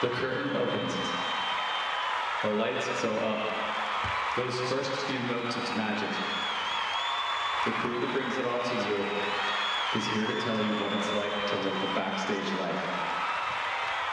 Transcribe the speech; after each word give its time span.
The 0.00 0.08
curtain 0.08 0.56
opens. 0.56 0.94
The 2.42 2.48
lights 2.52 2.86
go 3.02 3.10
up. 3.10 3.52
Those 4.34 4.58
first 4.60 4.90
few 5.02 5.18
notes 5.28 5.56
of 5.56 5.76
magic. 5.76 6.08
The 7.66 7.70
crew 7.72 8.00
that 8.00 8.10
brings 8.14 8.34
it 8.38 8.46
all 8.46 8.62
to 8.62 8.74
you 8.88 8.96
is 9.94 10.06
here 10.06 10.26
to 10.26 10.40
tell 10.40 10.56
you 10.56 10.72
what 10.80 10.92
it's 10.96 11.12
like 11.12 11.46
to 11.50 11.56
live 11.56 11.80
the 11.82 11.94
backstage 11.94 12.50
life. 12.60 12.82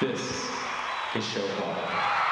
This 0.02 0.52
is 1.16 1.26
Show 1.26 1.48
Call. 1.56 2.27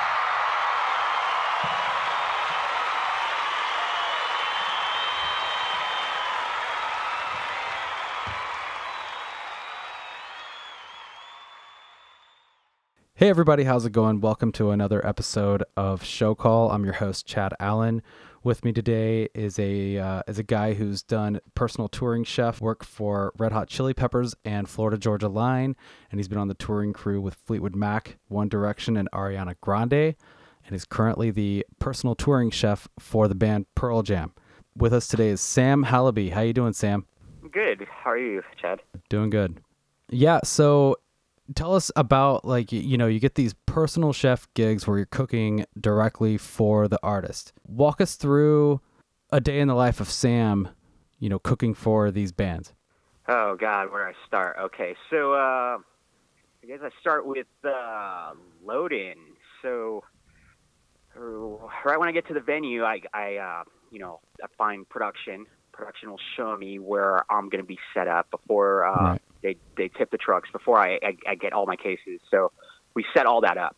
Hey 13.25 13.31
everybody, 13.31 13.63
how's 13.63 13.87
it 13.87 13.91
going? 13.91 14.21
Welcome 14.21 14.51
to 14.51 14.69
another 14.69 15.03
episode 15.03 15.63
of 15.75 16.03
Show 16.03 16.35
Call. 16.35 16.69
I'm 16.69 16.83
your 16.83 16.93
host 16.93 17.25
Chad 17.25 17.55
Allen. 17.59 18.03
With 18.43 18.63
me 18.63 18.71
today 18.71 19.29
is 19.33 19.57
a 19.57 19.97
uh, 19.97 20.21
is 20.27 20.37
a 20.37 20.43
guy 20.43 20.75
who's 20.75 21.01
done 21.01 21.41
personal 21.55 21.87
touring 21.87 22.23
chef 22.23 22.61
work 22.61 22.83
for 22.83 23.33
Red 23.39 23.51
Hot 23.51 23.67
Chili 23.67 23.95
Peppers 23.95 24.35
and 24.45 24.69
Florida 24.69 24.99
Georgia 24.99 25.27
Line, 25.27 25.75
and 26.11 26.19
he's 26.19 26.27
been 26.27 26.37
on 26.37 26.49
the 26.49 26.53
touring 26.53 26.93
crew 26.93 27.19
with 27.19 27.33
Fleetwood 27.33 27.75
Mac, 27.75 28.19
One 28.27 28.47
Direction, 28.47 28.95
and 28.95 29.09
Ariana 29.11 29.55
Grande, 29.59 29.93
and 30.67 30.75
is 30.75 30.85
currently 30.85 31.31
the 31.31 31.65
personal 31.79 32.13
touring 32.13 32.51
chef 32.51 32.87
for 32.99 33.27
the 33.27 33.33
band 33.33 33.65
Pearl 33.73 34.03
Jam. 34.03 34.33
With 34.77 34.93
us 34.93 35.07
today 35.07 35.29
is 35.29 35.41
Sam 35.41 35.85
Hallaby. 35.85 36.31
How 36.31 36.41
you 36.41 36.53
doing, 36.53 36.73
Sam? 36.73 37.07
Good. 37.51 37.87
How 37.89 38.11
are 38.11 38.19
you, 38.19 38.43
Chad? 38.61 38.81
Doing 39.09 39.31
good. 39.31 39.61
Yeah, 40.11 40.41
so 40.43 40.97
tell 41.53 41.75
us 41.75 41.91
about 41.95 42.45
like 42.45 42.71
you 42.71 42.97
know 42.97 43.07
you 43.07 43.19
get 43.19 43.35
these 43.35 43.53
personal 43.65 44.13
chef 44.13 44.47
gigs 44.53 44.87
where 44.87 44.97
you're 44.97 45.05
cooking 45.05 45.65
directly 45.79 46.37
for 46.37 46.87
the 46.87 46.99
artist 47.03 47.53
walk 47.67 48.01
us 48.01 48.15
through 48.15 48.81
a 49.31 49.39
day 49.39 49.59
in 49.59 49.67
the 49.67 49.75
life 49.75 49.99
of 49.99 50.09
sam 50.09 50.69
you 51.19 51.29
know 51.29 51.39
cooking 51.39 51.73
for 51.73 52.09
these 52.09 52.31
bands 52.31 52.73
Oh 53.27 53.55
God, 53.59 53.91
where 53.91 54.05
do 54.05 54.11
I 54.15 54.27
start? 54.27 54.57
Okay, 54.59 54.95
so 55.09 55.33
uh, 55.33 55.77
I 55.77 56.67
guess 56.67 56.79
I 56.83 56.89
start 56.99 57.25
with 57.25 57.47
uh, 57.63 58.33
load 58.63 58.93
in. 58.93 59.15
So 59.61 60.03
right 61.15 61.99
when 61.99 62.07
I 62.07 62.11
get 62.11 62.27
to 62.27 62.35
the 62.35 62.39
venue, 62.39 62.83
I, 62.83 63.01
I 63.13 63.35
uh, 63.37 63.63
you 63.91 63.99
know, 63.99 64.19
I 64.43 64.47
find 64.57 64.87
production. 64.87 65.47
Production 65.71 66.11
will 66.11 66.19
show 66.37 66.55
me 66.55 66.77
where 66.77 67.25
I'm 67.31 67.49
going 67.49 67.63
to 67.63 67.67
be 67.67 67.79
set 67.93 68.07
up 68.07 68.29
before 68.29 68.85
uh, 68.85 69.03
Right. 69.03 69.21
They 69.45 69.55
they 69.77 69.87
tip 69.97 70.09
the 70.11 70.17
trucks. 70.17 70.49
Before 70.51 70.77
I, 70.79 70.89
I 71.09 71.11
I 71.31 71.35
get 71.35 71.53
all 71.53 71.65
my 71.73 71.75
cases, 71.75 72.19
so 72.31 72.51
we 72.95 73.05
set 73.15 73.25
all 73.25 73.41
that 73.41 73.57
up, 73.57 73.77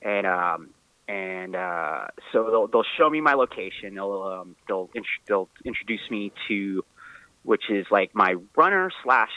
and 0.00 0.26
um, 0.26 0.60
and 1.08 1.54
uh, 1.54 2.06
so 2.32 2.36
they'll 2.50 2.68
they'll 2.68 2.90
show 2.98 3.08
me 3.10 3.20
my 3.20 3.34
location. 3.34 3.94
They'll 3.94 4.22
um, 4.22 4.56
they'll 4.66 4.88
int- 4.94 5.06
they'll 5.28 5.50
introduce 5.64 6.04
me 6.10 6.32
to 6.48 6.84
which 7.44 7.64
is 7.70 7.86
like 7.90 8.10
my 8.14 8.36
runner 8.56 8.88
slash 9.02 9.34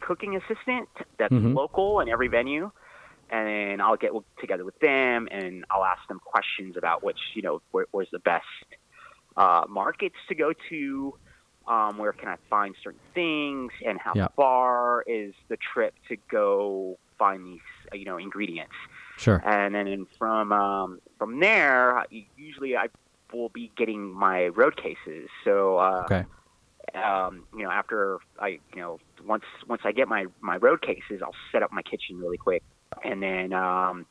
cooking 0.00 0.34
assistant 0.36 0.88
that's 1.18 1.32
Mhm. 1.32 1.54
local 1.54 2.00
in 2.00 2.08
every 2.08 2.28
venue. 2.28 2.70
And 3.30 3.44
then 3.48 3.80
I'll 3.80 3.96
get 3.96 4.12
together 4.40 4.64
with 4.64 4.78
them 4.80 5.28
and 5.30 5.64
I'll 5.70 5.84
ask 5.84 6.02
them 6.08 6.20
questions 6.24 6.76
about 6.76 7.04
which, 7.04 7.18
you 7.34 7.42
know, 7.42 7.60
where, 7.72 7.86
where's 7.92 8.10
the 8.10 8.18
best 8.20 8.46
uh, 9.36 9.64
markets 9.68 10.16
to 10.28 10.34
go 10.34 10.52
to, 10.70 11.14
um, 11.68 11.98
where 11.98 12.12
can 12.12 12.28
I 12.28 12.36
find 12.50 12.74
certain 12.82 13.00
things, 13.14 13.72
and 13.84 13.98
how 14.02 14.14
Yeah. 14.14 14.28
far 14.36 15.02
is 15.06 15.34
the 15.48 15.56
trip 15.72 15.94
to 16.08 16.16
go 16.30 16.96
find 17.18 17.46
these, 17.46 17.60
uh, 17.92 17.96
you 17.96 18.04
know, 18.04 18.18
ingredients 18.18 18.74
sure 19.18 19.42
and 19.44 19.74
then 19.74 20.06
from 20.18 20.52
um, 20.52 20.98
from 21.18 21.40
there, 21.40 22.04
usually 22.36 22.76
I 22.76 22.86
will 23.32 23.48
be 23.48 23.72
getting 23.76 24.12
my 24.12 24.46
road 24.48 24.76
cases. 24.76 25.28
So, 25.44 25.78
uh, 25.78 26.04
okay 26.04 26.26
um, 26.94 27.46
you 27.54 27.64
know, 27.64 27.70
after 27.70 28.18
I, 28.38 28.58
you 28.74 28.80
know, 28.80 28.98
once 29.22 29.44
once 29.66 29.82
I 29.84 29.92
get 29.92 30.08
my 30.08 30.26
my 30.40 30.56
road 30.56 30.82
cases, 30.82 31.20
I'll 31.22 31.34
set 31.52 31.62
up 31.62 31.70
my 31.72 31.82
kitchen 31.82 32.16
really 32.18 32.38
quick, 32.38 32.62
and 33.04 33.22
then 33.22 33.52
um, 33.52 34.06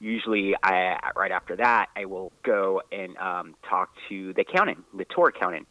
usually 0.00 0.54
I 0.62 0.98
right 1.16 1.30
after 1.30 1.56
that 1.56 1.86
I 1.96 2.04
will 2.06 2.32
go 2.44 2.82
and 2.92 3.16
um, 3.18 3.54
talk 3.68 3.88
to 4.08 4.32
the 4.34 4.42
accountant, 4.42 4.84
the 4.96 5.06
tour 5.14 5.28
accountant. 5.34 5.66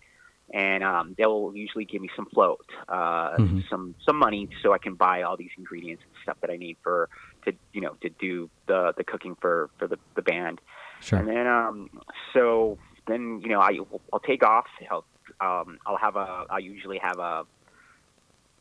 And 0.53 0.83
um, 0.83 1.15
they'll 1.17 1.51
usually 1.55 1.85
give 1.85 2.01
me 2.01 2.09
some 2.15 2.27
float, 2.33 2.65
uh, 2.87 3.37
Mhm. 3.37 3.67
some 3.69 3.95
some 4.05 4.17
money, 4.17 4.47
so 4.61 4.73
I 4.73 4.77
can 4.77 4.93
buy 4.93 5.23
all 5.23 5.37
these 5.37 5.49
ingredients 5.57 6.03
and 6.05 6.15
stuff 6.21 6.37
that 6.41 6.51
I 6.51 6.57
need 6.57 6.77
for 6.83 7.09
to 7.45 7.53
you 7.73 7.81
know 7.81 7.95
to 8.01 8.09
do 8.09 8.49
the 8.67 8.93
the 8.97 9.03
cooking 9.03 9.35
for 9.41 9.69
for 9.77 9.87
the 9.87 9.97
the 10.15 10.21
band. 10.21 10.61
sure 11.01 11.19
And 11.19 11.27
then, 11.27 11.47
um, 11.47 11.89
so 12.33 12.77
then, 13.07 13.41
you 13.43 13.49
know, 13.49 13.59
I, 13.59 13.77
I'll 14.11 14.19
take 14.19 14.43
off. 14.43 14.65
I'll, 14.89 15.05
um, 15.39 15.77
I'll 15.85 15.97
have 15.97 16.15
a, 16.15 16.45
I 16.49 16.59
usually 16.59 16.99
have 16.99 17.19
a, 17.19 17.43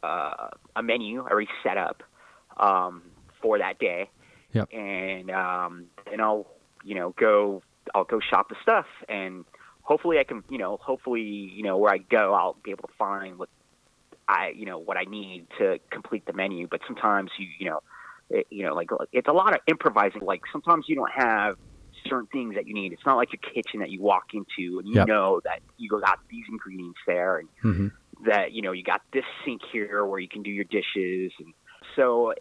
uh, 0.02 0.48
a 0.76 0.82
menu 0.82 1.20
already 1.20 1.48
set 1.62 1.78
up, 1.78 2.02
um, 2.58 3.02
for 3.40 3.58
that 3.58 3.78
day. 3.78 4.10
Yep. 4.52 4.72
And, 4.72 5.30
um, 5.30 5.86
then 6.10 6.20
I'll, 6.20 6.46
you 6.82 6.94
know, 6.94 7.14
go, 7.18 7.62
I'll 7.94 8.04
go 8.04 8.20
shop 8.20 8.48
the 8.48 8.56
stuff 8.62 8.86
and 9.08 9.44
hopefully 9.84 10.18
I 10.18 10.24
can, 10.24 10.42
you 10.50 10.58
know, 10.58 10.78
hopefully, 10.84 11.22
you 11.22 11.62
know, 11.62 11.78
where 11.78 11.92
I 11.92 11.98
go, 11.98 12.34
I'll 12.34 12.56
be 12.64 12.70
able 12.72 12.84
to 12.84 12.94
find 12.98 13.38
what 13.38 13.48
I, 14.28 14.50
you 14.56 14.66
know, 14.66 14.78
what 14.78 14.96
I 14.96 15.04
need 15.04 15.46
to 15.58 15.78
complete 15.92 16.24
the 16.26 16.32
menu. 16.32 16.66
But 16.70 16.80
sometimes 16.86 17.30
you, 17.38 17.46
you 17.58 17.70
know, 17.70 17.80
it, 18.30 18.46
you 18.50 18.64
know, 18.64 18.74
like 18.74 18.88
it's 19.12 19.28
a 19.28 19.32
lot 19.32 19.54
of 19.54 19.60
improvising. 19.68 20.22
Like 20.22 20.40
sometimes 20.52 20.86
you 20.88 20.96
don't 20.96 21.12
have 21.14 21.56
certain 22.08 22.28
things 22.32 22.54
that 22.56 22.66
you 22.66 22.74
need. 22.74 22.92
It's 22.92 23.02
not 23.06 23.16
like 23.16 23.28
your 23.32 23.52
kitchen 23.54 23.80
that 23.80 23.90
you 23.90 24.02
walk 24.02 24.24
into 24.32 24.78
and 24.78 24.88
you 24.88 24.96
Yep. 24.96 25.06
know 25.06 25.40
that 25.44 25.60
you 25.76 25.88
got 25.90 26.18
these 26.30 26.44
ingredients 26.50 26.98
there 27.06 27.38
and 27.38 27.48
hmm 27.62 27.88
that 28.24 28.52
you 28.52 28.62
know 28.62 28.72
you 28.72 28.82
got 28.82 29.00
this 29.12 29.24
sink 29.44 29.60
here 29.72 30.04
where 30.06 30.20
you 30.20 30.28
can 30.28 30.42
do 30.42 30.50
your 30.50 30.64
dishes 30.64 31.32
and 31.38 31.54
so 31.96 32.32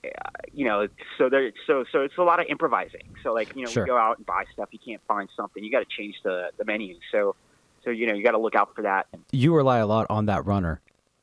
you 0.53 0.65
know 0.65 0.87
so 1.17 1.29
there 1.29 1.51
so 1.67 1.83
so 1.91 2.01
it's 2.01 2.17
a 2.17 2.23
lot 2.23 2.39
of 2.39 2.45
improvising. 2.49 3.03
So 3.23 3.33
like 3.33 3.49
you 3.55 3.63
know 3.63 3.69
Sure. 3.69 3.83
we 3.83 3.87
go 3.87 3.97
out 3.97 4.17
and 4.17 4.25
buy 4.25 4.45
stuff. 4.53 4.69
You 4.71 4.79
can't 4.85 5.01
find 5.07 5.29
something. 5.35 5.63
You 5.63 5.71
got 5.71 5.79
to 5.79 5.95
change 5.97 6.15
the 6.23 6.49
the 6.57 6.65
menu. 6.65 6.95
So 7.11 7.35
so 7.83 7.89
you 7.89 8.07
know 8.07 8.13
you 8.13 8.23
got 8.23 8.31
to 8.31 8.39
look 8.39 8.55
out 8.55 8.75
for 8.75 8.83
that. 8.83 9.07
you 9.31 9.55
rely 9.55 9.79
a 9.79 9.87
lot 9.87 10.07
on 10.09 10.25
that 10.27 10.45
runner 10.45 10.81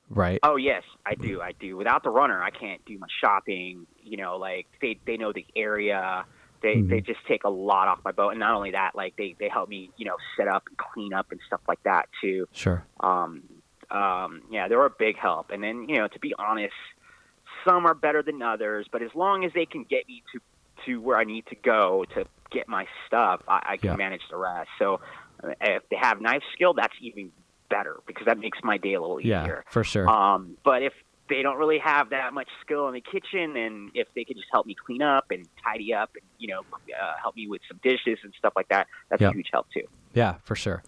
right 0.08 0.41
Oh 0.42 0.56
yes, 0.56 0.82
I 1.06 1.14
do. 1.14 1.41
I 1.41 1.52
do. 1.52 1.76
Without 1.76 2.02
the 2.02 2.10
runner, 2.10 2.42
I 2.42 2.50
can't 2.50 2.84
do 2.84 2.98
my 2.98 3.06
shopping. 3.20 3.86
You 4.02 4.16
know, 4.16 4.36
like 4.36 4.66
they 4.80 4.98
they 5.06 5.16
know 5.16 5.32
the 5.32 5.47
area. 5.54 6.24
They 6.62 6.76
Mhm. 6.76 6.91
they 6.91 7.00
just 7.00 7.20
take 7.26 7.44
a 7.44 7.48
lot 7.48 7.88
off 7.88 8.00
my 8.04 8.12
boat, 8.12 8.30
and 8.30 8.38
not 8.41 8.54
only 8.54 8.72
that, 8.72 8.94
like 8.94 9.16
they 9.16 9.34
they 9.38 9.48
help 9.48 9.68
me 9.68 9.91
you 9.97 10.04
know 10.06 10.16
set 10.36 10.48
up 10.48 10.64
and 10.68 10.76
clean 10.76 11.12
up 11.14 11.30
and 11.30 11.41
stuff 11.47 11.60
like 11.68 11.82
that 11.84 12.08
too. 12.20 12.47
sure 12.52 12.84
Um, 13.00 13.44
um, 13.91 14.42
yeah, 14.50 14.68
they're 14.68 14.84
a 14.84 14.91
big 14.91 15.16
help. 15.16 15.50
And 15.50 15.62
then 15.62 15.88
you 15.88 15.97
know, 15.97 16.06
to 16.08 16.18
be 16.18 16.34
honest, 16.38 16.74
some 17.66 17.87
are 17.87 17.94
better 17.94 18.22
than 18.22 18.43
others, 18.43 18.87
but 18.91 19.03
as 19.03 19.10
long 19.15 19.44
as 19.44 19.53
they 19.54 19.66
can 19.66 19.84
get 19.88 20.06
me 20.09 20.22
to 20.32 20.41
to 20.87 20.97
where 21.00 21.19
I 21.19 21.25
need 21.25 21.44
to 21.48 21.56
go 21.56 22.04
to 22.15 22.25
get 22.50 22.66
my 22.66 22.87
stuff, 23.06 23.43
I, 23.47 23.60
I 23.72 23.76
can 23.76 23.91
Yeah. 23.91 23.97
manage 23.97 24.22
the 24.31 24.37
rest. 24.37 24.71
So 24.78 25.00
uh, 25.44 25.50
if 25.60 25.82
they 25.91 25.97
have 26.00 26.21
knife 26.21 26.43
skill, 26.54 26.72
that's 26.75 26.94
even 27.03 27.32
better 27.69 27.98
because 28.06 28.26
that 28.26 28.38
makes 28.38 28.59
my 28.65 28.78
day 28.78 28.94
a 28.94 29.00
little 29.00 29.21
yeah 29.21 29.43
easier. 29.43 29.65
for 29.69 29.84
sure 29.84 30.09
Um, 30.09 30.56
but 30.65 30.82
if 30.82 30.93
they 31.28 31.43
don't 31.43 31.59
really 31.59 31.78
have 31.78 32.10
that 32.10 32.34
much 32.34 32.48
skill 32.62 32.88
in 32.88 32.94
the 32.94 33.00
kitchen, 33.00 33.56
and 33.56 33.91
if 33.94 34.09
they 34.16 34.25
could 34.25 34.37
just 34.37 34.48
help 34.53 34.66
me 34.66 34.75
clean 34.84 35.03
up 35.03 35.27
and 35.31 35.47
tidy 35.62 35.94
up, 35.94 36.10
and 36.15 36.25
you 36.38 36.48
know, 36.48 36.60
uh, 36.72 37.12
help 37.22 37.37
me 37.37 37.47
with 37.47 37.60
some 37.69 37.78
dishes 37.84 38.19
and 38.25 38.32
stuff 38.37 38.53
like 38.56 38.69
that, 38.69 38.87
that's 39.10 39.22
Yeah. 39.22 39.28
a 39.31 39.32
huge 39.34 39.48
help 39.53 39.66
too. 39.72 39.84
Yeah, 40.12 40.37
for 40.42 40.56
sure. 40.56 40.82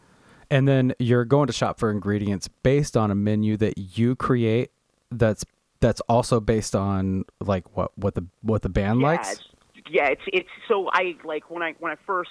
And 0.50 0.66
then 0.66 0.94
you're 0.98 1.24
going 1.24 1.46
to 1.46 1.52
shop 1.52 1.78
for 1.78 1.90
ingredients 1.90 2.48
based 2.48 2.96
on 2.96 3.10
a 3.10 3.14
menu 3.14 3.56
that 3.58 3.78
you 3.78 4.16
create 4.16 4.70
that's 5.10 5.44
that's 5.82 6.00
also 6.02 6.40
based 6.40 6.74
on 6.74 7.26
like 7.40 7.64
what 7.76 7.90
what 7.98 8.14
the 8.14 8.24
what 8.40 8.62
the 8.62 8.68
band 8.70 9.00
yeah, 9.00 9.06
likes. 9.08 9.32
it's, 9.32 9.42
yeah, 9.90 10.06
it's 10.06 10.22
it's 10.32 10.48
so 10.68 10.88
I 10.90 11.16
like 11.24 11.50
when 11.50 11.62
I 11.62 11.74
when 11.80 11.92
I 11.92 11.96
first 12.06 12.30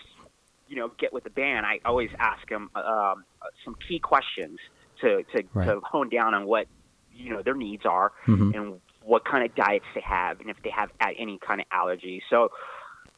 you 0.68 0.78
know 0.78 0.90
get 0.98 1.14
with 1.14 1.26
the 1.26 1.30
band, 1.30 1.66
I 1.68 1.80
always 1.86 2.10
ask 2.18 2.48
them 2.50 2.72
um, 2.76 3.26
some 3.64 3.76
key 3.88 4.00
questions 4.00 4.58
to 5.02 5.24
to, 5.36 5.44
Right. 5.54 5.66
to 5.68 5.82
hone 5.82 6.10
down 6.10 6.34
on 6.34 6.46
what 6.48 6.66
you 7.14 7.30
know 7.30 7.44
their 7.44 7.54
needs 7.54 7.86
are 7.86 8.14
Mhm. 8.26 8.56
and 8.56 8.82
what 9.04 9.26
kind 9.26 9.44
of 9.44 9.54
diets 9.56 9.86
they 9.94 10.02
have 10.02 10.40
and 10.40 10.50
if 10.50 10.58
they 10.64 10.70
have 10.70 10.90
any 11.02 11.38
kind 11.40 11.60
of 11.60 11.68
allergy. 11.72 12.24
So, 12.30 12.52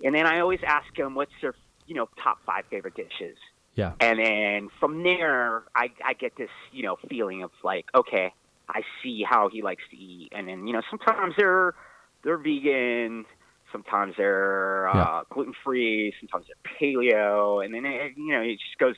and 0.04 0.16
then 0.16 0.26
I 0.26 0.40
always 0.40 0.62
ask 0.66 0.88
them 0.98 1.14
what's 1.14 1.32
their 1.42 1.54
you 1.86 1.96
know 1.96 2.10
top 2.22 2.40
five 2.46 2.66
favorite 2.72 2.96
dishes. 2.96 3.38
Yeah. 3.76 3.94
And 4.00 4.20
then 4.20 4.70
from 4.80 5.02
there, 5.02 5.64
I, 5.76 5.90
I 6.06 6.14
get 6.14 6.36
this, 6.36 6.52
you 6.72 6.84
know, 6.84 6.96
feeling 7.10 7.42
of 7.42 7.50
like, 7.64 7.88
okay, 7.96 8.32
I 8.70 8.82
see 9.02 9.24
how 9.28 9.50
he 9.52 9.62
likes 9.62 9.84
to 9.92 9.98
eat. 9.98 10.30
And 10.32 10.48
then, 10.48 10.68
you 10.68 10.74
know, 10.74 10.82
sometimes 10.90 11.36
they're 11.38 11.74
they're 12.24 12.38
vegan, 12.38 13.26
sometimes 13.72 14.14
they're 14.18 14.88
uh, 14.88 15.24
Yeah. 15.24 15.34
gluten 15.34 15.54
free, 15.64 16.14
sometimes 16.20 16.48
they're 16.48 16.74
paleo, 16.80 17.64
and 17.64 17.74
then 17.74 17.86
it, 17.86 18.14
you 18.18 18.34
know 18.34 18.42
it 18.42 18.54
just 18.54 18.78
goes 18.80 18.96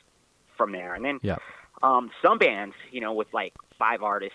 from 0.56 0.72
there. 0.72 0.94
And 0.94 1.04
then 1.04 1.18
Yeah. 1.22 1.36
um, 1.82 2.10
some 2.24 2.38
bands, 2.38 2.74
you 2.92 3.00
know, 3.00 3.12
with 3.12 3.28
like 3.32 3.52
five 3.78 4.02
artists, 4.02 4.34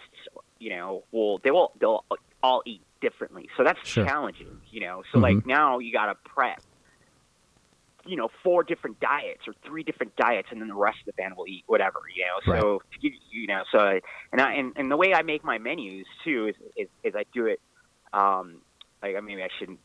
you 0.60 0.70
know, 0.72 1.04
will 1.12 1.40
they 1.44 1.52
will 1.52 1.72
they'll 1.80 2.06
all 2.44 2.62
eat 2.66 2.82
differently. 3.02 3.48
So 3.58 3.64
that's 3.64 3.80
Sure. 3.84 4.06
challenging, 4.06 4.62
you 4.72 4.82
know. 4.82 5.04
So 5.12 5.20
like 5.20 5.38
Mhm. 5.38 5.46
now 5.46 5.80
you 5.80 5.92
got 5.94 6.08
to 6.08 6.16
prep 6.26 6.60
you 8.06 8.16
know 8.16 8.30
four 8.44 8.64
different 8.64 9.00
diets 9.00 9.42
or 9.48 9.54
three 9.66 9.84
different 9.84 10.16
diets, 10.16 10.50
and 10.52 10.62
then 10.62 10.68
the 10.68 10.76
rest 10.76 10.98
of 11.08 11.14
the 11.16 11.22
band 11.22 11.36
will 11.38 11.48
eat 11.48 11.64
whatever. 11.68 12.00
You 12.16 12.24
know, 12.26 12.56
so 12.56 12.80
you, 13.02 13.12
you 13.32 13.48
know, 13.48 13.64
so 13.72 14.00
and 14.32 14.42
I 14.42 14.54
and, 14.54 14.74
and 14.76 14.92
the 14.92 14.98
way 14.98 15.14
I 15.14 15.22
make 15.24 15.44
my 15.44 15.58
menus 15.58 16.06
too 16.24 16.48
is 16.50 16.56
is, 16.78 16.88
is 17.04 17.14
I 17.16 17.24
do 17.34 17.46
it. 17.48 17.60
Um, 18.14 18.62
like 19.02 19.16
maybe 19.24 19.42
I 19.42 19.50
shouldn't 19.58 19.80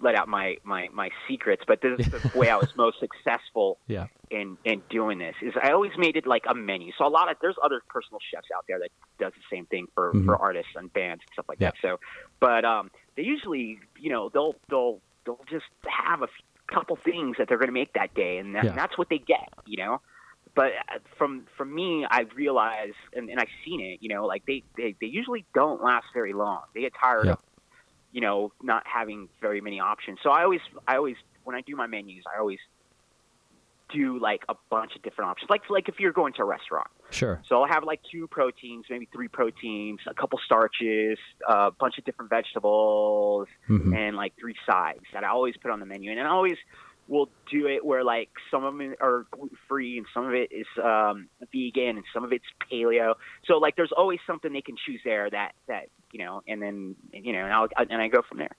let 0.00 0.14
out 0.14 0.28
my 0.28 0.56
my 0.64 0.88
my 0.92 1.10
secrets, 1.28 1.62
but 1.66 1.80
this 1.82 2.00
is 2.00 2.22
the 2.32 2.38
way 2.38 2.48
I 2.48 2.56
was 2.56 2.68
most 2.76 2.96
successful 3.00 3.78
Yeah. 3.88 4.06
in 4.30 4.56
in 4.64 4.82
doing 4.90 5.18
this. 5.18 5.34
Is 5.42 5.52
I 5.62 5.72
always 5.72 5.92
made 5.98 6.16
it 6.16 6.26
like 6.26 6.42
a 6.48 6.54
menu. 6.54 6.92
So 6.98 7.06
a 7.06 7.08
lot 7.08 7.30
of 7.30 7.36
there's 7.42 7.56
other 7.62 7.80
personal 7.88 8.18
chefs 8.32 8.48
out 8.56 8.64
there 8.68 8.78
that 8.80 8.90
does 9.18 9.32
the 9.36 9.56
same 9.56 9.66
thing 9.66 9.86
for 9.94 10.12
Mhm. 10.14 10.24
for 10.24 10.36
artists 10.36 10.72
and 10.74 10.92
bands 10.92 11.22
and 11.22 11.32
stuff 11.32 11.46
like 11.48 11.60
Yeah. 11.60 11.70
that. 11.70 11.74
So, 11.82 11.98
but 12.40 12.64
um, 12.64 12.90
they 13.16 13.22
usually 13.22 13.78
you 13.98 14.10
know 14.10 14.30
they'll 14.32 14.54
they'll 14.68 15.00
they'll 15.24 15.44
just 15.50 15.66
have 15.86 16.22
a 16.22 16.28
couple 16.74 16.96
things 16.96 17.36
that 17.38 17.48
they're 17.48 17.58
going 17.58 17.68
to 17.68 17.72
make 17.72 17.92
that 17.94 18.14
day, 18.14 18.38
and, 18.38 18.54
that, 18.54 18.64
Yeah. 18.64 18.70
and 18.70 18.78
that's 18.78 18.96
what 18.98 19.08
they 19.08 19.18
get. 19.18 19.48
You 19.66 19.78
know. 19.84 19.98
But 20.54 20.72
uh, 20.92 20.98
from 21.18 21.46
from 21.56 21.74
me, 21.74 22.06
I 22.10 22.22
realize, 22.34 22.92
and, 23.14 23.30
and 23.30 23.38
I've 23.40 23.54
seen 23.64 23.80
it. 23.80 23.98
You 24.02 24.14
know, 24.14 24.26
like 24.26 24.42
they, 24.46 24.64
they 24.76 24.96
they 25.00 25.06
usually 25.06 25.46
don't 25.54 25.82
last 25.82 26.06
very 26.14 26.32
long. 26.32 26.62
They 26.74 26.82
get 26.82 26.92
tired 27.02 27.28
Yeah. 27.28 27.32
of 27.32 27.38
you 28.12 28.20
know, 28.20 28.52
not 28.62 28.82
having 28.86 29.28
very 29.40 29.60
many 29.62 29.80
options. 29.80 30.18
So 30.22 30.30
I 30.30 30.42
always, 30.44 30.60
I 30.86 30.96
always, 30.96 31.16
when 31.44 31.56
I 31.56 31.62
do 31.62 31.74
my 31.76 31.86
menus, 31.86 32.24
I 32.34 32.38
always 32.38 32.58
do 33.92 34.18
like 34.18 34.42
a 34.48 34.54
bunch 34.70 34.96
of 34.96 35.02
different 35.02 35.30
options. 35.30 35.50
Like, 35.50 35.62
like 35.70 35.88
if 35.88 36.00
you're 36.00 36.12
going 36.12 36.32
to 36.34 36.42
a 36.42 36.44
restaurant, 36.44 36.88
Sure. 37.10 37.42
so 37.48 37.62
I'll 37.62 37.68
have 37.68 37.84
like 37.84 38.00
two 38.10 38.26
proteins, 38.26 38.86
maybe 38.88 39.08
three 39.12 39.28
proteins, 39.28 40.00
a 40.08 40.14
couple 40.14 40.38
starches, 40.44 41.18
a 41.48 41.70
bunch 41.70 41.98
of 41.98 42.04
different 42.04 42.30
vegetables, 42.30 43.48
hmm 43.66 43.92
and 43.94 44.16
like 44.16 44.32
three 44.40 44.56
sides 44.68 45.00
that 45.12 45.24
I 45.24 45.28
always 45.28 45.56
put 45.56 45.70
on 45.70 45.80
the 45.80 45.86
menu. 45.86 46.10
And 46.10 46.20
I 46.20 46.30
always 46.30 46.56
will 47.08 47.28
do 47.50 47.66
it 47.66 47.84
where 47.84 48.04
like 48.04 48.30
some 48.50 48.64
of 48.64 48.76
them 48.76 48.94
are 49.00 49.26
gluten 49.30 49.56
free 49.68 49.98
and 49.98 50.06
some 50.14 50.26
of 50.26 50.34
it 50.34 50.50
is 50.52 50.66
um, 50.82 51.28
vegan 51.52 51.96
and 51.96 52.04
some 52.14 52.24
of 52.24 52.32
it's 52.32 52.44
paleo. 52.70 53.14
So 53.46 53.58
like 53.58 53.76
there's 53.76 53.92
always 53.96 54.20
something 54.26 54.52
they 54.52 54.62
can 54.62 54.76
choose 54.86 55.00
there 55.04 55.28
that 55.28 55.52
that 55.68 55.88
you 56.12 56.20
know, 56.24 56.42
and 56.46 56.62
then 56.62 56.94
you 57.12 57.32
know, 57.32 57.44
and 57.44 57.52
I'll 57.52 57.68
and 57.76 58.00
I 58.00 58.08
go 58.08 58.22
from 58.28 58.38
there. 58.38 58.54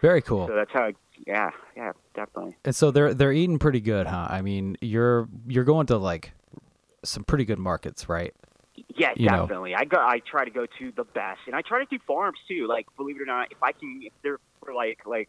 Very 0.00 0.22
cool. 0.22 0.46
So 0.46 0.54
that's 0.54 0.70
how. 0.72 0.84
I, 0.84 0.94
yeah, 1.26 1.50
yeah, 1.76 1.92
definitely. 2.14 2.56
And 2.64 2.74
so 2.74 2.90
they're 2.90 3.14
they're 3.14 3.32
eating 3.32 3.58
pretty 3.58 3.80
good, 3.80 4.06
huh? 4.06 4.26
I 4.30 4.42
mean, 4.42 4.76
you're 4.80 5.28
you're 5.46 5.64
going 5.64 5.86
to 5.86 5.96
like 5.98 6.32
some 7.04 7.24
pretty 7.24 7.44
good 7.44 7.58
markets, 7.58 8.08
right? 8.08 8.34
Yeah, 8.96 9.12
You 9.16 9.28
know. 9.28 9.42
definitely. 9.42 9.74
I 9.74 9.84
go. 9.84 9.98
I 9.98 10.20
try 10.20 10.44
to 10.44 10.50
go 10.50 10.66
to 10.66 10.92
the 10.96 11.04
best, 11.04 11.40
and 11.46 11.54
I 11.56 11.62
try 11.62 11.80
to 11.80 11.86
do 11.90 11.98
farms 12.06 12.38
too. 12.48 12.66
Like, 12.68 12.86
believe 12.96 13.16
it 13.16 13.22
or 13.22 13.26
not, 13.26 13.50
if 13.50 13.62
I 13.62 13.72
can, 13.72 14.00
if 14.02 14.12
they're 14.22 14.38
like 14.74 15.00
like 15.06 15.28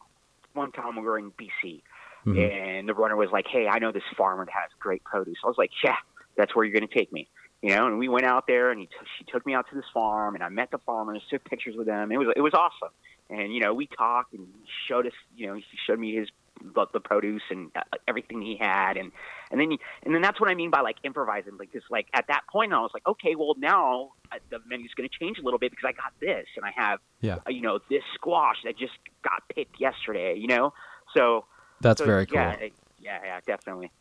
one 0.54 0.72
time 0.72 0.96
we 0.96 1.02
were 1.04 1.18
in 1.18 1.32
BC, 1.32 1.82
Mhm. 2.26 2.78
and 2.80 2.90
the 2.90 2.94
runner 2.94 3.16
was 3.16 3.30
like, 3.32 3.46
"Hey, 3.48 3.68
I 3.68 3.80
know 3.80 3.92
this 3.92 4.04
farmer 4.18 4.46
that 4.46 4.52
has 4.54 4.70
great 4.80 5.04
produce." 5.04 5.38
I 5.44 5.48
was 5.48 5.58
like, 5.58 5.72
"Yeah, 5.84 5.96
that's 6.36 6.56
where 6.56 6.66
you're 6.66 6.74
going 6.78 6.88
to 6.88 6.94
take 6.94 7.12
me." 7.14 7.28
You 7.62 7.76
know, 7.76 7.88
and 7.88 7.98
we 8.00 8.08
went 8.08 8.26
out 8.26 8.48
there, 8.48 8.72
and 8.72 8.80
he 8.80 8.86
t- 8.88 8.94
she 9.18 9.26
took 9.26 9.46
me 9.46 9.54
out 9.54 9.68
to 9.70 9.76
this 9.76 9.86
farm, 9.94 10.36
and 10.36 10.44
I 10.44 10.50
met 10.50 10.72
the 10.72 10.78
farmers, 10.80 11.22
took 11.30 11.44
pictures 11.44 11.76
with 11.76 11.88
them. 11.88 12.12
It 12.12 12.18
was 12.18 12.28
it 12.36 12.42
was 12.42 12.54
awesome, 12.54 12.94
and 13.30 13.54
you 13.54 13.60
know, 13.60 13.74
we 13.74 13.88
talked, 13.88 14.34
and 14.34 14.48
he 14.64 14.70
showed 14.88 15.06
us, 15.08 15.14
you 15.36 15.48
know, 15.48 15.54
he 15.56 15.64
showed 15.86 16.00
me 16.00 16.16
his 16.16 16.30
the, 16.76 16.86
the 16.92 17.00
produce 17.00 17.44
and 17.50 17.72
uh, 17.76 17.82
everything 18.08 18.42
he 18.42 18.58
had, 18.58 18.98
and 18.98 19.12
and 19.52 19.60
then 19.62 19.72
he, 19.72 19.80
and 20.04 20.14
then 20.14 20.22
that's 20.22 20.40
what 20.42 20.50
I 20.50 20.56
mean 20.56 20.70
by 20.72 20.82
like 20.82 20.98
improvising, 21.04 21.54
because 21.58 21.84
like 21.90 22.08
at 22.14 22.26
that 22.28 22.42
point 22.52 22.74
I 22.74 22.80
was 22.82 22.92
like, 22.94 23.08
okay, 23.08 23.36
well 23.36 23.56
now 23.58 24.12
uh, 24.32 24.38
the 24.50 24.60
menu's 24.68 24.92
going 24.96 25.08
to 25.08 25.20
change 25.20 25.38
a 25.40 25.42
little 25.42 25.60
bit 25.60 25.72
because 25.72 25.86
I 25.88 25.92
got 25.94 26.14
this, 26.20 26.48
and 26.58 26.66
I 26.66 26.72
have, 26.76 27.00
Yeah. 27.22 27.38
uh, 27.48 27.50
you 27.50 27.62
know, 27.62 27.80
this 27.90 28.04
squash 28.16 28.58
that 28.66 28.78
just 28.78 28.94
got 29.24 29.44
picked 29.54 29.80
yesterday, 29.80 30.36
you 30.38 30.48
know, 30.48 30.74
so 31.16 31.46
That's 31.82 32.00
so, 32.00 32.06
very 32.06 32.26
cool. 32.26 32.36
Yeah, 32.40 32.58
yeah, 33.00 33.20
yeah, 33.24 33.40
definitely. 33.46 33.92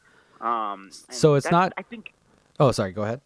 Um, 0.40 0.90
So 0.90 1.34
it's 1.34 1.50
not- 1.50 1.72
I 1.76 1.82
think. 1.82 2.12
Oh, 2.60 2.72
sorry. 2.72 2.90
Go 2.92 3.02
ahead. 3.02 3.20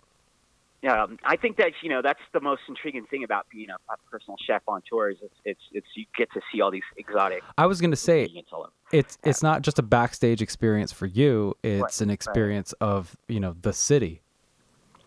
Um, 0.88 1.18
I 1.22 1.36
think 1.36 1.58
that 1.58 1.72
you 1.80 1.88
know 1.88 2.02
that's 2.02 2.20
the 2.32 2.40
most 2.40 2.62
intriguing 2.68 3.06
thing 3.06 3.22
about 3.22 3.46
being 3.50 3.68
a, 3.70 3.74
a 3.92 3.96
personal 4.10 4.36
chef 4.44 4.62
on 4.66 4.82
tour 4.88 5.10
is 5.10 5.18
it's, 5.22 5.34
it's 5.44 5.60
it's 5.72 5.86
you 5.94 6.06
get 6.16 6.32
to 6.32 6.40
see 6.52 6.60
all 6.60 6.72
these 6.72 6.82
exotic 6.96 7.42
I 7.56 7.66
was 7.66 7.80
gonna 7.80 7.94
say 7.94 8.22
ingredients 8.22 8.50
all 8.52 8.60
over. 8.62 8.72
it's 8.90 9.16
it's 9.22 9.44
not 9.44 9.62
just 9.62 9.78
a 9.78 9.82
backstage 9.82 10.42
experience 10.42 10.90
for 10.92 11.06
you. 11.06 11.56
It's 11.62 12.00
an 12.00 12.08
right. 12.08 12.14
experience 12.14 12.72
of 12.80 13.16
you 13.28 13.38
know 13.38 13.54
the 13.62 13.72
city. 13.72 14.22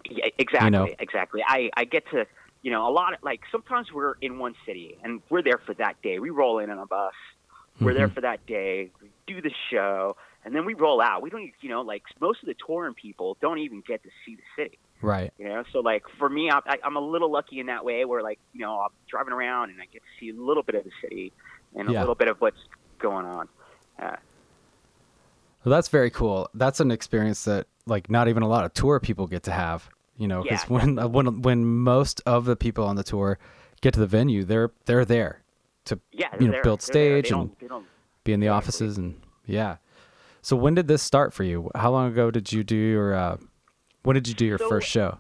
Yeah, 0.10 0.28
exactly, 0.38 0.70
know? 0.70 0.88
exactly. 1.00 1.42
I 1.46 1.70
I 1.76 1.84
get 1.84 2.10
to 2.12 2.26
you 2.62 2.72
know 2.72 2.88
a 2.88 2.92
lot 2.92 3.14
of 3.14 3.20
like 3.22 3.42
sometimes 3.52 3.92
we're 3.92 4.14
in 4.22 4.40
one 4.40 4.56
city 4.66 4.98
and 5.04 5.22
we're 5.30 5.42
there 5.42 5.60
for 5.66 5.74
that 5.74 6.02
day. 6.02 6.20
We 6.20 6.30
roll 6.30 6.60
in 6.60 6.70
on 6.70 6.80
a 6.80 6.86
bus. 6.86 7.14
We're 7.82 7.94
there 7.94 8.08
Mhm. 8.08 8.14
for 8.14 8.22
that 8.22 8.46
day. 8.46 8.92
We 9.02 9.10
do 9.28 9.42
the 9.42 9.52
show, 9.70 10.16
and 10.46 10.56
then 10.56 10.64
we 10.64 10.74
roll 10.74 11.02
out. 11.02 11.22
We 11.22 11.30
don't, 11.30 11.52
you 11.60 11.68
know, 11.68 11.82
like 11.82 12.04
most 12.22 12.42
of 12.42 12.48
the 12.48 12.56
touring 12.66 12.94
people 12.94 13.36
don't 13.42 13.58
even 13.58 13.82
get 13.86 14.02
to 14.04 14.10
see 14.26 14.36
the 14.38 14.44
city. 14.56 14.80
Right. 15.02 15.32
You 15.38 15.46
know, 15.50 15.64
so 15.72 15.80
like 15.82 16.04
for 16.18 16.30
me, 16.30 16.50
I, 16.50 16.60
I, 16.66 16.78
I'm 16.84 16.96
a 16.96 17.02
little 17.02 17.32
lucky 17.32 17.60
in 17.60 17.68
that 17.68 17.84
way, 17.86 18.06
where 18.06 18.22
like 18.24 18.40
you 18.54 18.62
know 18.62 18.80
I'm 18.80 18.90
driving 19.08 19.34
around 19.34 19.70
and 19.72 19.82
I 19.82 19.86
get 19.92 20.02
to 20.02 20.08
see 20.20 20.30
a 20.30 20.42
little 20.42 20.64
bit 20.64 20.76
of 20.76 20.84
the 20.84 20.92
city 21.02 21.32
and 21.76 21.88
a 21.90 21.92
little 21.92 22.16
bit 22.16 22.28
of 22.28 22.40
what's 22.42 22.58
going 23.00 23.26
on. 23.26 23.48
Uh, 24.02 24.16
Well, 25.64 25.72
that's 25.72 25.90
very 25.90 26.10
cool. 26.10 26.50
That's 26.54 26.80
an 26.80 26.92
experience 26.92 27.44
that 27.46 27.68
like 27.86 28.10
not 28.10 28.28
even 28.28 28.44
a 28.44 28.48
lot 28.48 28.66
of 28.66 28.74
tour 28.74 29.00
people 29.00 29.28
get 29.28 29.44
to 29.44 29.52
have. 29.52 29.90
You 30.18 30.28
know, 30.28 30.44
because 30.44 30.62
Yeah, 30.64 30.68
when 30.78 31.00
uh, 31.00 31.08
when 31.08 31.42
when 31.42 31.66
most 31.66 32.22
of 32.26 32.46
the 32.46 32.56
people 32.56 32.86
on 32.86 32.96
the 32.96 33.04
tour 33.04 33.38
get 33.82 33.94
to 33.96 34.00
the 34.00 34.08
venue, 34.08 34.44
they're 34.44 34.72
they're 34.86 35.06
there 35.06 35.44
to 35.86 36.00
yeah, 36.12 36.30
You 36.40 36.48
know, 36.48 36.52
there. 36.54 36.64
build 36.64 36.82
stage 36.82 37.30
and- 37.32 37.58
don't, 37.60 37.70
don't, 37.70 37.86
be 38.24 38.34
in 38.34 38.40
the 38.40 38.48
offices 38.48 38.98
and 38.98 39.22
yeah. 39.46 39.78
So 40.42 40.56
when 40.56 40.74
did 40.76 40.88
this 40.88 41.02
start 41.04 41.34
for 41.34 41.44
you? 41.44 41.70
How 41.76 41.92
long 41.92 42.08
ago 42.12 42.32
did 42.32 42.52
you 42.54 42.64
do 42.64 42.76
your 42.76 43.14
uh, 43.14 43.38
when 44.06 44.14
did 44.14 44.28
you 44.28 44.34
do 44.34 44.46
your 44.46 44.58
So- 44.58 44.70
first 44.70 44.88
show? 44.88 45.18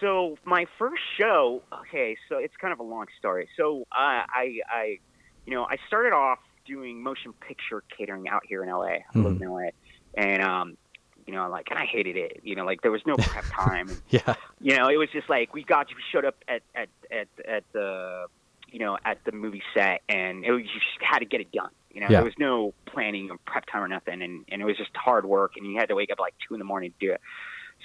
So 0.00 0.38
my 0.44 0.66
first 0.78 1.02
show, 1.18 1.62
okay, 1.82 2.16
so 2.28 2.38
it's 2.38 2.56
kind 2.56 2.72
of 2.72 2.78
a 2.80 2.82
long 2.82 3.06
story. 3.18 3.48
So 3.58 3.82
uh, 3.92 4.24
I, 4.32 4.60
I, 4.66 4.98
you 5.44 5.52
know, 5.52 5.64
I 5.64 5.76
started 5.88 6.14
off 6.14 6.38
doing 6.66 7.02
motion 7.02 7.34
picture 7.34 7.82
catering 7.96 8.26
out 8.28 8.42
here 8.46 8.62
in 8.62 8.70
LA. 8.70 8.84
I 8.86 9.02
live 9.14 9.40
in 9.42 9.48
LA, 9.50 9.68
and 10.14 10.42
um, 10.42 10.78
you 11.26 11.34
know, 11.34 11.50
like, 11.50 11.66
and 11.70 11.78
I 11.78 11.84
hated 11.84 12.16
it. 12.16 12.40
You 12.44 12.56
know, 12.56 12.64
like 12.64 12.80
there 12.80 12.90
was 12.90 13.02
no 13.06 13.14
prep 13.16 13.44
time. 13.52 13.88
And, 13.90 14.02
Yeah. 14.08 14.34
you 14.58 14.74
know, 14.78 14.88
it 14.88 14.96
was 14.96 15.10
just 15.12 15.28
like 15.28 15.52
we 15.52 15.64
got 15.64 15.88
we 15.88 16.00
showed 16.10 16.24
up 16.24 16.36
at 16.48 16.62
at 16.74 16.88
at 17.10 17.28
at 17.46 17.64
the 17.72 18.24
you 18.72 18.78
know 18.78 18.96
at 19.04 19.22
the 19.26 19.32
movie 19.32 19.62
set, 19.74 20.00
and 20.08 20.46
it 20.46 20.50
was, 20.50 20.62
you 20.62 20.68
just 20.80 21.02
had 21.02 21.18
to 21.18 21.26
get 21.26 21.42
it 21.42 21.52
done. 21.52 21.70
You 21.92 22.00
know, 22.00 22.06
Yeah. 22.08 22.18
there 22.18 22.24
was 22.24 22.38
no 22.38 22.72
planning 22.86 23.30
or 23.30 23.38
prep 23.38 23.66
time 23.66 23.82
or 23.82 23.88
nothing, 23.88 24.22
and 24.22 24.44
and 24.48 24.62
it 24.62 24.64
was 24.64 24.76
just 24.76 24.96
hard 24.96 25.26
work, 25.26 25.52
and 25.56 25.66
you 25.66 25.78
had 25.78 25.88
to 25.88 25.94
wake 25.94 26.10
up 26.10 26.20
like 26.20 26.34
two 26.46 26.54
in 26.54 26.58
the 26.58 26.64
morning 26.64 26.92
to 26.98 27.06
do 27.06 27.12
it. 27.12 27.20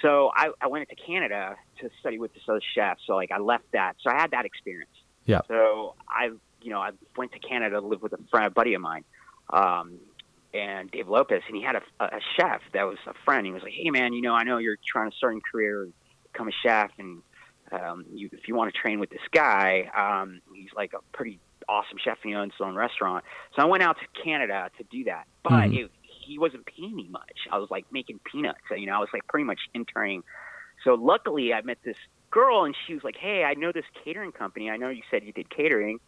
So 0.02 0.30
I, 0.34 0.50
I 0.60 0.66
went 0.66 0.88
into 0.88 1.02
Canada 1.02 1.56
to 1.80 1.90
study 2.00 2.18
with 2.18 2.34
this 2.34 2.42
other 2.48 2.60
chef. 2.74 2.98
So 3.06 3.16
like 3.16 3.30
I 3.30 3.38
left 3.38 3.64
that. 3.72 3.96
So 4.02 4.10
I 4.10 4.14
had 4.20 4.32
that 4.32 4.44
experience. 4.44 4.90
Yeah. 5.24 5.40
So 5.48 5.94
I, 6.08 6.30
you 6.60 6.70
know, 6.70 6.80
I 6.80 6.90
went 7.16 7.32
to 7.32 7.38
Canada 7.38 7.80
to 7.80 7.86
live 7.86 8.02
with 8.02 8.12
a 8.12 8.18
friend, 8.30 8.46
a 8.46 8.50
buddy 8.50 8.74
of 8.74 8.82
mine, 8.82 9.04
um, 9.50 9.98
and 10.52 10.90
Dave 10.90 11.08
Lopez, 11.08 11.42
and 11.48 11.56
he 11.56 11.62
had 11.62 11.76
a, 11.76 11.82
a 12.00 12.20
chef 12.36 12.60
that 12.72 12.84
was 12.84 12.98
a 13.06 13.14
friend. 13.24 13.46
He 13.46 13.52
was 13.52 13.62
like, 13.62 13.72
"Hey 13.72 13.90
man, 13.90 14.12
you 14.12 14.22
know, 14.22 14.34
I 14.34 14.44
know 14.44 14.58
you're 14.58 14.78
trying 14.86 15.10
to 15.10 15.16
start 15.16 15.34
a 15.36 15.40
career, 15.40 15.88
become 16.32 16.48
a 16.48 16.52
chef, 16.62 16.90
and 16.98 17.22
um, 17.72 18.04
you, 18.12 18.28
if 18.32 18.48
you 18.48 18.54
want 18.54 18.72
to 18.72 18.80
train 18.80 19.00
with 19.00 19.10
this 19.10 19.26
guy, 19.32 19.90
um, 19.96 20.40
he's 20.54 20.70
like 20.76 20.92
a 20.92 20.98
pretty 21.16 21.40
awesome 21.68 21.98
chef. 21.98 22.18
and 22.22 22.30
He 22.32 22.36
owns 22.36 22.52
his 22.52 22.60
own 22.60 22.74
restaurant. 22.74 23.24
So 23.54 23.62
I 23.62 23.64
went 23.66 23.82
out 23.82 23.96
to 23.98 24.22
Canada 24.22 24.70
to 24.78 24.84
do 24.84 25.04
that, 25.04 25.26
but 25.42 25.70
Mhm. 25.70 25.84
it, 25.84 25.90
he 26.02 26.38
wasn't 26.38 26.66
paying 26.66 26.94
me 26.94 27.08
much. 27.08 27.46
I 27.50 27.58
was 27.58 27.70
like 27.70 27.86
making 27.92 28.18
peanuts. 28.20 28.60
You 28.70 28.86
know, 28.86 28.96
I 28.96 28.98
was 28.98 29.08
like 29.12 29.26
pretty 29.28 29.44
much 29.44 29.60
interning. 29.74 30.22
So 30.84 30.94
luckily, 30.94 31.52
I 31.54 31.62
met 31.62 31.78
this 31.82 31.96
girl, 32.30 32.64
and 32.64 32.76
she 32.86 32.94
was 32.94 33.02
like, 33.04 33.16
"Hey, 33.16 33.44
I 33.44 33.54
know 33.54 33.72
this 33.72 33.84
catering 34.04 34.32
company. 34.32 34.70
I 34.70 34.76
know 34.76 34.88
you 34.88 35.02
said 35.10 35.24
you 35.24 35.32
did 35.32 35.48
catering." 35.50 36.00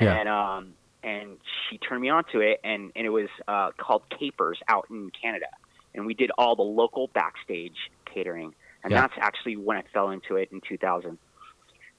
Yeah. 0.00 0.14
And 0.14 0.28
um, 0.28 0.74
and 1.02 1.38
she 1.68 1.78
turned 1.78 2.02
me 2.02 2.08
on 2.10 2.24
to 2.32 2.40
it, 2.40 2.60
and 2.64 2.92
and 2.94 3.06
it 3.06 3.10
was 3.10 3.28
uh, 3.48 3.70
called 3.78 4.02
Capers 4.10 4.60
out 4.68 4.86
in 4.90 5.10
Canada, 5.10 5.46
and 5.94 6.06
we 6.06 6.14
did 6.14 6.30
all 6.38 6.54
the 6.56 6.62
local 6.62 7.08
backstage 7.08 7.90
catering, 8.04 8.54
and 8.84 8.92
Yeah. 8.92 9.00
that's 9.02 9.14
actually 9.18 9.56
when 9.56 9.76
I 9.78 9.82
fell 9.92 10.10
into 10.10 10.36
it 10.36 10.50
in 10.52 10.60
2000. 10.60 11.18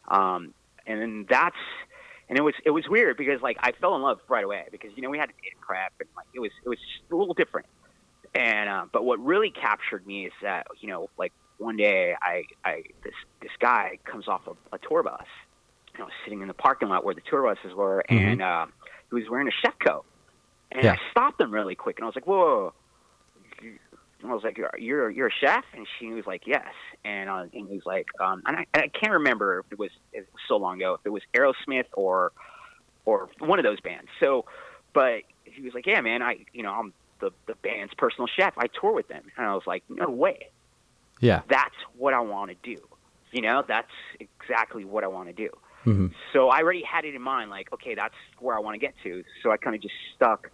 Um, 0.07 0.53
and 0.85 1.01
then 1.01 1.25
that's 1.29 1.55
and 2.29 2.37
it 2.37 2.41
was 2.41 2.53
it 2.65 2.71
was 2.71 2.87
weird 2.89 3.17
because 3.17 3.41
like 3.41 3.57
I 3.61 3.71
fell 3.73 3.95
in 3.95 4.01
love 4.01 4.19
right 4.29 4.43
away 4.43 4.65
because 4.71 4.91
you 4.95 5.01
know 5.01 5.09
we 5.09 5.17
had 5.17 5.27
to 5.27 5.33
date 5.43 5.53
prep 5.61 5.93
and 5.99 6.09
like 6.15 6.27
it 6.33 6.39
was 6.39 6.51
it 6.65 6.69
was 6.69 6.77
just 6.79 7.11
a 7.11 7.15
little 7.15 7.33
different. 7.33 7.67
And 8.35 8.69
uh, 8.69 8.85
but 8.91 9.05
what 9.05 9.19
really 9.23 9.51
captured 9.51 10.05
me 10.05 10.25
is 10.25 10.33
that 10.41 10.67
you 10.81 10.89
know 10.89 11.09
like 11.17 11.31
one 11.57 11.77
day 11.77 12.15
I 12.21 12.43
I 12.63 12.83
this 13.03 13.13
this 13.41 13.51
guy 13.59 13.99
comes 14.05 14.27
off 14.27 14.41
a, 14.47 14.75
a 14.75 14.79
tour 14.79 15.03
bus, 15.03 15.25
you 15.93 15.99
know, 15.99 16.09
sitting 16.23 16.41
in 16.41 16.47
the 16.47 16.53
parking 16.53 16.89
lot 16.89 17.03
where 17.05 17.15
the 17.15 17.21
tour 17.29 17.43
buses 17.43 17.75
were, 17.75 18.03
Mhm. 18.09 18.33
and 18.33 18.41
uh, 18.41 18.65
he 19.09 19.15
was 19.15 19.23
wearing 19.29 19.47
a 19.47 19.51
chef 19.51 19.73
coat. 19.79 20.05
And 20.71 20.83
Yeah. 20.83 20.93
I 20.93 21.11
stopped 21.11 21.39
him 21.39 21.51
really 21.51 21.75
quick, 21.75 21.97
and 21.97 22.03
I 22.03 22.07
was 22.07 22.15
like, 22.15 22.27
"Whoa!" 22.27 22.73
And 24.27 24.33
I 24.33 24.35
was 24.35 24.43
like, 24.43 24.57
"You're 24.57 24.71
you're, 24.77 25.09
you're 25.09 25.27
a 25.27 25.31
chef?" 25.39 25.63
And 25.73 25.87
she 25.97 26.07
was 26.07 26.25
like, 26.27 26.43
"Yes." 26.45 26.73
And, 27.05 27.29
uh, 27.29 27.45
and 27.53 27.69
he 27.69 27.75
was 27.75 27.85
like, 27.85 28.07
um, 28.19 28.43
and 28.45 28.57
I, 28.57 28.65
and 28.73 28.83
I 28.83 28.87
can't 28.89 29.13
remember 29.13 29.59
if 29.59 29.71
it 29.71 29.79
was 29.79 29.91
it 30.11 30.27
was 30.33 30.41
so 30.49 30.57
long 30.57 30.75
ago 30.75 30.95
if 30.95 31.01
it 31.05 31.09
was 31.09 31.21
Aerosmith 31.33 31.85
or 31.93 32.33
or 33.05 33.29
one 33.39 33.57
of 33.57 33.63
those 33.63 33.79
bands. 33.79 34.09
So, 34.19 34.43
but 34.93 35.21
he 35.45 35.61
was 35.61 35.73
like, 35.73 35.85
yeah, 35.85 36.01
man, 36.01 36.21
I, 36.21 36.45
you 36.51 36.61
know, 36.61 36.73
I'm 36.73 36.93
the 37.21 37.31
the 37.45 37.55
band's 37.55 37.93
personal 37.93 38.27
chef. 38.27 38.53
I 38.57 38.67
tour 38.67 38.91
with 38.91 39.07
them, 39.07 39.23
and 39.37 39.45
I 39.45 39.53
was 39.53 39.63
like, 39.65 39.83
no 39.87 40.09
way. 40.09 40.49
Yeah. 41.21 41.41
That's 41.49 41.75
what 41.97 42.13
I 42.13 42.19
want 42.19 42.51
to 42.51 42.75
do. 42.75 42.81
You 43.31 43.41
know, 43.43 43.63
that's 43.65 43.87
exactly 44.19 44.83
what 44.83 45.05
I 45.05 45.07
want 45.07 45.29
to 45.29 45.33
do. 45.33 45.49
hmm 45.83 46.07
So 46.33 46.49
I 46.49 46.61
already 46.61 46.83
had 46.83 47.05
it 47.05 47.15
in 47.15 47.21
mind, 47.21 47.49
like, 47.49 47.71
okay, 47.73 47.95
that's 47.95 48.13
where 48.39 48.55
I 48.57 48.59
want 48.59 48.75
to 48.75 48.79
get 48.79 48.93
to. 49.03 49.23
So 49.41 49.51
I 49.51 49.57
kind 49.57 49.75
of 49.75 49.81
just 49.81 49.95
stuck 50.15 50.51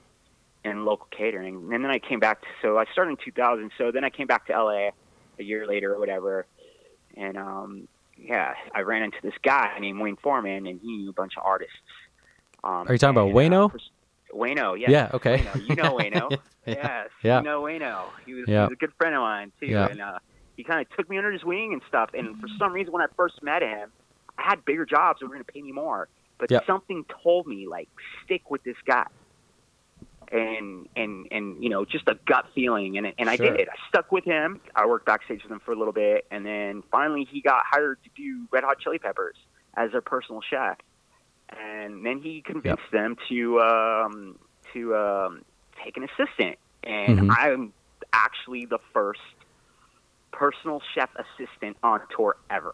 in 0.63 0.85
local 0.85 1.07
catering, 1.11 1.55
and 1.73 1.83
then 1.83 1.91
I 1.91 1.99
came 1.99 2.19
back. 2.19 2.41
To, 2.41 2.47
so 2.61 2.77
I 2.77 2.85
started 2.91 3.11
in 3.11 3.17
2000. 3.23 3.71
So 3.77 3.91
then 3.91 4.03
I 4.03 4.09
came 4.09 4.27
back 4.27 4.47
to 4.47 4.53
LA 4.53 4.89
a 5.39 5.43
year 5.43 5.67
later 5.67 5.93
or 5.93 5.99
whatever, 5.99 6.45
and 7.17 7.37
um, 7.37 7.87
yeah, 8.17 8.53
I 8.73 8.81
ran 8.81 9.03
into 9.03 9.17
this 9.23 9.33
guy 9.43 9.77
named 9.79 9.99
Wayne 9.99 10.17
Foreman, 10.17 10.65
and 10.67 10.79
he 10.81 10.97
knew 10.97 11.09
a 11.09 11.13
bunch 11.13 11.33
of 11.37 11.43
artists. 11.45 11.73
Um, 12.63 12.87
Are 12.87 12.93
you 12.93 12.97
talking 12.97 13.17
about 13.17 13.27
and, 13.27 13.35
uh, 13.35 13.39
Wayno? 13.57 13.71
pers- 13.71 13.89
Wayno, 14.33 14.79
yes. 14.79 14.89
Yeah, 14.89 15.09
okay. 15.13 15.39
Wayno. 15.39 15.67
You 15.69 15.75
know 15.75 15.93
Wayno. 15.95 16.37
Yeah, 16.65 16.75
Yes, 16.75 17.09
yeah. 17.23 17.37
you 17.39 17.43
know 17.43 17.61
Wayno. 17.63 18.05
He 18.25 18.33
was, 18.35 18.45
Yeah. 18.47 18.53
he 18.61 18.69
was 18.69 18.71
a 18.71 18.75
good 18.77 18.93
friend 18.97 19.13
of 19.13 19.19
mine 19.19 19.51
too, 19.59 19.65
Yeah. 19.65 19.87
and 19.87 19.99
uh, 20.01 20.19
he 20.55 20.63
kind 20.63 20.79
of 20.79 20.89
took 20.95 21.09
me 21.09 21.17
under 21.17 21.29
his 21.29 21.43
wing 21.43 21.73
and 21.73 21.81
stuff. 21.89 22.11
And 22.13 22.39
for 22.39 22.47
some 22.57 22.71
reason, 22.71 22.93
when 22.93 23.01
I 23.01 23.07
first 23.17 23.43
met 23.43 23.61
him, 23.61 23.91
I 24.37 24.43
had 24.43 24.63
bigger 24.63 24.85
jobs 24.85 25.19
that 25.19 25.25
were 25.27 25.33
going 25.35 25.43
to 25.43 25.51
pay 25.51 25.61
me 25.61 25.73
more, 25.73 26.07
but 26.39 26.49
Yep. 26.49 26.65
something 26.65 27.03
told 27.21 27.47
me 27.47 27.67
like 27.67 27.89
stick 28.23 28.49
with 28.49 28.63
this 28.63 28.77
guy. 28.87 29.05
And 30.33 30.89
and 30.95 31.27
and 31.31 31.63
you 31.63 31.69
know 31.69 31.85
just 31.85 32.07
a 32.07 32.15
gut 32.25 32.45
feeling, 32.55 32.97
and 32.97 33.13
and 33.19 33.29
I 33.29 33.35
Sure. 33.35 33.45
did 33.51 33.59
it. 33.59 33.69
I 33.69 33.75
stuck 33.87 34.11
with 34.11 34.23
him. 34.25 34.59
I 34.75 34.87
worked 34.87 35.05
backstage 35.05 35.43
with 35.43 35.51
him 35.51 35.59
for 35.63 35.73
a 35.73 35.75
little 35.75 35.93
bit, 35.93 36.25
and 36.31 36.43
then 36.43 36.81
finally 36.91 37.23
he 37.31 37.39
got 37.39 37.63
hired 37.69 37.99
to 38.03 38.09
do 38.15 38.47
Red 38.51 38.63
Hot 38.63 38.79
Chili 38.79 38.97
Peppers 38.97 39.35
as 39.75 39.91
their 39.91 40.01
personal 40.01 40.41
chef. 40.41 40.77
And 41.49 42.03
then 42.03 42.19
he 42.19 42.41
convinced 42.41 42.81
them 42.91 43.15
to 43.29 43.59
um, 43.61 44.39
to 44.73 44.95
um, 44.95 45.45
take 45.83 45.97
an 45.97 46.03
assistant, 46.05 46.57
and 46.83 47.19
Mhm. 47.19 47.35
I'm 47.37 47.73
actually 48.11 48.65
the 48.65 48.79
first 48.91 49.21
personal 50.31 50.81
chef 50.95 51.09
assistant 51.15 51.77
on 51.83 52.01
tour 52.15 52.37
ever. 52.49 52.73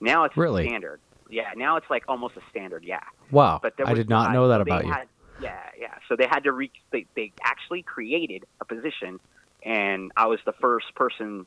Now 0.00 0.24
it's 0.24 0.36
Really? 0.36 0.68
standard. 0.68 1.00
Yeah, 1.28 1.50
now 1.56 1.76
it's 1.76 1.90
like 1.90 2.04
almost 2.06 2.36
a 2.36 2.40
standard. 2.50 2.84
Yeah, 2.84 3.00
Wow. 3.32 3.58
but 3.60 3.74
I 3.84 3.94
did 3.94 4.08
not 4.08 4.24
not. 4.26 4.32
know 4.34 4.48
that 4.48 4.60
about 4.60 4.84
you. 4.84 4.92
had- 4.92 5.08
Yeah, 5.38 5.58
yeah. 5.78 5.94
So 6.08 6.16
they 6.16 6.26
had 6.26 6.44
to 6.44 6.52
re. 6.52 6.70
They, 6.92 7.06
they 7.16 7.32
actually 7.42 7.82
created 7.82 8.44
a 8.60 8.64
position, 8.64 9.20
and 9.62 10.12
I 10.16 10.26
was 10.26 10.38
the 10.46 10.52
first 10.52 10.94
person 10.94 11.46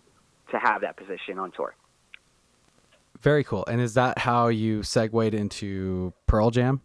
to 0.52 0.60
have 0.60 0.82
that 0.82 0.98
position 0.98 1.40
on 1.40 1.52
tour. 1.52 1.76
Very 3.22 3.44
cool. 3.44 3.66
And 3.68 3.82
is 3.82 3.96
that 3.96 4.20
how 4.20 4.48
you 4.48 4.84
segued 4.84 5.34
into 5.34 6.14
Pearl 6.28 6.52
Jam? 6.52 6.82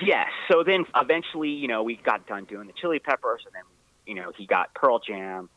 Yes. 0.00 0.28
So 0.50 0.62
then 0.64 0.84
eventually, 0.96 1.50
you 1.50 1.68
know, 1.68 1.82
we 1.82 1.96
got 1.96 2.26
done 2.26 2.44
doing 2.44 2.66
the 2.66 2.72
Chili 2.72 2.98
Peppers, 2.98 3.42
and 3.44 3.54
then 3.54 3.62
you 4.06 4.14
know 4.14 4.32
he 4.36 4.46
got 4.46 4.72
Pearl 4.74 5.00
Jam, 5.00 5.48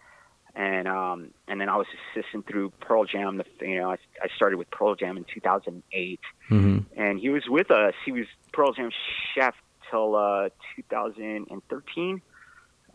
and 0.55 0.87
um, 0.87 1.29
and 1.47 1.61
then 1.61 1.69
I 1.69 1.77
was 1.77 1.87
assistant 2.15 2.47
through 2.47 2.71
Pearl 2.81 3.05
Jam. 3.05 3.37
The 3.37 3.45
you 3.65 3.79
know 3.79 3.91
I, 3.91 3.97
I 4.21 4.27
started 4.35 4.57
with 4.57 4.69
Pearl 4.71 4.95
Jam 4.95 5.17
in 5.17 5.25
2008, 5.33 6.19
hmm 6.47 6.79
and 6.95 7.19
he 7.19 7.29
was 7.29 7.43
with 7.47 7.71
us. 7.71 7.93
He 8.05 8.11
was 8.11 8.25
Pearl 8.51 8.73
Jam 8.73 8.91
chef 9.35 9.55
till 9.93 10.15
uh, 10.15 10.49
2013, 10.75 12.21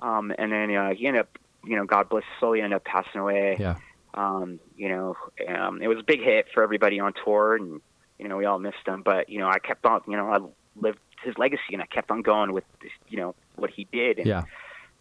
um, 0.00 0.32
and 0.36 0.52
then 0.52 0.74
uh, 0.74 0.94
he 0.94 1.06
ended 1.06 1.22
up, 1.22 1.38
you 1.64 1.76
know, 1.76 1.84
God 1.84 2.08
bless 2.08 2.24
he 2.40 2.60
ended 2.60 2.74
up 2.74 2.84
passing 2.84 3.20
away. 3.20 3.56
Yeah. 3.58 3.76
Um, 4.14 4.58
you 4.76 4.88
know, 4.88 5.16
um, 5.48 5.80
it 5.80 5.86
was 5.86 5.98
a 5.98 6.02
big 6.02 6.20
hit 6.20 6.46
for 6.52 6.62
everybody 6.62 6.98
on 6.98 7.12
tour, 7.24 7.56
and 7.56 7.80
you 8.18 8.26
know, 8.26 8.36
we 8.36 8.44
all 8.44 8.58
missed 8.58 8.86
him. 8.86 9.02
But 9.02 9.28
you 9.28 9.38
know, 9.38 9.48
I 9.48 9.58
kept 9.58 9.84
on, 9.86 10.00
you 10.08 10.16
know, 10.16 10.28
I 10.28 10.38
lived 10.80 10.98
his 11.22 11.36
legacy, 11.38 11.72
and 11.72 11.82
I 11.82 11.86
kept 11.86 12.10
on 12.10 12.22
going 12.22 12.52
with, 12.52 12.64
this, 12.82 12.90
you 13.08 13.18
know, 13.18 13.34
what 13.56 13.70
he 13.70 13.86
did. 13.92 14.18
And, 14.18 14.26
Yeah. 14.26 14.44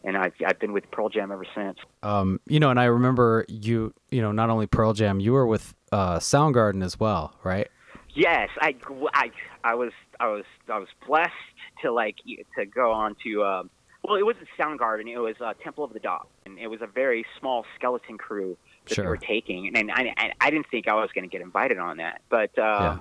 And 0.04 0.16
I've 0.16 0.34
I've 0.46 0.60
been 0.60 0.74
with 0.74 0.90
Pearl 0.92 1.10
Jam 1.10 1.32
ever 1.32 1.46
since. 1.56 1.80
Um, 2.04 2.40
you 2.48 2.60
know, 2.60 2.70
and 2.70 2.80
I 2.80 2.86
remember 2.86 3.46
you, 3.50 3.94
you 4.12 4.22
know, 4.22 4.32
not 4.32 4.52
only 4.52 4.68
Pearl 4.68 4.94
Jam, 4.94 5.20
you 5.20 5.34
were 5.34 5.48
with 5.48 5.74
uh, 5.92 6.20
Soundgarden 6.20 6.84
as 6.84 7.00
well, 7.00 7.34
right? 7.44 7.68
Yes, 8.14 8.50
I, 8.62 8.76
I, 9.14 9.32
I 9.64 9.76
was 9.76 9.92
I 10.20 10.28
was 10.28 10.46
I 10.70 10.78
was 10.78 10.88
blessed 11.06 11.34
to 11.82 11.92
like 11.92 12.16
to 12.58 12.66
go 12.66 12.92
on 12.92 13.16
to 13.24 13.44
um, 13.44 13.70
well, 14.04 14.16
it 14.16 14.24
wasn't 14.26 14.48
Soundgarden, 14.58 15.08
it 15.12 15.18
was 15.20 15.36
uh, 15.42 15.54
Temple 15.64 15.84
of 15.84 15.92
the 15.92 16.00
Dog, 16.00 16.28
and 16.46 16.58
it 16.60 16.68
was 16.68 16.82
a 16.82 16.88
very 16.88 17.26
small 17.40 17.66
skeleton 17.76 18.18
crew 18.18 18.58
that 18.88 18.96
Sure. 18.96 19.04
they 19.06 19.10
were 19.10 19.18
taking, 19.18 19.76
and 19.76 19.92
I, 19.92 20.14
I, 20.18 20.32
I 20.40 20.50
didn't 20.50 20.68
think 20.72 20.88
I 20.88 20.94
was 20.94 21.10
going 21.14 21.28
to 21.28 21.32
get 21.32 21.42
invited 21.42 21.78
on 21.78 21.98
that, 21.98 22.22
but 22.30 22.52
uh, 22.58 22.62
Yeah. 22.62 23.00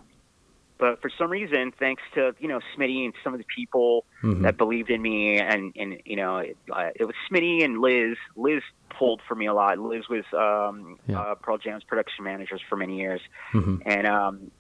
but 0.79 1.01
for 1.01 1.11
some 1.17 1.31
reason, 1.31 1.73
thanks 1.79 2.03
to 2.15 2.35
you 2.41 2.49
know 2.49 2.61
Smitty 2.77 3.05
and 3.05 3.15
some 3.23 3.35
of 3.35 3.39
the 3.39 3.47
people 3.55 4.05
Mhm. 4.23 4.43
that 4.43 4.57
believed 4.57 4.91
in 4.91 5.01
me, 5.01 5.39
and 5.39 5.73
and 5.77 6.01
you 6.05 6.17
know 6.17 6.39
it, 6.39 6.57
uh, 6.73 6.91
it 6.97 7.05
was 7.05 7.15
Smitty 7.31 7.63
and 7.63 7.79
Liz. 7.81 8.17
Liz 8.35 8.63
pulled 8.99 9.21
for 9.29 9.35
me 9.37 9.47
a 9.47 9.55
lot. 9.55 9.79
Liz 9.79 10.09
was 10.09 10.25
um, 10.33 10.99
Yeah. 11.07 11.21
uh, 11.21 11.35
Pearl 11.37 11.59
Jam's 11.59 11.85
production 11.85 12.25
managers 12.25 12.63
for 12.69 12.77
many 12.77 12.99
years 12.99 13.21
Mhm. 13.53 13.83
and 13.87 14.07
um, 14.07 14.51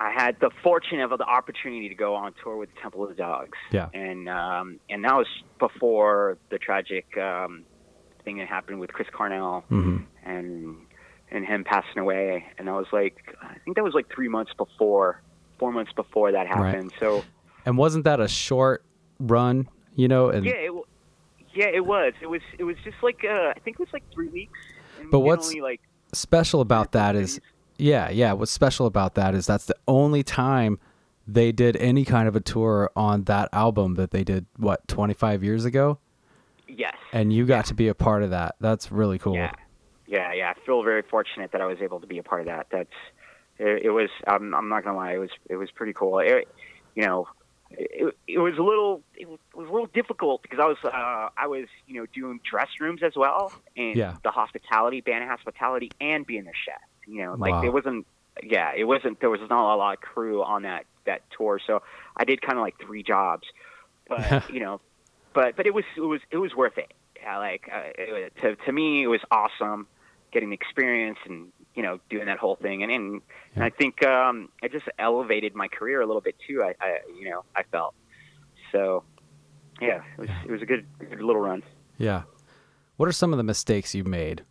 I 0.00 0.10
had 0.12 0.38
the 0.40 0.50
fortune 0.62 1.00
of 1.00 1.10
the 1.10 1.24
opportunity 1.24 1.88
to 1.88 1.94
go 1.94 2.14
on 2.14 2.32
tour 2.42 2.56
with 2.56 2.68
Temple 2.80 3.02
of 3.02 3.08
the 3.10 3.16
Dogs. 3.16 3.58
Yeah. 3.72 3.88
And 3.92 4.28
um, 4.28 4.78
and 4.88 5.04
that 5.04 5.14
was 5.16 5.26
before 5.58 6.38
the 6.50 6.58
tragic 6.58 7.06
um, 7.18 7.64
thing 8.24 8.38
that 8.38 8.46
happened 8.48 8.78
with 8.80 8.92
Chris 8.92 9.08
Cornell 9.12 9.64
Mhm. 9.70 10.04
and 10.24 10.76
and 11.30 11.44
him 11.44 11.64
passing 11.64 11.98
away. 11.98 12.46
And 12.58 12.70
I 12.70 12.76
was 12.76 12.86
like, 12.92 13.36
I 13.42 13.56
think 13.64 13.76
that 13.76 13.82
was 13.84 13.92
like 13.94 14.06
three 14.14 14.28
months 14.28 14.52
before, 14.56 15.20
four 15.58 15.72
months 15.72 15.92
before 15.92 16.30
that 16.32 16.46
Right. 16.48 16.48
happened. 16.74 16.92
So 17.00 17.24
And 17.66 17.76
wasn't 17.76 18.04
that 18.04 18.20
a 18.20 18.28
short 18.28 18.84
run? 19.18 19.68
You 19.96 20.06
know, 20.06 20.28
and 20.28 20.46
yeah, 20.46 20.52
it, 20.52 20.66
w- 20.68 20.84
yeah, 21.52 21.66
it 21.74 21.84
was. 21.84 22.12
It 22.22 22.26
was. 22.30 22.40
It 22.56 22.62
was 22.62 22.76
just 22.84 22.96
like 23.02 23.24
uh, 23.24 23.52
I 23.56 23.58
think 23.64 23.74
it 23.78 23.80
was 23.80 23.92
like 23.92 24.04
three 24.14 24.28
weeks. 24.28 24.58
And 25.00 25.10
But 25.10 25.20
what's- 25.20 25.48
only, 25.48 25.60
like 25.60 25.80
special 26.12 26.60
about 26.60 26.92
that 26.92 27.16
is, 27.16 27.40
yeah, 27.78 28.10
yeah. 28.10 28.32
What's 28.32 28.52
special 28.52 28.86
about 28.86 29.14
that 29.14 29.34
is 29.34 29.46
that's 29.46 29.66
the 29.66 29.76
only 29.86 30.22
time 30.22 30.78
they 31.26 31.52
did 31.52 31.76
any 31.76 32.04
kind 32.04 32.26
of 32.28 32.34
a 32.36 32.40
tour 32.40 32.90
on 32.96 33.24
that 33.24 33.48
album 33.52 33.94
that 33.94 34.10
they 34.10 34.24
did 34.24 34.46
what 34.56 34.86
25 34.88 35.44
years 35.44 35.64
ago, 35.64 35.98
yes. 36.66 36.94
and 37.12 37.32
you 37.32 37.46
got 37.46 37.66
to 37.66 37.74
be 37.74 37.88
a 37.88 37.94
part 37.94 38.22
of 38.22 38.30
that. 38.30 38.56
That's 38.60 38.90
really 38.90 39.18
cool. 39.18 39.34
Yeah, 39.34 39.52
yeah, 40.06 40.32
yeah. 40.32 40.52
I 40.56 40.66
feel 40.66 40.82
very 40.82 41.02
fortunate 41.02 41.52
that 41.52 41.60
I 41.60 41.66
was 41.66 41.78
able 41.80 42.00
to 42.00 42.06
be 42.06 42.18
a 42.18 42.22
part 42.22 42.40
of 42.42 42.46
that. 42.46 42.66
That's 42.70 42.88
it, 43.58 43.84
it 43.84 43.90
was. 43.90 44.08
I'm, 44.26 44.54
I'm 44.54 44.68
not 44.68 44.84
gonna 44.84 44.96
lie. 44.96 45.12
It 45.14 45.18
was 45.18 45.30
it 45.48 45.56
was 45.56 45.70
pretty 45.70 45.92
cool. 45.92 46.18
It, 46.20 46.48
you 46.94 47.04
know, 47.04 47.28
it, 47.70 48.16
it 48.26 48.38
was 48.38 48.54
a 48.58 48.62
little 48.62 49.02
it 49.14 49.28
was 49.28 49.38
a 49.68 49.72
little 49.72 49.86
difficult 49.86 50.42
because 50.42 50.58
I 50.60 50.66
was 50.66 50.78
uh, 50.84 51.28
I 51.36 51.46
was 51.46 51.66
you 51.86 52.00
know 52.00 52.06
doing 52.14 52.40
dress 52.48 52.68
rooms 52.80 53.02
as 53.02 53.12
well 53.16 53.52
and 53.76 53.96
Yeah. 53.96 54.16
the 54.24 54.30
hospitality, 54.30 55.00
band 55.02 55.28
hospitality, 55.28 55.90
and 56.00 56.26
being 56.26 56.44
their 56.44 56.54
chef. 56.64 56.80
You 57.08 57.22
know, 57.24 57.34
like 57.38 57.52
Wow. 57.52 57.64
it 57.64 57.72
wasn't. 57.72 58.06
Yeah, 58.42 58.72
it 58.76 58.84
wasn't. 58.84 59.18
There 59.20 59.30
was 59.30 59.40
not 59.50 59.74
a 59.74 59.76
lot 59.76 59.94
of 59.94 60.00
crew 60.00 60.42
on 60.44 60.62
that 60.62 60.84
that 61.06 61.22
tour, 61.30 61.58
so 61.64 61.82
I 62.16 62.24
did 62.24 62.40
kind 62.42 62.58
of 62.58 62.62
like 62.62 62.78
three 62.80 63.02
jobs. 63.02 63.48
But 64.08 64.48
you 64.52 64.60
know, 64.60 64.80
but 65.32 65.56
but 65.56 65.66
it 65.66 65.74
was 65.74 65.84
it 65.96 66.00
was 66.00 66.20
it 66.30 66.36
was 66.36 66.54
worth 66.54 66.78
it. 66.78 66.92
Yeah, 67.20 67.38
like 67.38 67.68
uh, 67.72 67.80
it, 67.98 68.32
to 68.42 68.56
to 68.56 68.72
me, 68.72 69.02
it 69.02 69.08
was 69.08 69.20
awesome 69.30 69.86
getting 70.30 70.50
the 70.50 70.54
experience 70.54 71.18
and 71.26 71.48
you 71.74 71.82
know 71.82 71.98
doing 72.10 72.26
that 72.26 72.38
whole 72.38 72.56
thing, 72.56 72.82
and 72.82 72.92
and, 72.92 73.22
and 73.54 73.64
I 73.64 73.70
think 73.70 74.04
um, 74.04 74.50
it 74.62 74.70
just 74.72 74.86
elevated 74.98 75.54
my 75.54 75.66
career 75.68 76.00
a 76.00 76.06
little 76.06 76.20
bit 76.22 76.36
too. 76.46 76.62
I, 76.62 76.74
I 76.80 76.98
you 77.18 77.28
know 77.30 77.44
I 77.56 77.62
felt 77.64 77.94
so. 78.72 79.02
Yeah, 79.80 80.02
it 80.16 80.20
was 80.20 80.28
it 80.44 80.50
was 80.50 80.62
a 80.62 80.66
good 80.66 80.86
good 80.98 81.20
little 81.20 81.40
run. 81.40 81.62
Yeah. 81.98 82.22
What 82.96 83.08
are 83.08 83.12
some 83.12 83.32
of 83.32 83.36
the 83.36 83.44
mistakes 83.44 83.94
you 83.94 84.02
made, 84.02 84.42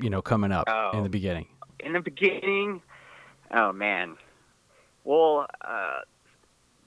you 0.00 0.10
know, 0.10 0.20
coming 0.20 0.50
up 0.50 0.68
in 0.68 0.98
Oh. 0.98 1.02
the 1.04 1.08
beginning? 1.08 1.46
In 1.84 1.92
the 1.92 2.00
beginning, 2.00 2.82
oh 3.52 3.72
man. 3.72 4.16
Well, 5.04 5.46
uh, 5.60 5.98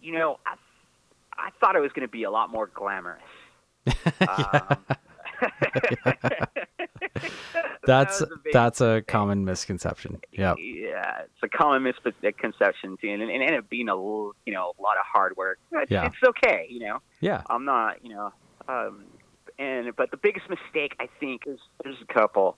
you 0.02 0.14
know, 0.14 0.40
I, 0.46 0.56
I 1.38 1.50
thought 1.60 1.76
it 1.76 1.82
was 1.82 1.92
going 1.92 2.08
to 2.08 2.12
be 2.12 2.24
a 2.24 2.32
lot 2.32 2.50
more 2.52 2.68
glamorous. 2.68 3.22
Um, 4.28 4.78
That's 7.86 8.20
that 8.20 8.30
a 8.30 8.38
that's 8.52 8.82
a 8.82 9.02
common 9.08 9.46
misconception. 9.46 10.20
Yeah. 10.32 10.56
Yeah, 10.58 11.22
it's 11.22 11.42
a 11.44 11.48
common 11.48 11.84
misconception, 11.84 12.98
too, 13.00 13.08
and 13.10 13.22
it 13.22 13.30
ended 13.30 13.54
up 13.56 13.70
being 13.70 13.88
a 13.88 13.96
you 13.96 14.34
know 14.48 14.74
a 14.78 14.82
lot 14.82 14.98
of 14.98 15.06
hard 15.12 15.38
work. 15.38 15.58
It's, 15.72 15.90
Yeah. 15.92 16.06
it's 16.08 16.16
okay, 16.28 16.68
you 16.70 16.80
know. 16.80 17.00
Yeah. 17.22 17.44
I'm 17.50 17.64
not, 17.66 18.04
you 18.04 18.14
know, 18.14 18.34
um, 18.68 19.06
and 19.58 19.96
but 19.96 20.12
the 20.12 20.18
biggest 20.18 20.50
mistake 20.50 20.96
I 21.00 21.08
think 21.20 21.44
is 21.48 21.60
there's 21.84 21.96
a 22.02 22.14
couple 22.14 22.58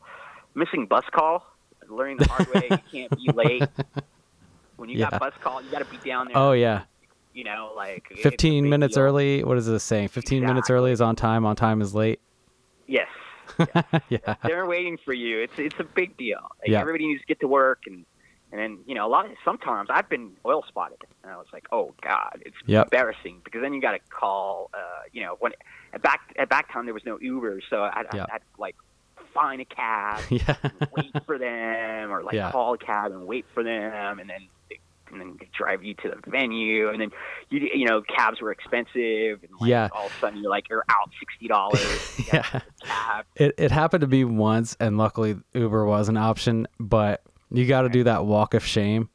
missing 0.56 0.88
bus 0.88 1.06
call, 1.12 1.46
learning 1.90 2.18
the 2.18 2.28
hard 2.28 2.48
way. 2.54 2.68
You 2.72 2.78
can't 2.92 3.12
be 3.18 3.32
late. 3.32 3.64
When 4.78 4.88
you 4.90 4.98
Yeah. 4.98 5.10
got 5.10 5.20
bus 5.20 5.34
call, 5.42 5.62
you 5.62 5.70
got 5.72 5.80
to 5.80 5.86
be 5.86 5.98
down 6.10 6.28
there. 6.28 6.38
Oh 6.38 6.54
yeah. 6.54 6.84
you 7.34 7.44
know, 7.44 7.74
like 7.76 8.08
15 8.16 8.70
minutes 8.70 8.96
deal. 8.96 9.04
early. 9.04 9.44
What 9.44 9.58
is 9.58 9.66
this 9.66 9.84
saying? 9.84 10.08
15 10.08 10.46
minutes 10.46 10.70
early 10.70 10.92
is 10.92 11.02
on 11.02 11.16
time, 11.18 11.46
on 11.46 11.56
time 11.58 11.82
is 11.82 11.94
late. 11.94 12.20
Yes, 12.88 13.08
yeah. 14.10 14.36
they're 14.44 14.66
waiting 14.66 14.98
for 15.04 15.14
you. 15.14 15.40
It's 15.42 15.54
it's 15.58 15.76
a 15.80 15.84
big 15.84 16.16
deal. 16.18 16.40
Like, 16.60 16.70
Yeah. 16.70 16.80
Everybody 16.82 17.08
needs 17.08 17.22
to 17.22 17.28
get 17.28 17.40
to 17.42 17.48
work, 17.48 17.82
and 17.88 18.06
And 18.52 18.60
then 18.60 18.80
you 18.88 18.96
know 18.96 19.06
a 19.06 19.12
lot 19.12 19.26
of 19.26 19.32
sometimes 19.46 19.90
I've 19.92 20.10
been 20.10 20.32
oil 20.46 20.64
spotted, 20.68 21.02
and 21.24 21.32
I 21.32 21.38
was 21.38 21.46
like, 21.54 21.68
oh 21.72 21.94
god, 22.02 22.42
it's 22.46 22.56
Yep. 22.66 22.86
embarrassing 22.86 23.42
because 23.44 23.62
then 23.62 23.74
you 23.74 23.82
got 23.82 23.92
to 23.92 24.00
call. 24.10 24.70
Uh, 24.74 24.80
you 25.12 25.22
know 25.24 25.36
when 25.40 25.52
at 25.94 26.02
back 26.02 26.22
at 26.38 26.50
back 26.50 26.72
time 26.74 26.86
there 26.86 26.94
was 26.96 27.06
no 27.06 27.20
Uber, 27.20 27.62
so 27.70 27.84
I'd, 27.84 28.06
Yep. 28.14 28.14
I'd, 28.14 28.32
I'd 28.36 28.42
like 28.58 28.76
find 29.40 29.62
a 29.62 29.66
cab, 29.66 30.22
yeah. 30.30 30.56
wait 30.96 31.12
for 31.26 31.38
them, 31.38 32.12
or 32.12 32.24
like 32.24 32.34
Yeah. 32.36 32.52
call 32.52 32.74
a 32.74 32.78
cab 32.78 33.12
and 33.12 33.26
wait 33.28 33.46
for 33.54 33.64
them, 33.64 34.20
and 34.20 34.30
then 34.30 34.42
and 35.12 35.20
then 35.20 35.40
drive 35.58 35.84
you 35.84 35.96
to 35.96 36.10
the 36.10 36.30
venue, 36.30 36.90
and 36.90 37.02
then 37.02 37.10
you 37.50 37.68
you 37.74 37.86
know 37.86 38.02
cabs 38.02 38.42
were 38.42 38.52
expensive, 38.52 39.42
and 39.44 39.50
like, 39.60 39.70
Yeah. 39.70 39.90
all 39.92 40.06
of 40.08 40.12
a 40.12 40.20
sudden 40.20 40.40
you're 40.42 40.52
like 40.52 40.70
you're 40.70 40.84
out 40.90 41.10
sixty 41.20 41.48
dollars. 41.48 42.22
yeah. 42.34 42.62
It 43.36 43.56
it 43.58 43.72
happened 43.72 44.02
to 44.02 44.08
be 44.08 44.24
once, 44.24 44.76
and 44.80 44.98
luckily 44.98 45.38
Uber 45.54 45.86
was 45.86 46.10
an 46.10 46.18
option, 46.18 46.68
but 46.80 47.24
you 47.52 47.66
got 47.66 47.82
to 47.84 47.90
do 47.90 48.04
that 48.04 48.26
walk 48.26 48.54
of 48.54 48.64
shame 48.64 49.10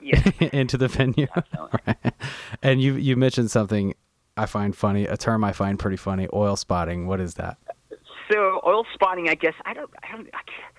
Yeah, 0.00 0.22
into 0.52 0.78
the 0.78 0.88
venue. 0.88 1.26
Right. 1.86 1.96
And 2.62 2.80
you 2.80 2.94
you 2.94 3.16
mentioned 3.16 3.50
something 3.50 3.94
I 4.36 4.46
find 4.46 4.74
funny, 4.74 5.04
a 5.06 5.16
term 5.18 5.44
I 5.44 5.52
find 5.52 5.78
pretty 5.78 5.96
funny, 5.98 6.26
oil 6.32 6.56
spotting. 6.56 7.06
What 7.06 7.20
is 7.20 7.34
that? 7.34 7.58
So 8.30 8.60
oil 8.66 8.84
spotting, 8.94 9.28
I 9.28 9.34
guess 9.34 9.54
I 9.64 9.74
don't, 9.74 9.90
I 10.02 10.12
don't, 10.16 10.28
I, 10.32 10.40
can't- 10.46 10.74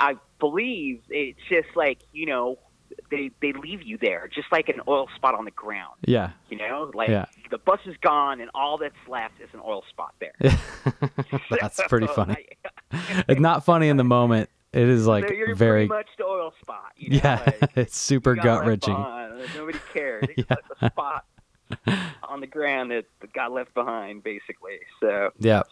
I, 0.00 0.10
I 0.10 0.16
believe 0.40 1.02
it's 1.10 1.38
just 1.48 1.68
like 1.76 1.98
you 2.12 2.26
know 2.26 2.58
they 3.10 3.30
they 3.42 3.52
leave 3.52 3.82
you 3.82 3.98
there, 3.98 4.28
just 4.34 4.48
like 4.50 4.68
an 4.68 4.80
oil 4.88 5.08
spot 5.14 5.34
on 5.34 5.44
the 5.44 5.50
ground. 5.50 5.94
Yeah. 6.06 6.30
You 6.48 6.56
know, 6.58 6.90
like 6.94 7.10
Yeah. 7.10 7.26
the 7.50 7.58
bus 7.58 7.80
is 7.86 7.96
gone 8.00 8.40
and 8.40 8.50
all 8.54 8.78
that's 8.78 8.94
left 9.06 9.34
is 9.40 9.48
an 9.52 9.60
oil 9.64 9.84
spot 9.90 10.14
there. 10.20 10.32
That's 11.60 11.80
pretty 11.88 12.06
funny. 12.08 12.46
It's 13.28 13.40
not 13.40 13.64
funny 13.64 13.88
in 13.88 13.96
the 13.98 14.04
moment. 14.04 14.48
It 14.72 14.88
is 14.88 15.06
like 15.06 15.28
so 15.28 15.34
you're 15.34 15.54
very 15.54 15.86
much 15.86 16.06
the 16.18 16.24
oil 16.24 16.52
spot. 16.60 16.92
You 16.96 17.10
know? 17.10 17.20
yeah, 17.24 17.42
like, 17.60 17.70
it's 17.76 17.96
super 17.96 18.34
gut 18.34 18.66
wrenching. 18.66 18.94
Nobody 19.54 19.78
cares. 19.92 20.24
Just 20.36 20.50
left 20.50 20.62
a 20.82 20.90
spot 20.90 21.24
on 22.28 22.40
the 22.40 22.46
ground 22.46 22.90
that 22.90 23.04
that 23.20 23.32
got 23.32 23.52
left 23.52 23.74
behind, 23.74 24.22
basically. 24.24 24.78
So 25.00 25.30
Yeah. 25.38 25.62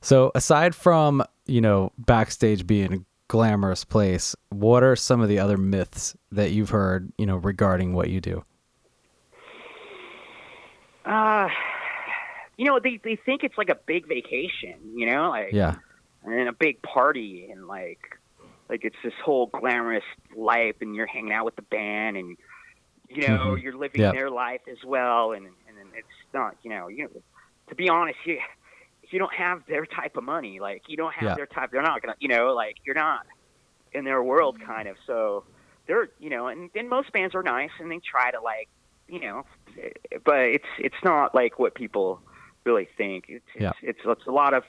So 0.00 0.30
aside 0.34 0.74
from, 0.74 1.22
you 1.46 1.60
know, 1.60 1.92
backstage 1.98 2.66
being 2.66 2.92
a 2.94 2.98
glamorous 3.28 3.84
place, 3.84 4.34
what 4.50 4.82
are 4.82 4.96
some 4.96 5.20
of 5.20 5.28
the 5.28 5.38
other 5.38 5.56
myths 5.56 6.16
that 6.32 6.52
you've 6.52 6.70
heard, 6.70 7.12
you 7.18 7.26
know, 7.26 7.36
regarding 7.36 7.92
what 7.94 8.10
you 8.10 8.20
do? 8.20 8.44
Uh, 11.04 11.48
you 12.56 12.66
know, 12.66 12.78
they 12.82 13.00
they 13.02 13.16
think 13.16 13.42
it's 13.44 13.56
like 13.56 13.70
a 13.70 13.78
big 13.86 14.06
vacation, 14.08 14.78
you 14.94 15.06
know, 15.06 15.30
like 15.30 15.52
Yeah. 15.52 15.76
and 16.22 16.48
a 16.48 16.52
big 16.52 16.82
party 16.82 17.48
and 17.50 17.66
like 17.66 18.00
like 18.68 18.80
it's 18.84 18.96
this 19.02 19.14
whole 19.24 19.46
glamorous 19.46 20.04
life 20.36 20.76
and 20.80 20.94
you're 20.94 21.06
hanging 21.06 21.32
out 21.32 21.44
with 21.44 21.56
the 21.56 21.62
band 21.62 22.16
and 22.16 22.36
you 23.08 23.22
know, 23.22 23.54
Mhm. 23.54 23.62
you're 23.62 23.76
living 23.76 24.02
Yep. 24.02 24.12
their 24.12 24.30
life 24.30 24.60
as 24.70 24.78
well 24.84 25.32
and 25.32 25.46
and 25.46 25.78
then 25.78 25.86
it's 25.94 26.08
not, 26.34 26.56
you 26.62 26.70
know, 26.70 26.88
you 26.88 27.04
know 27.04 27.22
to 27.70 27.74
be 27.74 27.88
honest, 27.88 28.18
you 28.26 28.38
if 29.08 29.12
you 29.14 29.18
don't 29.18 29.32
have 29.34 29.62
their 29.66 29.86
type 29.86 30.16
of 30.16 30.24
money, 30.24 30.60
like 30.60 30.82
you 30.86 30.96
don't 30.96 31.14
have 31.14 31.30
Yeah. 31.30 31.34
their 31.34 31.46
type 31.46 31.70
they're 31.72 31.82
not 31.82 32.02
gonna 32.02 32.14
you 32.20 32.28
know, 32.28 32.52
like 32.54 32.76
you're 32.84 32.94
not 32.94 33.26
in 33.92 34.04
their 34.04 34.22
world 34.22 34.60
kind 34.60 34.86
of. 34.86 34.96
So 35.06 35.44
they're 35.86 36.10
you 36.20 36.28
know, 36.30 36.46
and, 36.48 36.70
and 36.74 36.88
most 36.90 37.10
bands 37.12 37.34
are 37.34 37.42
nice 37.42 37.70
and 37.80 37.90
they 37.90 37.98
try 38.00 38.30
to 38.30 38.40
like 38.40 38.68
you 39.08 39.20
know, 39.20 39.46
but 40.24 40.40
it's 40.40 40.66
it's 40.78 41.02
not 41.02 41.34
like 41.34 41.58
what 41.58 41.74
people 41.74 42.20
really 42.64 42.86
think. 42.98 43.24
It's 43.28 43.44
it's, 43.54 43.62
Yeah. 43.62 43.72
it's 43.82 44.00
it's 44.04 44.26
a 44.26 44.30
lot 44.30 44.52
of 44.52 44.64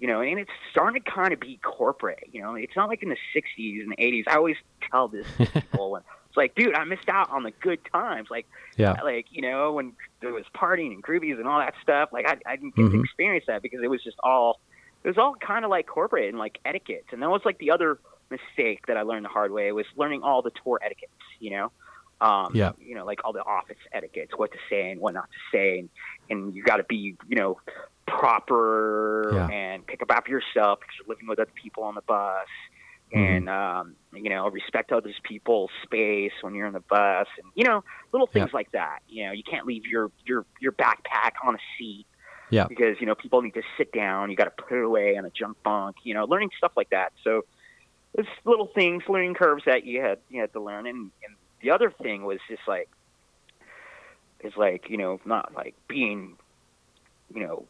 you 0.00 0.08
know, 0.08 0.22
and 0.22 0.40
it's 0.40 0.50
starting 0.70 1.02
to 1.02 1.10
kind 1.10 1.32
of 1.32 1.38
be 1.40 1.58
corporate. 1.62 2.28
You 2.32 2.40
know, 2.42 2.54
it's 2.54 2.74
not 2.74 2.88
like 2.88 3.02
in 3.02 3.10
the 3.10 3.18
'60s 3.36 3.82
and 3.82 3.92
the 3.92 3.96
'80s. 3.96 4.24
I 4.26 4.36
always 4.36 4.56
tell 4.90 5.08
this 5.08 5.26
to 5.38 5.46
people 5.60 5.90
when 5.92 6.02
it's 6.34 6.36
like, 6.36 6.56
dude, 6.56 6.74
I 6.74 6.82
missed 6.82 7.08
out 7.08 7.30
on 7.30 7.44
the 7.44 7.52
good 7.60 7.78
times. 7.92 8.28
Like, 8.28 8.46
Yeah. 8.76 9.00
like 9.04 9.26
you 9.30 9.40
know, 9.42 9.72
when 9.72 9.92
there 10.20 10.32
was 10.32 10.44
partying 10.52 10.92
and 10.92 11.00
groovies 11.02 11.38
and 11.38 11.46
all 11.46 11.60
that 11.60 11.74
stuff. 11.80 12.08
Like, 12.12 12.28
I, 12.28 12.36
I 12.44 12.56
didn't 12.56 12.74
get 12.74 12.90
to 12.90 12.96
Mhm. 12.96 13.04
experience 13.04 13.44
that 13.46 13.62
because 13.62 13.80
it 13.84 13.88
was 13.88 14.02
just 14.02 14.16
all 14.24 14.58
it 15.04 15.08
was 15.08 15.18
all 15.18 15.34
kind 15.36 15.64
of 15.64 15.70
like 15.70 15.86
corporate 15.86 16.28
and 16.30 16.38
like 16.38 16.58
etiquette. 16.64 17.04
And 17.12 17.22
that 17.22 17.30
was 17.30 17.42
like 17.44 17.58
the 17.58 17.70
other 17.70 17.98
mistake 18.30 18.86
that 18.86 18.96
I 18.96 19.02
learned 19.02 19.24
the 19.26 19.28
hard 19.28 19.52
way 19.52 19.70
was 19.70 19.86
learning 19.96 20.22
all 20.22 20.42
the 20.42 20.50
tour 20.64 20.80
etiquettes. 20.82 21.12
You 21.38 21.50
know, 21.50 21.72
um, 22.20 22.50
Yeah. 22.54 22.72
you 22.80 22.94
know, 22.96 23.04
like 23.04 23.20
all 23.24 23.32
the 23.32 23.44
office 23.44 23.76
etiquettes, 23.92 24.32
what 24.36 24.50
to 24.52 24.58
say 24.68 24.90
and 24.90 25.00
what 25.00 25.14
not 25.14 25.28
to 25.30 25.56
say, 25.56 25.78
and, 25.78 25.88
and 26.30 26.54
you 26.56 26.64
got 26.64 26.78
to 26.78 26.84
be, 26.84 27.16
you 27.28 27.36
know, 27.36 27.60
proper 28.06 29.30
Yeah. 29.34 29.48
and 29.48 29.86
pick 29.86 30.02
up 30.02 30.10
after 30.10 30.30
yourself 30.30 30.80
because 30.80 30.94
you're 30.98 31.08
living 31.14 31.28
with 31.28 31.38
other 31.38 31.50
people 31.54 31.84
on 31.84 31.94
the 31.94 32.02
bus. 32.02 32.48
And 33.14 33.48
um, 33.48 33.96
you 34.12 34.30
know, 34.30 34.48
respect 34.48 34.92
other 34.92 35.12
people's 35.22 35.70
space 35.82 36.32
when 36.40 36.54
you're 36.54 36.66
in 36.66 36.72
the 36.72 36.80
bus, 36.80 37.26
and 37.42 37.50
you 37.54 37.64
know, 37.64 37.84
little 38.12 38.26
things 38.26 38.52
like 38.52 38.72
that. 38.72 39.00
You 39.08 39.26
know, 39.26 39.32
you 39.32 39.42
can't 39.42 39.66
leave 39.66 39.86
your 39.86 40.10
your 40.26 40.44
your 40.60 40.72
backpack 40.72 41.32
on 41.44 41.54
a 41.54 41.58
seat. 41.78 42.06
Yeah. 42.50 42.66
Because 42.68 43.00
you 43.00 43.06
know 43.06 43.14
people 43.14 43.42
need 43.42 43.54
to 43.54 43.62
sit 43.78 43.92
down. 43.92 44.30
You 44.30 44.36
got 44.36 44.44
to 44.44 44.62
put 44.62 44.78
it 44.78 44.84
away 44.84 45.16
on 45.16 45.24
a 45.24 45.30
junk 45.30 45.56
bunk. 45.62 45.96
You 46.02 46.14
know, 46.14 46.24
learning 46.24 46.50
stuff 46.56 46.72
like 46.76 46.90
that. 46.90 47.12
So 47.24 47.44
it's 48.14 48.28
little 48.44 48.68
things, 48.74 49.02
learning 49.08 49.34
curves 49.34 49.64
that 49.66 49.84
you 49.84 50.00
had 50.00 50.18
you 50.28 50.40
had 50.40 50.52
to 50.52 50.60
learn. 50.60 50.86
And, 50.86 51.10
and 51.24 51.36
the 51.62 51.70
other 51.70 51.90
thing 51.90 52.24
was 52.24 52.38
just 52.48 52.62
like 52.68 52.88
is 54.44 54.52
like 54.56 54.90
you 54.90 54.96
know 54.96 55.20
not 55.24 55.52
like 55.54 55.74
being 55.88 56.36
you 57.34 57.42
know 57.42 57.66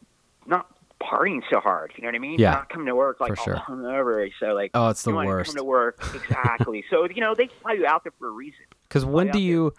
not 0.47 0.67
partying 1.11 1.43
so 1.51 1.61
hard. 1.61 1.93
You 1.97 2.03
know 2.03 2.09
what 2.09 2.15
I 2.15 2.19
mean? 2.19 2.39
Yeah, 2.39 2.51
Not 2.53 2.69
coming 2.71 2.87
to 2.87 2.95
work 2.95 3.21
like 3.21 3.31
for 3.31 3.37
sure. 3.37 3.57
all 3.57 3.63
hungover. 3.77 4.29
So 4.41 4.47
like 4.55 4.71
Oh, 4.75 4.89
it's 4.89 5.03
the 5.03 5.11
you 5.11 5.17
worst. 5.17 5.51
Come 5.51 5.57
to 5.59 5.65
work 5.65 5.99
exactly. 6.15 6.85
so 6.91 7.07
you 7.09 7.21
know 7.21 7.35
they 7.37 7.49
fly 7.63 7.73
you 7.75 7.87
out 7.87 8.05
there 8.05 8.13
for 8.19 8.29
a 8.29 8.33
reason. 8.33 8.65
Cuz 8.89 9.05
when 9.05 9.31
do 9.31 9.39
you 9.39 9.73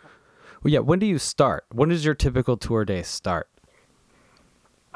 well, 0.63 0.71
yeah, 0.73 0.79
when 0.79 0.99
do 0.99 1.05
you 1.05 1.17
start? 1.19 1.65
When 1.71 1.89
does 1.89 2.03
your 2.05 2.15
typical 2.15 2.57
tour 2.57 2.85
day 2.85 3.01
start? 3.03 3.49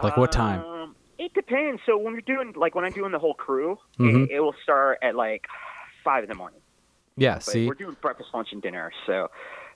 Like 0.02 0.16
what 0.18 0.32
time? 0.32 0.64
Um, 0.64 0.96
it 1.18 1.34
depends. 1.34 1.82
So 1.86 1.98
when 1.98 2.14
you're 2.14 2.22
doing 2.22 2.54
like 2.56 2.74
when 2.76 2.86
I'm 2.86 2.92
doing 2.94 3.12
the 3.12 3.20
whole 3.20 3.34
crew, 3.34 3.78
Mhm. 4.00 4.26
it, 4.26 4.32
it 4.36 4.40
will 4.40 4.56
start 4.64 5.00
at 5.02 5.16
like 5.16 5.46
five 6.04 6.24
in 6.24 6.30
the 6.30 6.36
morning. 6.36 6.62
Yeah, 7.18 7.36
But 7.36 7.44
see. 7.44 7.68
we're 7.68 7.74
doing 7.74 7.98
breakfast, 8.02 8.30
lunch, 8.34 8.48
and 8.54 8.62
dinner. 8.62 8.94
So, 9.06 9.30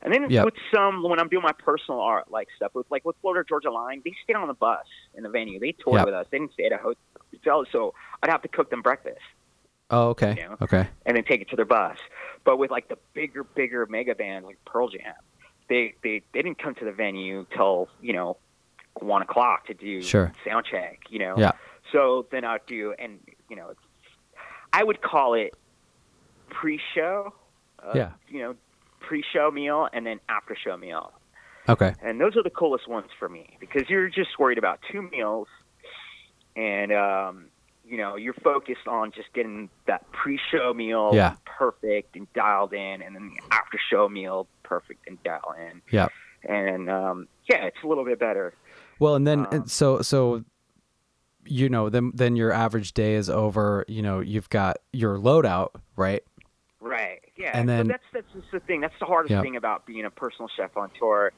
and 0.03 0.13
then 0.13 0.29
Yep. 0.29 0.45
with 0.45 0.53
some 0.73 1.01
when 1.03 1.19
I'm 1.19 1.29
doing 1.29 1.43
my 1.43 1.51
personal 1.53 1.99
art 1.99 2.29
like 2.29 2.47
stuff 2.55 2.75
with 2.75 2.85
like 2.91 3.03
with 3.05 3.15
Florida 3.21 3.43
Georgia 3.47 3.71
Line, 3.71 4.01
they 4.05 4.13
stayed 4.23 4.35
on 4.35 4.47
the 4.47 4.53
bus 4.53 4.85
in 5.15 5.23
the 5.23 5.29
venue. 5.29 5.59
They 5.59 5.71
toured 5.71 5.97
Yep. 5.99 6.05
with 6.05 6.13
us. 6.15 6.27
They 6.29 6.37
didn't 6.39 6.53
stay 6.53 6.65
at 6.65 6.71
a 6.73 6.77
hotel, 6.77 7.65
so 7.71 7.93
I'd 8.21 8.29
have 8.29 8.41
to 8.43 8.47
cook 8.47 8.69
them 8.69 8.81
breakfast 8.81 9.21
Oh, 9.89 10.09
okay. 10.09 10.35
you 10.37 10.47
know. 10.49 10.57
Okay. 10.61 10.87
and 11.05 11.17
then 11.17 11.23
take 11.23 11.41
it 11.41 11.49
to 11.49 11.55
their 11.55 11.65
bus. 11.65 11.97
But 12.43 12.57
with 12.57 12.69
like 12.71 12.87
the 12.89 12.97
bigger, 13.13 13.43
bigger 13.43 13.85
mega 13.87 14.13
bands 14.15 14.45
like 14.45 14.57
Pearl 14.65 14.89
Jam, 14.89 15.13
they 15.69 15.95
they 16.03 16.21
they 16.33 16.41
didn't 16.41 16.59
come 16.61 16.75
to 16.75 16.85
the 16.85 16.91
venue 16.91 17.45
till 17.55 17.87
you 18.01 18.13
know 18.13 18.37
one 18.99 19.21
o'clock 19.23 19.65
to 19.67 19.73
do 19.73 20.01
Sure. 20.01 20.31
sound 20.45 20.65
check. 20.69 20.99
You 21.09 21.19
know. 21.19 21.35
Yeah. 21.37 21.51
So 21.91 22.25
then 22.31 22.43
I'd 22.43 22.65
do, 22.65 22.93
and 22.99 23.19
you 23.49 23.55
know, 23.55 23.73
I 24.73 24.83
would 24.83 25.01
call 25.01 25.33
it 25.35 25.53
pre-show. 26.49 27.33
Uh, 27.81 27.91
Yeah. 27.95 28.11
You 28.27 28.39
know, 28.39 28.55
pre-show 29.07 29.51
meal 29.51 29.87
and 29.93 30.05
then 30.05 30.19
after-show 30.29 30.77
meal, 30.77 31.11
Okay. 31.69 31.93
and 32.01 32.19
those 32.19 32.35
are 32.37 32.43
the 32.43 32.49
coolest 32.49 32.87
ones 32.87 33.09
for 33.19 33.29
me 33.29 33.57
because 33.59 33.89
you're 33.89 34.09
just 34.09 34.39
worried 34.39 34.57
about 34.57 34.79
two 34.91 35.01
meals, 35.03 35.47
and 36.55 36.91
um, 36.91 37.45
you 37.85 37.97
know, 37.97 38.15
you're 38.15 38.33
focused 38.35 38.87
on 38.87 39.11
just 39.11 39.31
getting 39.33 39.69
that 39.87 40.09
pre-show 40.11 40.73
meal 40.73 41.11
Yeah. 41.13 41.35
perfect 41.45 42.15
and 42.15 42.31
dialed 42.33 42.73
in, 42.73 43.01
and 43.01 43.13
then 43.15 43.31
the 43.35 43.55
after-show 43.55 44.07
meal 44.09 44.47
perfect 44.63 45.07
and 45.07 45.21
dialed 45.23 45.55
in. 45.59 45.81
Yeah. 45.91 46.07
And 46.47 46.89
um, 46.89 47.27
yeah, 47.49 47.65
it's 47.65 47.77
a 47.83 47.87
little 47.87 48.05
bit 48.05 48.19
better. 48.19 48.53
Well, 48.99 49.15
and 49.15 49.25
then 49.27 49.47
Um, 49.51 49.67
so 49.67 50.01
so 50.01 50.43
you 51.45 51.67
know, 51.67 51.89
then 51.89 52.11
then 52.13 52.37
your 52.37 52.53
average 52.53 52.93
day 52.93 53.15
is 53.15 53.29
over, 53.29 53.83
you 53.89 54.01
know, 54.01 54.21
you've 54.21 54.49
got 54.49 54.77
your 54.93 55.17
loadout, 55.17 55.71
right? 55.97 56.23
Right. 56.79 57.19
Yeah. 57.35 57.57
And 57.57 57.67
then- 57.67 57.87
that's 57.87 58.03
that's 58.13 58.31
just 58.33 58.51
the 58.51 58.59
thing. 58.59 58.81
That's 58.81 58.97
the 58.99 59.05
hardest 59.05 59.31
Yep. 59.31 59.43
thing 59.43 59.55
about 59.55 59.85
being 59.85 60.05
a 60.05 60.09
personal 60.11 60.49
chef 60.55 60.75
on 60.77 60.89
tour, 60.99 61.31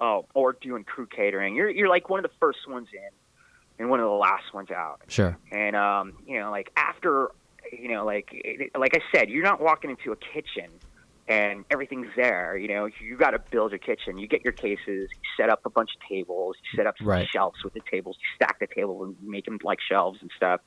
oh, 0.00 0.26
or 0.34 0.52
doing 0.54 0.84
crew 0.84 1.06
catering. 1.06 1.54
You're 1.54 1.70
you're 1.70 1.88
like 1.88 2.08
one 2.08 2.22
of 2.24 2.30
the 2.30 2.36
first 2.38 2.68
ones 2.68 2.88
in, 2.92 3.08
and 3.78 3.90
one 3.90 4.00
of 4.00 4.04
the 4.04 4.10
last 4.12 4.52
ones 4.52 4.70
out. 4.70 5.00
Sure. 5.08 5.36
And 5.50 5.74
um, 5.76 6.12
you 6.26 6.38
know, 6.38 6.50
like 6.50 6.70
after, 6.76 7.28
you 7.72 7.88
know, 7.88 8.04
like 8.04 8.30
like 8.76 8.94
I 8.96 9.00
said, 9.16 9.30
you're 9.30 9.44
not 9.44 9.60
walking 9.60 9.90
into 9.90 10.12
a 10.12 10.16
kitchen 10.16 10.70
and 11.28 11.64
everything's 11.70 12.08
there. 12.16 12.56
You 12.56 12.66
know, 12.68 12.88
you 13.00 13.16
got 13.16 13.30
to 13.30 13.38
build 13.38 13.70
your 13.70 13.78
kitchen. 13.78 14.18
You 14.18 14.26
get 14.26 14.42
your 14.42 14.52
cases, 14.52 15.08
you 15.12 15.20
set 15.36 15.48
up 15.48 15.60
a 15.64 15.70
bunch 15.70 15.90
of 15.94 16.08
tables, 16.08 16.56
you 16.64 16.76
set 16.76 16.86
up 16.88 16.96
some 16.98 17.06
Right. 17.06 17.28
shelves 17.28 17.62
with 17.62 17.72
the 17.72 17.80
tables, 17.88 18.16
you 18.20 18.26
stack 18.34 18.58
the 18.58 18.66
table 18.66 19.04
and 19.04 19.14
make 19.22 19.44
them 19.44 19.58
like 19.62 19.78
shelves 19.80 20.18
and 20.22 20.30
stuff. 20.36 20.60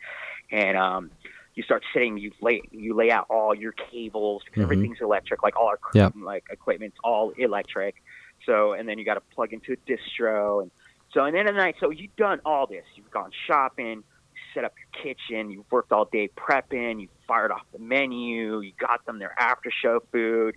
And 0.52 0.78
um, 0.78 1.12
you 1.56 1.64
start 1.64 1.84
sitting, 1.94 2.18
you 2.18 2.32
lay 2.42 2.62
you 2.72 2.94
lay 2.96 3.12
out 3.12 3.28
all 3.30 3.54
your 3.54 3.74
cables 3.74 4.42
because 4.46 4.62
Mhm. 4.62 4.64
everything's 4.64 5.02
electric, 5.02 5.44
like 5.44 5.56
all 5.56 5.68
our 5.68 5.80
Yep. 5.94 6.14
like 6.22 6.46
equipment's 6.50 6.98
all 7.04 7.30
electric. 7.32 8.02
So 8.46 8.74
and 8.74 8.88
then 8.90 8.98
you 8.98 9.06
got 9.06 9.16
to 9.16 9.22
plug 9.22 9.54
into 9.54 9.74
a 9.74 9.78
distro 9.78 10.62
and 10.64 10.72
so 11.14 11.24
and 11.26 11.36
then 11.36 11.48
at 11.48 11.56
night. 11.56 11.76
So 11.80 11.90
you've 11.92 12.16
done 12.16 12.42
all 12.46 12.66
this. 12.68 12.86
You've 12.96 13.12
gone 13.12 13.32
shopping, 13.46 13.98
you 14.34 14.40
set 14.54 14.64
up 14.64 14.74
your 14.78 15.04
kitchen, 15.04 15.52
you've 15.52 15.72
worked 15.72 15.92
all 15.92 16.06
day 16.06 16.28
prepping, 16.30 17.02
you 17.02 17.08
fired 17.28 17.52
off 17.52 17.66
the 17.72 17.80
menu. 17.80 18.60
You 18.62 18.72
got 18.80 19.06
them 19.06 19.20
their 19.20 19.40
after 19.40 19.70
show 19.72 20.00
food, 20.12 20.56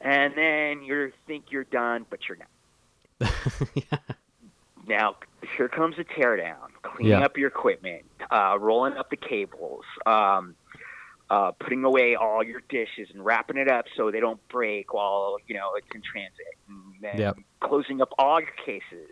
and 0.00 0.34
then 0.36 0.82
you 0.82 1.12
think 1.26 1.50
you're 1.50 1.64
done, 1.64 2.04
but 2.10 2.20
you're 2.28 2.38
not. 2.38 2.48
yeah. 3.74 3.98
Now 4.88 5.16
here 5.56 5.68
comes 5.68 5.96
the 5.96 6.04
teardown, 6.04 6.68
cleaning 6.82 7.12
Yeah. 7.12 7.24
up 7.24 7.36
your 7.36 7.48
equipment, 7.48 8.06
uh, 8.30 8.58
rolling 8.58 8.94
up 8.94 9.10
the 9.10 9.18
cables, 9.18 9.84
um, 10.06 10.56
uh, 11.28 11.52
putting 11.60 11.84
away 11.84 12.16
all 12.16 12.42
your 12.42 12.62
dishes 12.70 13.08
and 13.12 13.22
wrapping 13.22 13.58
it 13.58 13.70
up 13.70 13.84
so 13.96 14.10
they 14.10 14.18
don't 14.20 14.40
break 14.48 14.94
while 14.94 15.36
you 15.46 15.54
know 15.54 15.72
it's 15.76 15.86
in 15.94 16.00
transit, 16.10 16.32
and 16.68 17.02
then 17.02 17.20
Yep. 17.20 17.36
closing 17.62 18.00
up 18.00 18.08
all 18.18 18.40
your 18.40 18.50
cases, 18.64 19.10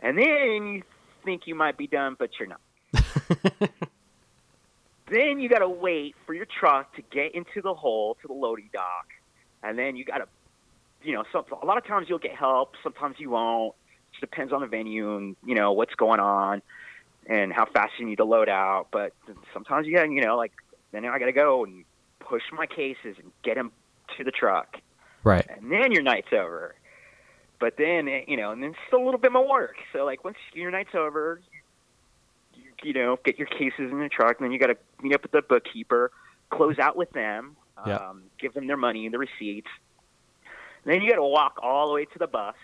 and 0.00 0.18
then 0.18 0.74
you 0.74 0.82
think 1.24 1.42
you 1.46 1.54
might 1.54 1.78
be 1.78 1.86
done, 1.86 2.16
but 2.18 2.30
you're 2.40 2.48
not. 2.48 2.60
then 5.10 5.38
you 5.38 5.48
got 5.48 5.60
to 5.60 5.68
wait 5.68 6.16
for 6.26 6.34
your 6.34 6.46
truck 6.46 6.94
to 6.96 7.02
get 7.12 7.32
into 7.34 7.62
the 7.62 7.74
hole 7.74 8.16
to 8.22 8.26
the 8.28 8.34
loading 8.34 8.70
dock, 8.72 9.06
and 9.62 9.78
then 9.78 9.94
you 9.94 10.04
got 10.04 10.18
to, 10.18 10.26
you 11.02 11.12
know, 11.14 11.22
some, 11.32 11.44
a 11.62 11.66
lot 11.66 11.78
of 11.78 11.86
times 11.86 12.06
you'll 12.08 12.18
get 12.18 12.34
help, 12.34 12.74
sometimes 12.82 13.16
you 13.20 13.30
won't. 13.30 13.74
Depends 14.22 14.52
on 14.52 14.60
the 14.60 14.68
venue 14.68 15.16
and 15.16 15.36
you 15.44 15.54
know 15.56 15.72
what's 15.72 15.94
going 15.96 16.20
on, 16.20 16.62
and 17.26 17.52
how 17.52 17.66
fast 17.66 17.92
you 17.98 18.06
need 18.06 18.16
to 18.18 18.24
load 18.24 18.48
out. 18.48 18.86
But 18.92 19.12
sometimes 19.52 19.86
you 19.86 19.94
got, 19.96 20.08
you 20.10 20.22
know, 20.22 20.36
like 20.36 20.52
then 20.92 21.04
I 21.04 21.18
got 21.18 21.26
to 21.26 21.32
go 21.32 21.64
and 21.64 21.84
push 22.20 22.42
my 22.52 22.66
cases 22.66 23.16
and 23.18 23.32
get 23.42 23.56
them 23.56 23.72
to 24.16 24.22
the 24.24 24.30
truck, 24.30 24.76
right. 25.24 25.44
and 25.50 25.72
then 25.72 25.90
your 25.90 26.02
night's 26.02 26.32
over. 26.32 26.76
But 27.58 27.76
then 27.76 28.06
eh, 28.08 28.22
you 28.28 28.36
know, 28.36 28.52
and 28.52 28.62
then 28.62 28.70
it's 28.70 28.78
still 28.86 29.02
a 29.02 29.04
little 29.04 29.18
bit 29.20 29.32
more 29.32 29.48
work. 29.48 29.74
So 29.92 30.04
like 30.04 30.22
once 30.24 30.36
your 30.54 30.70
night's 30.70 30.94
over, 30.94 31.40
you, 32.54 32.62
you 32.84 32.92
know, 32.92 33.18
get 33.24 33.38
your 33.38 33.48
cases 33.48 33.90
in 33.90 33.98
the 33.98 34.08
truck, 34.08 34.36
and 34.38 34.44
then 34.44 34.52
you 34.52 34.58
got 34.60 34.68
to 34.68 34.76
meet 35.02 35.14
up 35.14 35.22
with 35.22 35.32
the 35.32 35.42
bookkeeper, 35.42 36.12
close 36.50 36.78
out 36.78 36.96
with 36.96 37.10
them, 37.10 37.56
Yeah. 37.86 37.96
um, 37.96 38.22
give 38.38 38.54
them 38.54 38.68
their 38.68 38.76
money 38.76 39.04
and 39.04 39.12
the 39.12 39.18
receipts. 39.18 39.70
And 40.84 40.92
then 40.92 41.02
you 41.02 41.10
got 41.10 41.16
to 41.16 41.24
walk 41.24 41.58
all 41.62 41.88
the 41.88 41.94
way 41.94 42.04
to 42.06 42.18
the 42.18 42.26
bus, 42.26 42.56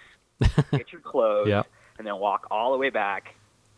get 0.70 0.92
your 0.92 1.00
clothes, 1.02 1.48
Yep. 1.48 1.66
and 1.98 2.06
then 2.06 2.16
walk 2.18 2.46
all 2.50 2.72
the 2.72 2.78
way 2.78 2.90
back, 2.90 3.34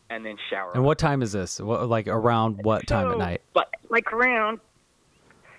and 0.09 0.25
then 0.25 0.37
shower. 0.51 0.73
And 0.75 0.85
what 0.85 0.99
time 0.99 1.23
is 1.23 1.33
this? 1.33 1.61
What, 1.61 1.89
like 1.89 2.09
around 2.09 2.63
what 2.65 2.87
time 2.87 3.11
at 3.13 3.19
night? 3.19 3.43
But 3.55 3.69
like 3.89 4.13
around, 4.13 4.61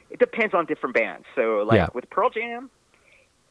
it 0.10 0.20
depends 0.20 0.54
on 0.54 0.66
different 0.66 0.96
bands. 0.96 1.26
So 1.36 1.64
like 1.68 1.78
Yeah. 1.78 1.88
with 1.94 2.10
Pearl 2.10 2.30
Jam, 2.30 2.70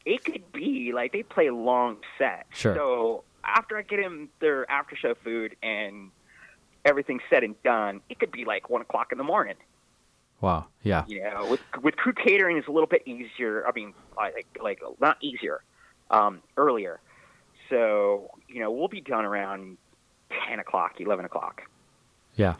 it 0.05 0.23
could 0.23 0.51
be 0.51 0.91
like 0.93 1.11
they 1.11 1.23
play 1.23 1.49
long 1.49 1.97
sets. 2.17 2.47
Sure. 2.51 2.75
So 2.75 3.23
after 3.43 3.77
I 3.77 3.81
get 3.81 4.01
them 4.01 4.29
their 4.39 4.69
after 4.69 4.95
show 4.95 5.15
food 5.23 5.55
and 5.63 6.11
everything's 6.85 7.21
said 7.29 7.43
and 7.43 7.61
done, 7.63 8.01
it 8.09 8.19
could 8.19 8.31
be 8.31 8.45
like 8.45 8.69
one 8.69 8.81
o'clock 8.81 9.11
in 9.11 9.17
the 9.17 9.23
morning. 9.23 9.55
Wow. 10.39 10.65
Yeah. 10.81 11.03
You 11.07 11.23
know, 11.23 11.47
with 11.51 11.61
with 11.83 11.95
crew 11.97 12.13
catering 12.13 12.57
is 12.57 12.63
a 12.67 12.71
little 12.71 12.87
bit 12.87 13.03
easier. 13.05 13.63
I 13.67 13.71
mean, 13.75 13.93
like 14.17 14.45
like 14.61 14.81
not 14.99 15.17
easier, 15.21 15.61
um, 16.09 16.41
earlier. 16.57 16.99
So 17.71 18.29
you 18.47 18.59
know, 18.59 18.69
we'll 18.71 18.87
be 18.87 19.01
done 19.01 19.25
around 19.25 19.77
ten 20.47 20.59
o'clock, 20.59 20.99
eleven 21.01 21.25
o'clock. 21.25 21.63
Yeah. 22.35 22.55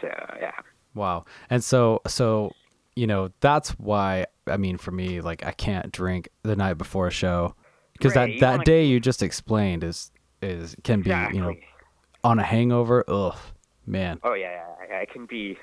So 0.00 0.08
yeah. 0.40 0.50
Wow. 0.94 1.24
And 1.50 1.62
so 1.62 2.00
so 2.08 2.50
you 2.96 3.06
know, 3.06 3.30
that's 3.40 3.70
why 3.78 4.26
I 4.48 4.56
mean 4.56 4.76
for 4.78 4.90
me 4.90 5.20
like 5.20 5.46
I 5.46 5.52
can't 5.52 5.92
drink 5.92 6.28
the 6.42 6.56
night 6.56 6.74
before 6.74 7.06
a 7.06 7.10
show 7.12 7.54
because 7.92 8.16
Right, 8.16 8.32
that 8.32 8.40
that 8.40 8.50
wanna- 8.54 8.64
day 8.64 8.84
you 8.86 8.98
just 8.98 9.22
explained 9.22 9.84
is 9.84 10.10
is 10.42 10.74
can 10.82 11.02
be, 11.02 11.10
Exactly. 11.10 11.38
you 11.38 11.44
know, 11.44 11.54
on 12.24 12.38
a 12.40 12.42
hangover. 12.42 13.04
Ugh. 13.06 13.36
Man. 13.86 14.18
Oh 14.24 14.34
yeah, 14.34 14.50
yeah, 14.52 14.86
yeah, 14.88 14.98
it 15.00 15.10
can 15.10 15.26
be, 15.26 15.58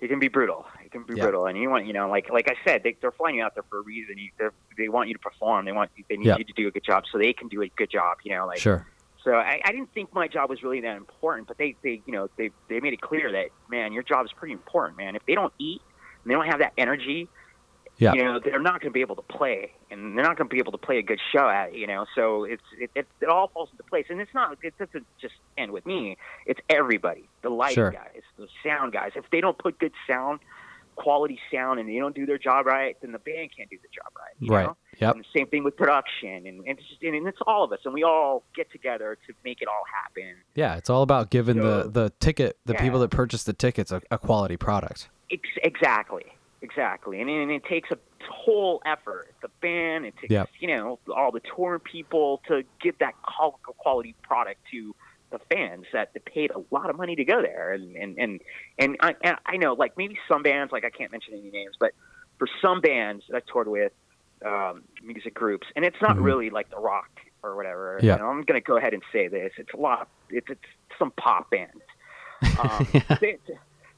it 0.00 0.06
can 0.08 0.20
be 0.20 0.28
brutal. 0.28 0.64
It 0.90 0.92
can 0.92 1.04
be 1.04 1.14
Yeah. 1.14 1.22
brutal, 1.24 1.46
and 1.46 1.56
you 1.56 1.70
want, 1.70 1.86
you 1.86 1.92
know, 1.92 2.08
like 2.08 2.30
like 2.30 2.48
I 2.50 2.56
said, 2.64 2.82
they, 2.82 2.96
they're 3.00 3.12
flying 3.12 3.36
you 3.36 3.44
out 3.44 3.54
there 3.54 3.62
for 3.70 3.78
a 3.78 3.82
reason. 3.82 4.18
You, 4.18 4.30
they're- 4.38 4.52
want 4.90 5.08
you 5.08 5.14
to 5.14 5.20
perform. 5.20 5.66
They 5.66 5.72
want 5.72 5.90
they 6.08 6.16
need 6.16 6.26
Yeah. 6.26 6.38
you 6.38 6.44
to 6.44 6.52
do 6.54 6.66
a 6.66 6.70
good 6.70 6.82
job, 6.84 7.04
so 7.12 7.18
they 7.18 7.32
can 7.34 7.48
do 7.48 7.60
a 7.62 7.68
good 7.68 7.90
job. 7.90 8.16
You 8.24 8.34
know, 8.34 8.46
like 8.46 8.58
Sure. 8.58 8.86
so. 9.22 9.34
I, 9.34 9.60
I 9.62 9.72
didn't 9.72 9.92
think 9.92 10.14
my 10.14 10.26
job 10.26 10.48
was 10.48 10.62
really 10.62 10.80
that 10.80 10.96
important, 10.96 11.46
but 11.48 11.58
they 11.58 11.76
they 11.82 12.00
you 12.06 12.12
know 12.14 12.28
they 12.36 12.50
they 12.68 12.80
made 12.80 12.94
it 12.94 13.00
clear 13.02 13.30
that 13.30 13.50
man, 13.68 13.92
your 13.92 14.02
job 14.02 14.24
is 14.24 14.32
pretty 14.32 14.52
important, 14.54 14.96
man. 14.96 15.16
If 15.16 15.26
they 15.26 15.34
don't 15.34 15.52
eat 15.58 15.82
and 16.24 16.30
they 16.30 16.34
don't 16.34 16.46
have 16.46 16.60
that 16.60 16.72
energy, 16.78 17.28
Yeah. 17.98 18.14
you 18.14 18.24
know, 18.24 18.38
they're 18.38 18.58
not 18.58 18.80
going 18.80 18.90
to 18.90 18.94
be 18.94 19.02
able 19.02 19.16
to 19.16 19.22
play, 19.22 19.72
and 19.90 20.16
they're 20.16 20.24
not 20.24 20.38
going 20.38 20.48
to 20.48 20.52
be 20.54 20.58
able 20.60 20.72
to 20.72 20.78
play 20.78 20.96
a 20.96 21.02
good 21.02 21.20
show 21.30 21.46
at. 21.50 21.74
You 21.74 21.86
know, 21.86 22.06
so 22.14 22.44
it's 22.44 22.62
it, 22.78 22.90
it 22.94 23.06
it 23.20 23.28
all 23.28 23.48
falls 23.48 23.68
into 23.70 23.82
place, 23.84 24.06
and 24.08 24.18
it's 24.22 24.32
not 24.32 24.56
it 24.62 24.72
doesn't 24.78 25.06
just 25.20 25.34
end 25.58 25.72
with 25.72 25.84
me. 25.84 26.16
It's 26.46 26.60
everybody, 26.70 27.28
the 27.42 27.50
lighting 27.50 27.74
Sure. 27.74 27.90
guys, 27.90 28.22
the 28.38 28.48
sound 28.64 28.92
guys. 28.94 29.12
If 29.14 29.28
they 29.30 29.42
don't 29.42 29.58
put 29.58 29.78
good 29.78 29.92
sound, 30.06 30.40
quality 31.02 31.38
sound, 31.52 31.80
and 31.80 31.88
they 31.88 31.98
don't 31.98 32.14
do 32.14 32.26
their 32.26 32.38
job 32.38 32.66
right, 32.66 32.96
then 33.00 33.12
the 33.12 33.18
band 33.18 33.50
can't 33.56 33.70
do 33.70 33.78
the 33.82 33.88
job 33.88 34.12
right. 34.16 34.34
You 34.38 34.52
Right. 34.52 34.66
Know? 34.66 34.76
Yep. 34.98 35.14
And 35.16 35.24
the 35.24 35.28
same 35.38 35.46
thing 35.46 35.64
with 35.64 35.76
production, 35.76 36.46
and, 36.46 36.58
and 36.60 36.78
it's 36.78 36.86
just 36.88 37.02
and 37.02 37.26
it's 37.26 37.38
all 37.46 37.64
of 37.64 37.72
us, 37.72 37.78
and 37.84 37.94
we 37.94 38.02
all 38.04 38.42
get 38.54 38.70
together 38.70 39.16
to 39.26 39.32
make 39.44 39.62
it 39.62 39.68
all 39.68 39.82
happen. 40.02 40.34
Yeah, 40.54 40.76
it's 40.76 40.90
all 40.90 41.02
about 41.02 41.30
giving 41.30 41.56
the 41.56 41.84
So- 41.84 41.88
the 41.88 42.10
ticket, 42.20 42.58
the 42.66 42.74
Yeah. 42.74 42.82
people 42.82 43.00
that 43.00 43.10
purchase 43.10 43.44
the 43.44 43.52
tickets 43.54 43.90
a, 43.92 44.02
a 44.10 44.18
quality 44.18 44.56
product. 44.58 45.08
Ex- 45.30 45.48
exactly, 45.62 46.24
exactly, 46.60 47.20
and, 47.20 47.30
and 47.30 47.50
it 47.50 47.64
takes 47.64 47.90
a 47.90 47.98
whole 48.30 48.82
effort. 48.84 49.32
The 49.42 49.48
band, 49.62 50.04
it 50.04 50.14
takes 50.20 50.30
Yep. 50.30 50.50
you 50.60 50.68
know 50.76 50.98
all 51.16 51.32
the 51.32 51.40
touring 51.40 51.80
people 51.80 52.42
to 52.48 52.62
give 52.82 52.98
that 52.98 53.14
quality 53.22 54.14
product 54.22 54.60
to 54.72 54.94
the 55.30 55.38
fans 55.52 55.86
that 55.92 56.12
paid 56.24 56.50
a 56.50 56.60
lot 56.74 56.90
of 56.90 56.96
money 56.96 57.16
to 57.16 57.24
go 57.24 57.40
there, 57.42 57.72
and 57.72 57.96
and 57.96 58.18
and 58.18 58.40
and 58.78 58.96
I, 59.00 59.14
and 59.22 59.36
I 59.46 59.56
know 59.56 59.74
like 59.74 59.96
maybe 59.96 60.18
some 60.28 60.42
bands 60.42 60.72
like 60.72 60.84
I 60.84 60.90
can't 60.90 61.12
mention 61.12 61.34
any 61.34 61.50
names, 61.50 61.76
but 61.78 61.92
for 62.38 62.48
some 62.62 62.80
bands 62.80 63.24
that 63.28 63.36
I 63.36 63.52
toured 63.52 63.68
with, 63.68 63.92
um, 64.44 64.82
music 65.02 65.34
groups, 65.34 65.66
and 65.76 65.84
it's 65.84 66.00
not 66.00 66.16
Mhm. 66.16 66.24
really 66.24 66.50
like 66.50 66.70
the 66.70 66.78
rock 66.78 67.10
or 67.42 67.54
whatever. 67.56 67.98
Yeah. 68.02 68.14
You 68.14 68.18
know, 68.22 68.28
I'm 68.28 68.42
going 68.42 68.60
to 68.60 68.66
go 68.66 68.76
ahead 68.76 68.92
and 68.94 69.02
say 69.12 69.28
this: 69.28 69.52
it's 69.58 69.72
a 69.74 69.76
lot. 69.76 70.08
It's, 70.30 70.48
it's 70.50 70.60
some 70.98 71.10
pop 71.12 71.50
bands. 71.50 71.82
Um, 72.58 72.86
they, 73.20 73.38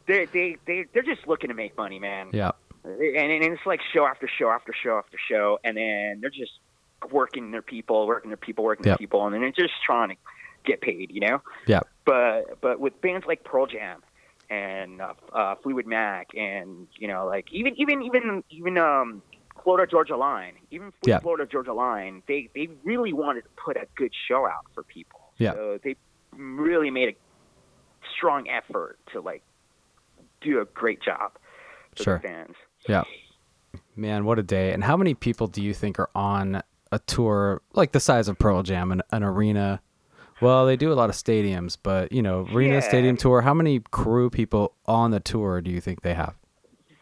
they, 0.06 0.26
they, 0.26 0.56
they, 0.66 0.84
they're 0.92 1.02
just 1.02 1.26
looking 1.26 1.48
to 1.48 1.54
make 1.54 1.76
money, 1.76 1.98
man. 1.98 2.28
Yeah. 2.32 2.52
And, 2.84 3.00
and 3.00 3.44
it's 3.44 3.64
like 3.64 3.80
show 3.94 4.04
after 4.06 4.28
show 4.28 4.50
after 4.50 4.72
show 4.82 4.98
after 4.98 5.16
show, 5.28 5.58
and 5.64 5.76
then 5.76 6.18
they're 6.20 6.30
just 6.30 6.52
working 7.12 7.52
their 7.52 7.62
people, 7.62 8.06
working 8.06 8.30
their 8.30 8.36
people, 8.36 8.64
working 8.64 8.84
Yep. 8.86 8.98
their 8.98 9.02
people, 9.02 9.24
and 9.24 9.32
then 9.34 9.40
they're 9.42 9.52
just 9.52 9.74
trying 9.84 10.08
to 10.10 10.16
get 10.64 10.80
paid, 10.80 11.10
you 11.12 11.20
know. 11.20 11.42
Yeah. 11.66 11.80
But 12.04 12.60
but 12.60 12.80
with 12.80 13.00
bands 13.00 13.26
like 13.26 13.44
Pearl 13.44 13.66
Jam 13.66 14.02
and 14.50 15.00
uh, 15.00 15.14
uh, 15.32 15.54
Fleetwood 15.62 15.86
Mac, 15.86 16.28
and 16.36 16.86
you 16.98 17.08
know, 17.08 17.26
like 17.26 17.46
even 17.52 17.74
even 17.76 18.02
even 18.02 18.44
even 18.50 18.78
um, 18.78 19.22
Florida 19.62 19.90
Georgia 19.90 20.16
Line, 20.16 20.54
even 20.70 20.92
Yeah. 21.06 21.20
Florida 21.20 21.46
Georgia 21.46 21.72
Line, 21.72 22.22
they 22.26 22.48
they 22.54 22.68
really 22.84 23.12
wanted 23.12 23.42
to 23.42 23.48
put 23.64 23.76
a 23.76 23.86
good 23.96 24.12
show 24.28 24.46
out 24.46 24.66
for 24.74 24.82
people. 24.82 25.20
Yeah. 25.38 25.52
So 25.54 25.78
they 25.82 25.96
really 26.36 26.90
made 26.90 27.08
a 27.10 27.16
strong 28.16 28.48
effort 28.48 28.98
to 29.12 29.20
like 29.20 29.42
do 30.40 30.60
a 30.60 30.64
great 30.66 31.00
job 31.00 31.32
for 31.96 32.02
Sure. 32.02 32.18
the 32.22 32.28
fans. 32.28 32.54
Yeah. 32.88 33.04
Man, 33.94 34.24
what 34.24 34.38
a 34.38 34.42
day. 34.42 34.72
And 34.72 34.82
how 34.84 34.96
many 34.96 35.14
people 35.14 35.46
do 35.46 35.62
you 35.62 35.72
think 35.74 35.98
are 35.98 36.10
on 36.14 36.62
a 36.90 36.98
tour 37.00 37.62
like 37.74 37.92
the 37.92 38.00
size 38.00 38.28
of 38.28 38.38
Pearl 38.38 38.62
Jam, 38.62 38.90
an, 38.92 39.02
an 39.12 39.22
arena? 39.22 39.80
Well, 40.42 40.66
they 40.66 40.76
do 40.76 40.92
a 40.92 40.94
lot 40.94 41.08
of 41.08 41.14
stadiums, 41.16 41.76
but 41.82 42.10
you 42.12 42.20
know, 42.22 42.46
arena 42.52 42.74
Yeah. 42.74 42.80
stadium 42.80 43.16
tour, 43.16 43.40
how 43.42 43.54
many 43.54 43.80
crew 43.90 44.28
people 44.28 44.74
on 44.86 45.10
the 45.12 45.20
tour 45.20 45.60
do 45.60 45.70
you 45.70 45.80
think 45.80 46.02
they 46.02 46.14
have? 46.14 46.36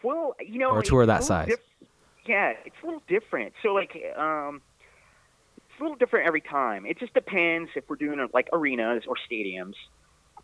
Well, 0.03 0.37
you 0.41 0.59
know, 0.59 0.71
Or 0.71 0.81
a 0.81 0.83
tour 0.83 1.07
that 1.07 1.25
size. 1.25 1.49
diff- 1.49 1.61
yeah, 2.27 2.53
it's 2.65 2.77
a 2.83 2.87
little 2.87 3.03
different. 3.09 3.55
So 3.63 3.73
like, 3.73 3.97
um, 4.17 4.61
it's 5.57 5.81
a 5.81 5.83
little 5.83 5.97
different 5.97 6.27
every 6.27 6.43
time. 6.43 6.85
It 6.87 6.99
just 6.99 7.15
depends 7.15 7.71
if 7.75 7.85
we're 7.89 7.97
doing 7.97 8.21
uh, 8.21 8.29
like 8.35 8.49
arenas 8.53 9.05
or 9.09 9.17
stadiums, 9.31 9.75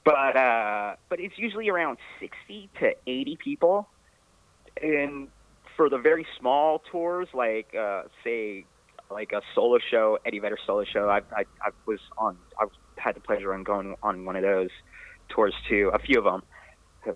but 0.05 0.37
uh, 0.37 0.97
but 1.11 1.21
it's 1.21 1.39
usually 1.39 1.69
around 1.69 1.99
sixty 2.19 2.71
to 2.81 2.95
eighty 3.07 3.37
people, 3.37 3.89
and 4.83 5.29
for 5.77 5.91
the 5.91 5.99
very 5.99 6.27
small 6.39 6.79
tours, 6.91 7.29
like 7.35 7.75
uh, 7.75 8.05
say 8.25 8.65
like 9.11 9.33
a 9.33 9.43
solo 9.55 9.79
show, 9.91 10.19
Eddie 10.25 10.39
Vedder 10.39 10.59
solo 10.67 10.85
show. 10.85 11.09
I 11.11 11.19
I, 11.37 11.45
I 11.61 11.71
was 11.87 12.01
on. 12.17 12.39
I've 12.61 12.71
had 12.99 13.15
the 13.17 13.21
pleasure 13.21 13.53
on 13.55 13.63
going 13.63 13.95
on 14.03 14.25
one 14.25 14.37
of 14.37 14.43
those 14.43 14.71
tours 15.29 15.55
too, 15.69 15.91
a 15.95 15.99
few 15.99 16.19
of 16.19 16.25
them. 16.25 16.43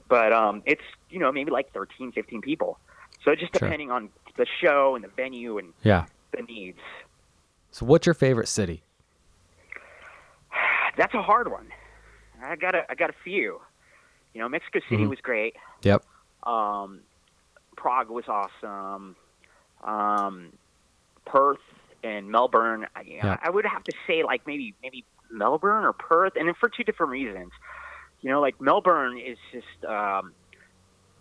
But 0.09 0.33
um, 0.33 0.63
it's 0.67 0.83
you 1.09 1.19
know 1.19 1.33
maybe 1.33 1.51
like 1.51 1.73
13, 1.73 2.13
15 2.13 2.41
people. 2.43 2.79
So 3.25 3.35
just 3.35 3.53
Sure. 3.53 3.69
depending 3.69 3.91
on 3.91 4.11
the 4.37 4.47
show 4.63 4.95
and 4.95 5.05
the 5.05 5.09
venue 5.09 5.59
and 5.59 5.75
Yeah. 5.83 6.07
the 6.37 6.43
needs. 6.43 6.79
So 7.73 7.85
what's 7.87 8.07
your 8.07 8.15
favorite 8.15 8.49
city? 8.49 8.83
That's 10.97 11.15
a 11.15 11.23
hard 11.23 11.51
one. 11.51 11.69
I 12.43 12.57
got 12.57 12.75
a 12.75 12.85
I 12.91 12.95
got 12.95 13.11
a 13.11 13.15
few. 13.25 13.61
You 14.35 14.41
know, 14.41 14.49
Mexico 14.49 14.79
City 14.89 15.05
Mhm. 15.05 15.11
was 15.11 15.19
great. 15.21 15.57
Yep. 15.83 16.05
Um, 16.45 17.01
Prague 17.77 18.09
was 18.11 18.25
awesome. 18.29 19.17
Um, 19.83 20.53
Perth 21.27 21.59
and 22.03 22.31
Melbourne. 22.31 22.87
I, 22.95 23.03
Yeah. 23.03 23.37
I 23.43 23.51
would 23.51 23.67
have 23.67 23.85
to 23.85 23.93
say 24.07 24.23
like 24.23 24.47
maybe 24.47 24.75
maybe 24.83 25.05
Melbourne 25.31 25.85
or 25.85 25.93
Perth, 25.93 26.35
and 26.37 26.55
for 26.57 26.69
two 26.69 26.85
different 26.85 27.13
reasons. 27.13 27.53
You 28.21 28.31
know, 28.31 28.41
like 28.41 28.61
Melbourne 28.61 29.19
is 29.19 29.39
just 29.53 29.85
um, 29.85 30.33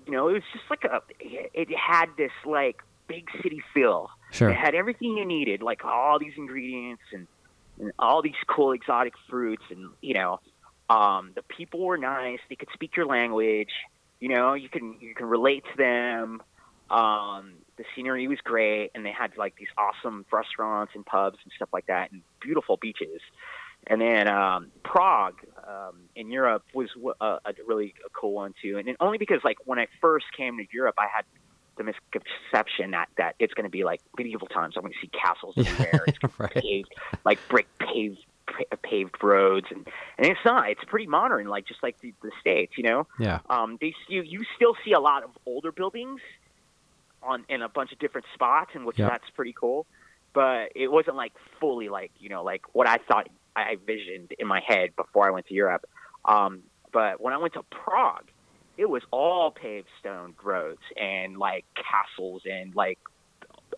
you 0.10 0.14
know, 0.14 0.28
it 0.28 0.34
was 0.34 0.44
just 0.52 0.66
like 0.70 0.84
a. 0.86 1.02
It 1.20 1.70
had 1.76 2.08
this 2.18 2.32
like 2.46 2.82
big 3.08 3.28
city 3.44 3.62
feel. 3.74 4.10
Sure. 4.32 4.50
It 4.50 4.56
had 4.56 4.74
everything 4.74 5.18
you 5.18 5.26
needed, 5.26 5.62
like 5.62 5.86
all 5.86 6.18
these 6.20 6.34
ingredients 6.38 7.04
and, 7.14 7.28
and 7.80 7.92
all 8.00 8.22
these 8.22 8.34
cool 8.48 8.72
exotic 8.72 9.14
fruits, 9.30 9.64
and 9.70 9.90
you 10.02 10.16
know, 10.16 10.40
um, 10.90 11.32
the 11.36 11.44
people 11.44 11.82
were 11.82 11.98
nice. 11.98 12.40
They 12.50 12.56
could 12.56 12.70
speak 12.74 12.96
your 12.96 13.06
language. 13.06 13.72
You 14.20 14.30
know, 14.30 14.56
you 14.56 14.68
can 14.68 14.98
you 15.00 15.14
can 15.14 15.28
relate 15.28 15.64
to 15.72 15.78
them. 15.78 16.42
Um, 16.90 17.54
the 17.78 17.84
scenery 17.96 18.28
was 18.28 18.40
great, 18.44 18.90
and 18.96 19.06
they 19.06 19.12
had 19.12 19.38
like 19.38 19.56
these 19.58 19.68
awesome 19.78 20.26
restaurants 20.32 20.94
and 20.96 21.06
pubs 21.06 21.38
and 21.44 21.52
stuff 21.56 21.70
like 21.72 21.86
that, 21.86 22.12
and 22.12 22.22
beautiful 22.42 22.78
beaches. 22.78 23.22
And 23.88 24.00
then 24.02 24.28
um, 24.28 24.72
Prague 24.84 25.36
um, 25.68 25.96
in 26.16 26.32
Europe 26.32 26.64
was 26.74 26.90
a 27.22 27.40
really 27.66 27.94
a 28.06 28.10
cool 28.10 28.34
one 28.34 28.54
too, 28.62 28.78
and 28.78 28.96
only 29.00 29.18
because 29.18 29.40
like 29.44 29.58
when 29.66 29.80
I 29.80 29.88
first 30.02 30.26
came 30.36 30.58
to 30.58 30.66
Europe, 30.72 30.96
I 30.98 31.08
had 31.14 31.26
the 31.78 31.84
misconception 31.86 32.92
that 32.92 33.08
that 33.18 33.36
it's 33.40 33.54
going 33.54 33.64
to 33.64 33.70
be 33.70 33.84
like 33.84 34.02
medieval 34.18 34.48
times. 34.48 34.76
I'm 34.76 34.82
going 34.84 34.94
to 34.94 35.00
see 35.00 35.08
castles 35.10 35.56
everywhere. 35.58 36.04
It's 36.08 36.20
Right. 36.38 36.54
paved, 36.54 36.94
like 37.26 37.40
brick 37.50 37.68
paved 37.80 38.20
paved 38.84 39.16
roads, 39.24 39.68
and 39.72 39.88
and 40.18 40.28
it's 40.28 40.40
not. 40.46 40.70
It's 40.70 40.84
pretty 40.86 41.08
modern, 41.08 41.48
like 41.48 41.66
just 41.66 41.82
like 41.82 42.00
the, 42.02 42.14
the 42.22 42.32
states, 42.42 42.74
you 42.78 42.84
know. 42.84 43.08
Yeah. 43.18 43.40
Um, 43.50 43.78
they 43.82 43.94
you 44.08 44.22
you 44.24 44.44
still 44.56 44.76
see 44.86 44.92
a 44.92 45.00
lot 45.00 45.24
of 45.24 45.32
older 45.46 45.72
buildings 45.72 46.20
on 47.24 47.46
in 47.50 47.62
a 47.62 47.70
bunch 47.70 47.92
of 47.92 48.00
different 48.00 48.28
spots, 48.34 48.72
and 48.74 48.86
which 48.86 49.00
Yeah. 49.00 49.08
that's 49.10 49.30
pretty 49.32 49.54
cool. 49.54 49.86
But 50.34 50.74
it 50.76 50.92
wasn't 50.92 51.16
like 51.16 51.34
fully 51.60 51.90
like 51.90 52.12
you 52.20 52.30
know 52.30 52.44
like 52.44 52.62
what 52.74 52.88
I 52.88 52.98
thought 52.98 53.30
I 53.56 53.78
visioned 53.86 54.34
in 54.38 54.48
my 54.48 54.62
head 54.66 54.96
before 54.96 55.28
I 55.28 55.32
went 55.32 55.48
to 55.48 55.54
Europe. 55.54 55.86
Um, 56.26 56.62
but 56.92 57.22
when 57.22 57.34
I 57.34 57.38
went 57.38 57.54
to 57.54 57.64
Prague, 57.64 58.30
it 58.78 58.90
was 58.90 59.04
all 59.12 59.52
paved 59.52 59.88
stone 60.00 60.34
roads 60.44 60.82
and 61.00 61.38
like 61.38 61.66
castles 61.76 62.44
and 62.46 62.74
like 62.76 63.00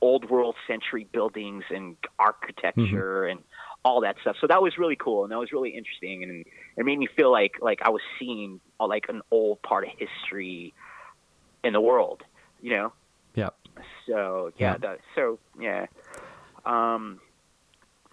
old 0.02 0.30
world 0.30 0.56
century 0.68 1.08
buildings 1.12 1.64
and 1.70 1.98
architecture 2.20 3.26
and 3.26 3.42
all 3.84 4.02
that 4.02 4.16
stuff. 4.22 4.36
So 4.40 4.48
that 4.48 4.62
was 4.62 4.78
really 4.78 4.96
cool 4.96 5.24
and 5.24 5.32
that 5.32 5.40
was 5.40 5.52
really 5.52 5.72
interesting 5.72 6.24
and 6.24 6.46
it 6.78 6.86
made 6.86 7.00
me 7.00 7.08
feel 7.16 7.32
like 7.32 7.56
like 7.62 7.82
I 7.82 7.90
was 7.90 8.02
seeing 8.20 8.60
uh, 8.80 8.88
like 8.88 9.06
an 9.10 9.22
old 9.32 9.62
part 9.62 9.86
of 9.86 9.92
history 9.98 10.74
in 11.64 11.74
the 11.74 11.82
world, 11.82 12.24
you 12.62 12.72
know. 12.72 12.94
Yep. 13.36 13.56
So 14.08 14.52
yeah, 14.58 14.74
Yeah. 14.74 14.78
that, 14.78 15.00
so 15.16 15.40
yeah, 15.60 15.88
um, 16.66 17.20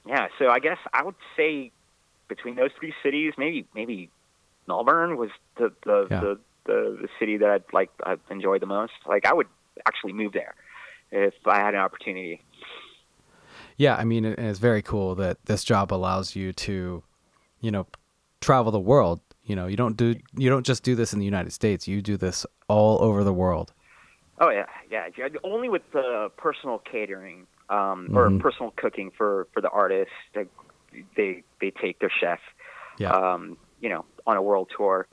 yeah. 0.08 0.28
So 0.38 0.48
I 0.48 0.58
guess 0.58 0.78
I 0.92 1.02
would 1.04 1.14
say 1.36 1.70
between 2.28 2.56
those 2.56 2.70
three 2.78 2.94
cities, 3.02 3.34
maybe 3.38 3.66
maybe 3.74 4.10
Melbourne 4.66 5.16
was 5.16 5.30
the 5.56 5.72
the 5.84 6.06
Yeah. 6.10 6.20
the, 6.20 6.38
the, 6.64 6.98
the 7.02 7.08
city 7.18 7.36
that 7.38 7.48
I'd 7.50 7.64
like 7.72 7.90
I 8.04 8.16
enjoyed 8.30 8.62
the 8.62 8.66
most. 8.66 8.92
Like 9.06 9.26
I 9.26 9.32
would 9.34 9.46
actually 9.86 10.12
move 10.14 10.32
there 10.32 10.54
if 11.12 11.34
I 11.46 11.58
had 11.58 11.74
an 11.74 11.80
opportunity. 11.80 12.42
Yeah, 13.76 13.94
I 13.94 14.04
mean, 14.04 14.24
it's 14.24 14.58
very 14.58 14.82
cool 14.82 15.14
that 15.14 15.44
this 15.44 15.62
job 15.62 15.92
allows 15.92 16.34
you 16.34 16.52
to, 16.52 17.04
you 17.60 17.70
know, 17.70 17.86
travel 18.40 18.72
the 18.72 18.80
world. 18.80 19.20
You 19.44 19.54
know, 19.56 19.66
you 19.66 19.76
don't 19.76 19.96
do 19.96 20.16
you 20.36 20.50
don't 20.50 20.66
just 20.66 20.82
do 20.82 20.94
this 20.94 21.12
in 21.12 21.18
the 21.20 21.24
United 21.24 21.52
States. 21.52 21.86
You 21.88 22.02
do 22.02 22.16
this 22.16 22.44
all 22.66 23.00
over 23.00 23.24
the 23.24 23.32
world. 23.32 23.72
Oh 24.40 24.50
yeah, 24.50 24.66
yeah. 24.90 25.08
yeah, 25.16 25.28
Only 25.42 25.68
with 25.68 25.82
the 25.92 26.30
personal 26.36 26.78
catering 26.78 27.46
um, 27.70 28.08
or 28.14 28.30
Mhm. 28.30 28.40
personal 28.40 28.72
cooking 28.76 29.10
for 29.16 29.46
for 29.52 29.60
the 29.60 29.70
artists. 29.70 30.14
They 30.34 30.46
they, 31.16 31.42
they 31.60 31.70
take 31.70 31.98
their 31.98 32.10
chef, 32.10 32.40
Yeah. 32.98 33.10
um, 33.12 33.58
you 33.80 33.90
know, 33.90 34.06
on 34.26 34.36
a 34.38 34.42
world 34.42 34.70
tour. 34.74 35.06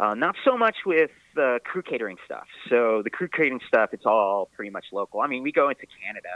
Uh, 0.00 0.14
not 0.14 0.34
so 0.44 0.58
much 0.58 0.78
with 0.84 1.10
the 1.36 1.60
crew 1.64 1.80
catering 1.82 2.16
stuff. 2.24 2.46
So 2.68 3.02
the 3.02 3.08
crew 3.10 3.28
catering 3.28 3.60
stuff, 3.66 3.90
it's 3.92 4.04
all 4.04 4.50
pretty 4.54 4.70
much 4.70 4.86
local. 4.92 5.20
I 5.20 5.26
mean, 5.28 5.42
we 5.42 5.52
go 5.52 5.68
into 5.68 5.86
Canada. 6.04 6.28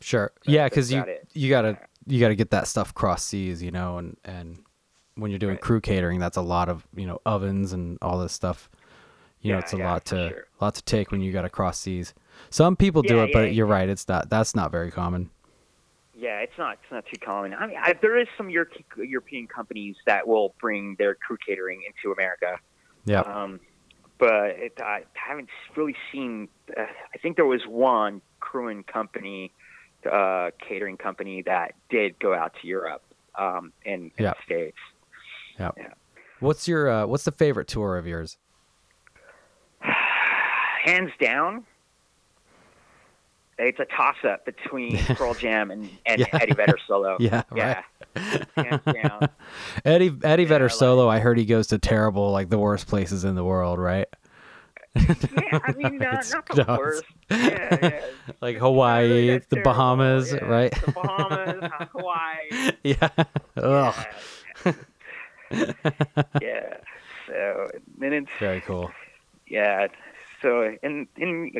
Sure. 0.00 0.32
Yeah, 0.44 0.68
because 0.68 0.92
you 0.92 1.00
it. 1.02 1.26
you 1.32 1.48
gotta 1.50 1.78
you 2.06 2.20
gotta 2.20 2.34
get 2.34 2.50
that 2.50 2.68
stuff 2.68 2.94
cross 2.94 3.24
seas, 3.24 3.62
you 3.62 3.70
know, 3.70 3.98
and 3.98 4.16
and 4.24 4.58
when 5.16 5.30
you're 5.30 5.38
doing 5.38 5.54
Right. 5.54 5.60
crew 5.60 5.80
catering, 5.80 6.20
that's 6.20 6.36
a 6.36 6.42
lot 6.42 6.68
of 6.68 6.86
you 6.94 7.06
know 7.06 7.20
ovens 7.26 7.72
and 7.72 7.98
all 8.02 8.18
this 8.18 8.32
stuff. 8.32 8.70
You 9.40 9.52
know, 9.52 9.56
Yeah, 9.56 9.62
it's 9.62 9.72
a 9.72 9.78
yeah, 9.78 9.90
lot 9.92 10.04
to 10.06 10.28
sure. 10.30 10.46
lot 10.60 10.74
to 10.74 10.82
take 10.82 11.10
when 11.10 11.20
you 11.20 11.32
got 11.32 11.42
to 11.42 11.48
cross 11.50 11.78
seas. 11.78 12.14
Some 12.50 12.76
people 12.76 13.02
do 13.02 13.20
it, 13.22 13.30
but 13.32 13.54
you're 13.54 13.66
right. 13.66 13.88
It's 13.88 14.06
not 14.08 14.28
that's 14.28 14.54
not 14.54 14.70
very 14.70 14.90
common. 14.90 15.30
Yeah, 16.14 16.40
it's 16.40 16.58
not 16.58 16.78
it's 16.82 16.92
not 16.92 17.04
too 17.06 17.18
common. 17.24 17.54
I 17.54 17.66
mean, 17.66 17.76
I, 17.80 17.94
there 17.94 18.18
is 18.18 18.28
some 18.36 18.50
Euro- 18.50 18.66
European 18.98 19.46
companies 19.46 19.96
that 20.06 20.28
will 20.28 20.54
bring 20.60 20.96
their 20.98 21.14
crew 21.14 21.38
catering 21.46 21.80
into 21.86 22.12
America. 22.12 22.58
Yeah. 23.06 23.20
Um, 23.20 23.60
but 24.18 24.50
it, 24.50 24.78
I 24.82 25.04
haven't 25.14 25.48
really 25.76 25.96
seen. 26.12 26.48
Uh, 26.76 26.82
I 26.82 27.18
think 27.18 27.36
there 27.36 27.46
was 27.46 27.62
one 27.66 28.20
crewing 28.40 28.82
company, 28.82 29.52
uh, 30.10 30.50
catering 30.58 30.98
company 30.98 31.40
that 31.46 31.72
did 31.88 32.18
go 32.18 32.34
out 32.34 32.54
to 32.60 32.66
Europe 32.68 33.02
um, 33.38 33.72
and, 33.86 34.02
and 34.02 34.12
Yeah. 34.18 34.34
the 34.34 34.42
states. 34.44 34.78
Yeah. 35.58 35.70
What's 36.40 36.68
your 36.68 36.90
uh, 36.90 37.06
what's 37.06 37.24
the 37.24 37.32
favorite 37.32 37.68
tour 37.68 37.96
of 37.96 38.06
yours? 38.06 38.36
Hands 40.84 41.10
down, 41.20 41.64
it's 43.58 43.78
a 43.78 43.84
toss 43.84 44.16
up 44.26 44.44
between 44.46 44.96
Pearl 45.16 45.34
Jam 45.34 45.70
and, 45.70 45.88
and 46.06 46.20
Yeah. 46.20 46.26
Eddie 46.32 46.54
Vedder 46.54 46.78
solo. 46.86 47.16
Yeah, 47.20 47.42
yeah, 47.54 47.82
hands 48.56 48.82
down. 49.02 49.28
Eddie 49.84 50.16
Eddie 50.22 50.44
Vedder 50.46 50.64
like- 50.64 50.72
solo. 50.72 51.08
I 51.08 51.18
heard 51.18 51.36
he 51.38 51.44
goes 51.44 51.66
to 51.68 51.78
terrible, 51.78 52.30
like 52.30 52.48
the 52.48 52.58
worst 52.58 52.86
places 52.86 53.24
in 53.24 53.34
the 53.34 53.44
world, 53.44 53.78
right? 53.78 54.06
Yeah, 54.96 55.60
I 55.62 55.72
mean, 55.76 55.98
not, 55.98 56.24
not 56.32 56.46
the 56.48 56.64
nuts. 56.64 56.78
worst. 56.78 57.04
Yeah, 57.30 57.78
yeah. 57.80 58.00
Like 58.40 58.56
Hawaii, 58.56 59.38
the 59.38 59.40
terrible. 59.40 59.70
Bahamas, 59.70 60.32
Yeah, 60.32 60.44
right? 60.44 60.72
The 60.84 60.92
Bahamas, 60.92 61.70
Hawaii. 61.92 62.72
yeah. 62.82 63.08
Ugh. 63.56 64.06
Yeah. 65.52 65.62
yeah. 66.40 66.76
So 67.28 67.68
and 68.02 68.14
it's 68.14 68.30
Very 68.40 68.60
cool. 68.62 68.90
yeah. 69.46 69.86
So 70.42 70.76
and 70.82 71.06
and 71.16 71.52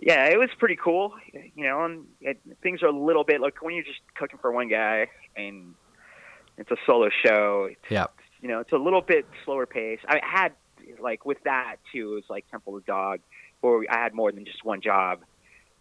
yeah, 0.00 0.26
it 0.26 0.38
was 0.38 0.50
pretty 0.58 0.76
cool. 0.76 1.14
You 1.32 1.64
know, 1.64 1.84
and 1.84 2.06
it, 2.20 2.40
things 2.62 2.82
are 2.82 2.88
a 2.88 2.92
little 2.92 3.24
bit 3.24 3.40
like 3.40 3.60
when 3.62 3.74
you're 3.74 3.84
just 3.84 4.00
cooking 4.16 4.38
for 4.40 4.52
one 4.52 4.68
guy 4.68 5.08
and 5.36 5.74
it's 6.56 6.70
a 6.70 6.76
solo 6.86 7.08
show. 7.24 7.68
It's, 7.70 7.80
Yeah. 7.90 8.06
You 8.40 8.48
know, 8.48 8.60
it's 8.60 8.72
a 8.72 8.76
little 8.76 9.00
bit 9.00 9.26
slower 9.44 9.66
pace. 9.66 9.98
I 10.06 10.20
had 10.22 10.52
like 11.00 11.24
with 11.26 11.42
that 11.44 11.76
too. 11.92 12.12
It 12.12 12.14
was 12.14 12.24
like 12.30 12.48
Temple 12.50 12.76
of 12.76 12.86
Dog, 12.86 13.20
where 13.60 13.84
I 13.90 13.98
had 14.02 14.14
more 14.14 14.30
than 14.30 14.44
just 14.44 14.64
one 14.64 14.80
job. 14.80 15.20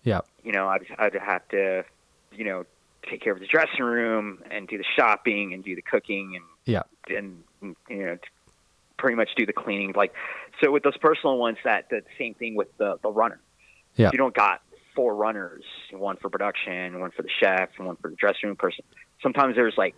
Yeah. 0.03 0.21
You 0.43 0.51
know, 0.53 0.67
I'd 0.67 0.85
I'd 0.97 1.13
have 1.13 1.47
to, 1.49 1.83
you 2.31 2.43
know, 2.45 2.65
take 3.07 3.21
care 3.21 3.33
of 3.33 3.39
the 3.39 3.45
dressing 3.45 3.83
room 3.85 4.41
and 4.49 4.67
do 4.67 4.77
the 4.77 4.83
shopping 4.95 5.53
and 5.53 5.63
do 5.63 5.75
the 5.75 5.81
cooking 5.83 6.35
and 6.35 6.45
Yeah. 6.65 6.83
and 7.15 7.43
you 7.89 8.05
know 8.05 8.17
pretty 8.97 9.15
much 9.15 9.29
do 9.37 9.45
the 9.45 9.53
cleaning 9.53 9.93
like 9.95 10.11
so 10.61 10.71
with 10.71 10.83
those 10.83 10.97
personal 10.97 11.37
ones 11.37 11.57
that 11.63 11.89
the 11.89 12.01
same 12.17 12.33
thing 12.33 12.55
with 12.55 12.67
the 12.77 12.97
the 13.03 13.09
runner 13.09 13.39
Yeah. 13.95 14.09
you 14.11 14.17
don't 14.17 14.33
got 14.35 14.61
four 14.95 15.15
runners 15.15 15.63
one 15.91 16.17
for 16.17 16.29
production 16.29 16.99
one 16.99 17.11
for 17.11 17.21
the 17.21 17.29
chef 17.39 17.69
and 17.77 17.87
one 17.87 17.95
for 17.97 18.09
the 18.09 18.15
dressing 18.15 18.47
room 18.49 18.55
person 18.55 18.83
sometimes 19.21 19.55
there's 19.55 19.75
like 19.77 19.95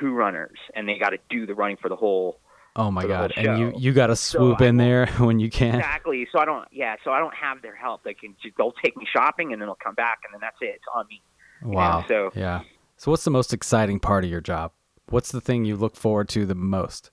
two 0.00 0.12
runners 0.12 0.58
and 0.74 0.88
they 0.88 0.98
got 0.98 1.10
to 1.10 1.18
do 1.28 1.46
the 1.46 1.54
running 1.54 1.76
for 1.76 1.88
the 1.88 1.96
whole 1.96 2.38
Oh 2.76 2.90
my 2.90 3.02
for 3.02 3.08
the 3.08 3.16
whole 3.16 3.28
god. 3.28 3.32
And 3.36 3.58
you 3.58 3.72
you 3.78 3.92
got 3.92 4.08
to 4.08 4.16
swoop 4.16 4.60
I 4.60 4.66
in 4.66 4.76
there 4.76 5.06
when 5.18 5.38
you 5.40 5.50
can. 5.50 5.76
exactly 5.76 6.26
so 6.32 6.38
i 6.38 6.44
don't 6.44 6.66
yeah 6.72 6.96
so 7.04 7.10
i 7.12 7.18
don't 7.18 7.34
have 7.34 7.62
their 7.62 7.74
help 7.76 8.02
they 8.04 8.14
can 8.14 8.34
just, 8.42 8.56
they'll 8.56 8.72
take 8.82 8.96
me 8.96 9.06
shopping 9.12 9.52
and 9.52 9.60
then 9.60 9.66
they'll 9.68 9.74
come 9.82 9.94
back 9.94 10.20
and 10.24 10.32
then 10.34 10.40
that's 10.40 10.56
it 10.60 10.74
it's 10.76 10.84
on 10.94 11.06
me 11.08 11.22
Wow. 11.62 12.04
so- 12.08 12.30
yeah. 12.34 12.62
So 12.96 13.10
what's 13.10 13.24
the 13.24 13.30
most 13.30 13.52
exciting 13.54 13.98
part 14.00 14.24
of 14.24 14.30
your 14.30 14.40
job? 14.42 14.72
What's 15.08 15.30
the 15.32 15.40
thing 15.40 15.64
you 15.64 15.74
look 15.76 15.96
forward 15.96 16.28
to 16.30 16.44
the 16.46 16.54
most? 16.54 17.10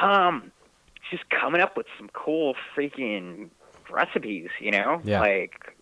Um, 0.00 0.50
just 1.16 1.28
coming 1.30 1.60
up 1.60 1.76
with 1.76 1.86
some 1.98 2.08
cool 2.12 2.54
freaking 2.76 3.50
recipes, 3.90 4.48
you 4.60 4.70
know, 4.72 5.00
Yeah. 5.04 5.20
like 5.20 5.76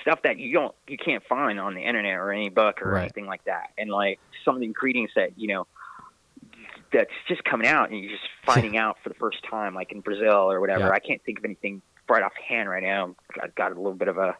stuff 0.00 0.22
that 0.22 0.38
you 0.38 0.52
don't, 0.52 0.74
you 0.88 0.96
can't 0.96 1.22
find 1.26 1.60
on 1.60 1.74
the 1.74 1.82
internet 1.82 2.14
or 2.14 2.32
any 2.32 2.48
book 2.48 2.80
or 2.82 2.92
Right. 2.92 3.02
anything 3.02 3.26
like 3.26 3.44
that, 3.44 3.70
and 3.78 3.90
like 3.90 4.18
some 4.44 4.54
of 4.54 4.60
the 4.60 4.66
ingredients 4.66 5.12
that 5.16 5.38
you 5.38 5.48
know 5.48 5.66
that's 6.92 7.10
just 7.28 7.42
coming 7.44 7.66
out 7.66 7.90
and 7.90 7.98
you're 8.00 8.10
just 8.12 8.22
finding 8.46 8.76
out 8.76 8.96
for 9.02 9.08
the 9.08 9.14
first 9.16 9.38
time, 9.50 9.74
like 9.74 9.92
in 9.92 10.00
Brazil 10.00 10.50
or 10.50 10.60
whatever. 10.60 10.84
Yeah. 10.86 10.90
I 10.90 11.00
can't 11.00 11.22
think 11.24 11.38
of 11.38 11.44
anything 11.44 11.82
right 12.08 12.22
off 12.22 12.32
hand 12.36 12.68
right 12.68 12.82
now. 12.82 13.14
I've 13.42 13.54
got 13.54 13.72
a 13.72 13.74
little 13.74 13.94
bit 13.94 14.08
of 14.08 14.18
a, 14.18 14.36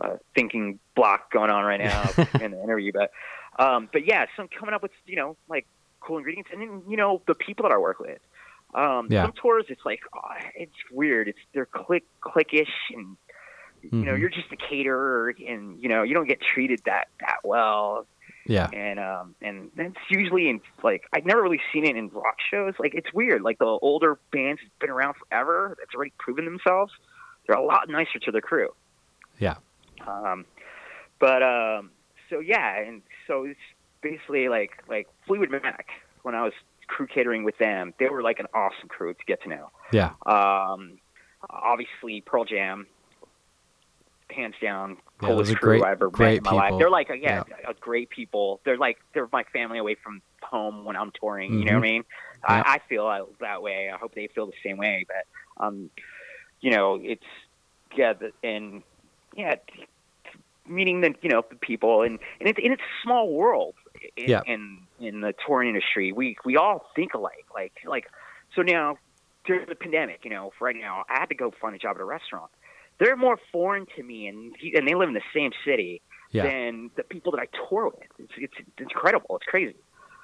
a 0.00 0.18
thinking 0.34 0.78
block 0.94 1.30
going 1.32 1.50
on 1.50 1.64
right 1.64 1.80
now 1.80 2.10
in 2.40 2.50
the 2.52 2.62
interview, 2.62 2.92
but 2.92 3.10
um, 3.58 3.88
but 3.92 4.06
yeah, 4.06 4.26
so 4.36 4.42
I'm 4.42 4.48
coming 4.48 4.74
up 4.74 4.82
with 4.82 4.92
you 5.06 5.16
know 5.16 5.36
like 5.48 5.66
cool 6.00 6.18
ingredients, 6.18 6.50
and 6.52 6.60
then 6.60 6.82
you 6.88 6.96
know 6.96 7.22
the 7.26 7.34
people 7.34 7.62
that 7.64 7.72
I 7.72 7.78
work 7.78 7.98
with. 8.00 8.18
Um, 8.74 9.06
Yeah. 9.10 9.22
Some 9.24 9.32
tours, 9.32 9.64
it's 9.68 9.84
like 9.84 10.00
oh, 10.14 10.20
it's 10.54 10.74
weird. 10.90 11.28
It's 11.28 11.38
they're 11.52 11.66
click 11.66 12.04
clickish, 12.20 12.72
and 12.94 13.16
you 13.82 14.04
know 14.04 14.12
Mhm. 14.12 14.18
you're 14.20 14.28
just 14.30 14.50
a 14.52 14.56
caterer, 14.56 15.34
and 15.46 15.80
you 15.82 15.88
know 15.88 16.02
you 16.02 16.14
don't 16.14 16.26
get 16.26 16.40
treated 16.40 16.80
that 16.84 17.08
that 17.20 17.38
well. 17.44 18.06
Yeah. 18.48 18.68
And 18.72 19.00
um, 19.00 19.34
and 19.42 19.70
that's 19.76 19.96
usually 20.10 20.48
in 20.48 20.60
like 20.82 21.04
I've 21.12 21.24
never 21.24 21.42
really 21.42 21.60
seen 21.72 21.84
it 21.84 21.96
in 21.96 22.08
rock 22.10 22.36
shows. 22.50 22.74
Like 22.78 22.94
it's 22.94 23.12
weird. 23.12 23.42
Like 23.42 23.58
the 23.58 23.64
older 23.66 24.18
bands 24.30 24.60
have 24.60 24.78
been 24.78 24.90
around 24.90 25.14
forever. 25.16 25.74
That's 25.78 25.94
already 25.94 26.12
proven 26.18 26.44
themselves. 26.44 26.92
they're 27.46 27.56
a 27.56 27.62
lot 27.64 27.88
nicer 27.88 28.18
to 28.18 28.32
their 28.32 28.40
crew. 28.40 28.70
Yeah. 29.38 29.56
Um, 30.06 30.44
but 31.18 31.42
um, 31.42 31.90
so 32.28 32.40
yeah, 32.40 32.78
and 32.80 33.02
so 33.26 33.44
it's 33.44 33.58
basically 34.02 34.48
like 34.48 34.82
like 34.88 35.08
Fleetwood 35.26 35.50
Mac 35.50 35.86
when 36.22 36.34
I 36.34 36.42
was 36.42 36.52
crew 36.86 37.06
catering 37.06 37.44
with 37.44 37.58
them. 37.58 37.94
They 37.98 38.08
were 38.08 38.22
like 38.22 38.38
an 38.38 38.46
awesome 38.54 38.88
crew 38.88 39.12
to 39.14 39.24
get 39.26 39.42
to 39.42 39.48
know. 39.48 39.70
Yeah. 39.92 40.10
Um, 40.24 40.98
obviously 41.48 42.20
Pearl 42.20 42.44
Jam, 42.44 42.86
hands 44.30 44.54
down, 44.60 44.96
Yeah, 45.22 45.28
coolest 45.28 45.56
crew 45.56 45.78
great- 45.78 45.84
I 45.84 45.92
ever 45.92 46.10
met 46.10 46.20
in 46.20 46.42
my 46.42 46.50
people. 46.50 46.56
life. 46.56 46.74
They're 46.78 46.90
like, 46.90 47.08
yeah, 47.20 47.44
a 47.66 47.74
great 47.74 48.10
people. 48.10 48.60
They're 48.64 48.76
like, 48.76 48.98
they're 49.14 49.28
my 49.32 49.44
family 49.52 49.78
away 49.78 49.94
from 49.94 50.20
home 50.42 50.84
when 50.84 50.96
I'm 50.96 51.12
touring. 51.12 51.58
You 51.58 51.64
know 51.64 51.72
what 51.74 51.78
I 51.78 51.90
mean? 51.90 52.02
Mm-hmm. 52.02 52.52
Yeah. 52.52 52.62
I, 52.66 52.74
I 52.74 52.78
feel 52.88 53.28
that 53.40 53.62
way. 53.62 53.90
I 53.90 53.96
hope 53.96 54.14
they 54.14 54.26
feel 54.28 54.46
the 54.46 54.52
same 54.64 54.76
way. 54.76 55.06
But, 55.06 55.64
um, 55.64 55.90
you 56.60 56.70
know, 56.70 56.98
it's 57.02 57.24
yeah, 57.96 58.12
the, 58.12 58.32
and 58.42 58.82
yeah, 59.34 59.56
meeting 60.66 61.00
the 61.00 61.14
you 61.22 61.30
know 61.30 61.44
the 61.48 61.56
people, 61.56 62.02
and 62.02 62.18
and 62.40 62.48
it's 62.48 62.58
and 62.62 62.72
it's 62.72 62.82
a 62.82 63.02
small 63.02 63.32
world. 63.32 63.74
In, 64.16 64.28
Yeah. 64.28 64.42
in 64.46 64.85
in 65.00 65.20
the 65.20 65.34
touring 65.46 65.68
industry, 65.68 66.12
we 66.12 66.36
we 66.44 66.56
all 66.56 66.86
think 66.94 67.14
alike. 67.14 67.46
Like 67.54 67.72
like 67.86 68.06
so 68.54 68.62
now 68.62 68.98
during 69.44 69.66
the 69.68 69.74
pandemic, 69.74 70.20
you 70.24 70.30
know, 70.30 70.52
for 70.58 70.64
right 70.66 70.76
now, 70.76 71.04
I 71.08 71.20
had 71.20 71.28
to 71.28 71.34
go 71.34 71.52
find 71.60 71.74
a 71.74 71.78
job 71.78 71.96
at 71.96 72.00
a 72.02 72.04
restaurant. 72.04 72.50
They're 72.98 73.16
more 73.16 73.38
foreign 73.52 73.86
to 73.96 74.02
me, 74.02 74.26
and 74.26 74.54
and 74.74 74.88
they 74.88 74.94
live 74.94 75.08
in 75.08 75.14
the 75.14 75.20
same 75.34 75.52
city 75.64 76.00
Yeah. 76.32 76.44
than 76.44 76.90
the 76.96 77.02
people 77.04 77.32
that 77.32 77.40
I 77.40 77.46
tour 77.68 77.86
with. 77.86 78.08
It's 78.18 78.32
it's, 78.36 78.54
it's 78.58 78.80
incredible. 78.80 79.36
It's 79.36 79.46
crazy. 79.46 79.76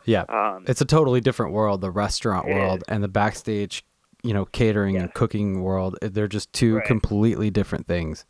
Yeah. 0.05 0.23
Um, 0.29 0.65
It's 0.67 0.81
a 0.81 0.85
totally 0.85 1.21
different 1.21 1.53
world, 1.53 1.81
the 1.81 1.91
restaurant 1.91 2.49
world 2.49 2.79
is. 2.79 2.85
and 2.89 3.05
the 3.05 3.09
backstage, 3.09 3.85
you 4.25 4.35
know, 4.35 4.47
catering 4.47 4.97
and 4.97 5.15
cooking 5.15 5.63
world. 5.63 5.97
They're 6.03 6.27
just 6.27 6.53
two 6.53 6.77
Right. 6.79 6.85
completely 6.87 7.51
different 7.51 7.87
things. 7.87 8.25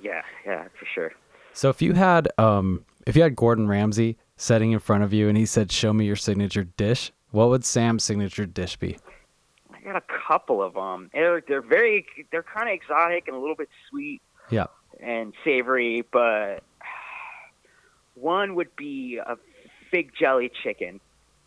yeah, 0.00 0.22
yeah, 0.46 0.64
for 0.78 0.86
sure. 0.86 1.12
So 1.52 1.68
if 1.68 1.82
you 1.82 1.92
had 1.92 2.28
um 2.38 2.86
if 3.06 3.14
you 3.16 3.22
had 3.22 3.36
Gordon 3.36 3.68
Ramsay 3.68 4.16
sitting 4.42 4.72
in 4.72 4.78
front 4.80 5.04
of 5.04 5.12
you 5.12 5.28
and 5.28 5.38
he 5.38 5.46
said, 5.46 5.70
"Show 5.70 5.92
me 5.92 6.04
your 6.04 6.16
signature 6.16 6.64
dish," 6.64 7.12
what 7.30 7.48
would 7.48 7.64
Sam's 7.64 8.02
signature 8.02 8.44
dish 8.46 8.76
be? 8.76 8.98
I 9.72 9.80
got 9.80 9.96
a 9.96 10.02
couple 10.28 10.62
of 10.62 10.74
them. 10.74 11.10
They're 11.12 11.40
they're 11.46 11.62
very 11.62 12.06
they're 12.30 12.42
kind 12.42 12.68
of 12.68 12.74
exotic 12.74 13.28
and 13.28 13.36
a 13.36 13.40
little 13.40 13.56
bit 13.56 13.68
sweet 13.88 14.20
Yeah. 14.50 14.66
and 15.00 15.32
savory, 15.44 16.04
but 16.12 16.62
one 18.14 18.54
would 18.56 18.74
be 18.76 19.18
a 19.24 19.36
fig 19.90 20.12
jelly 20.18 20.50
chicken. 20.62 21.00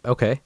Okay. 0.04 0.42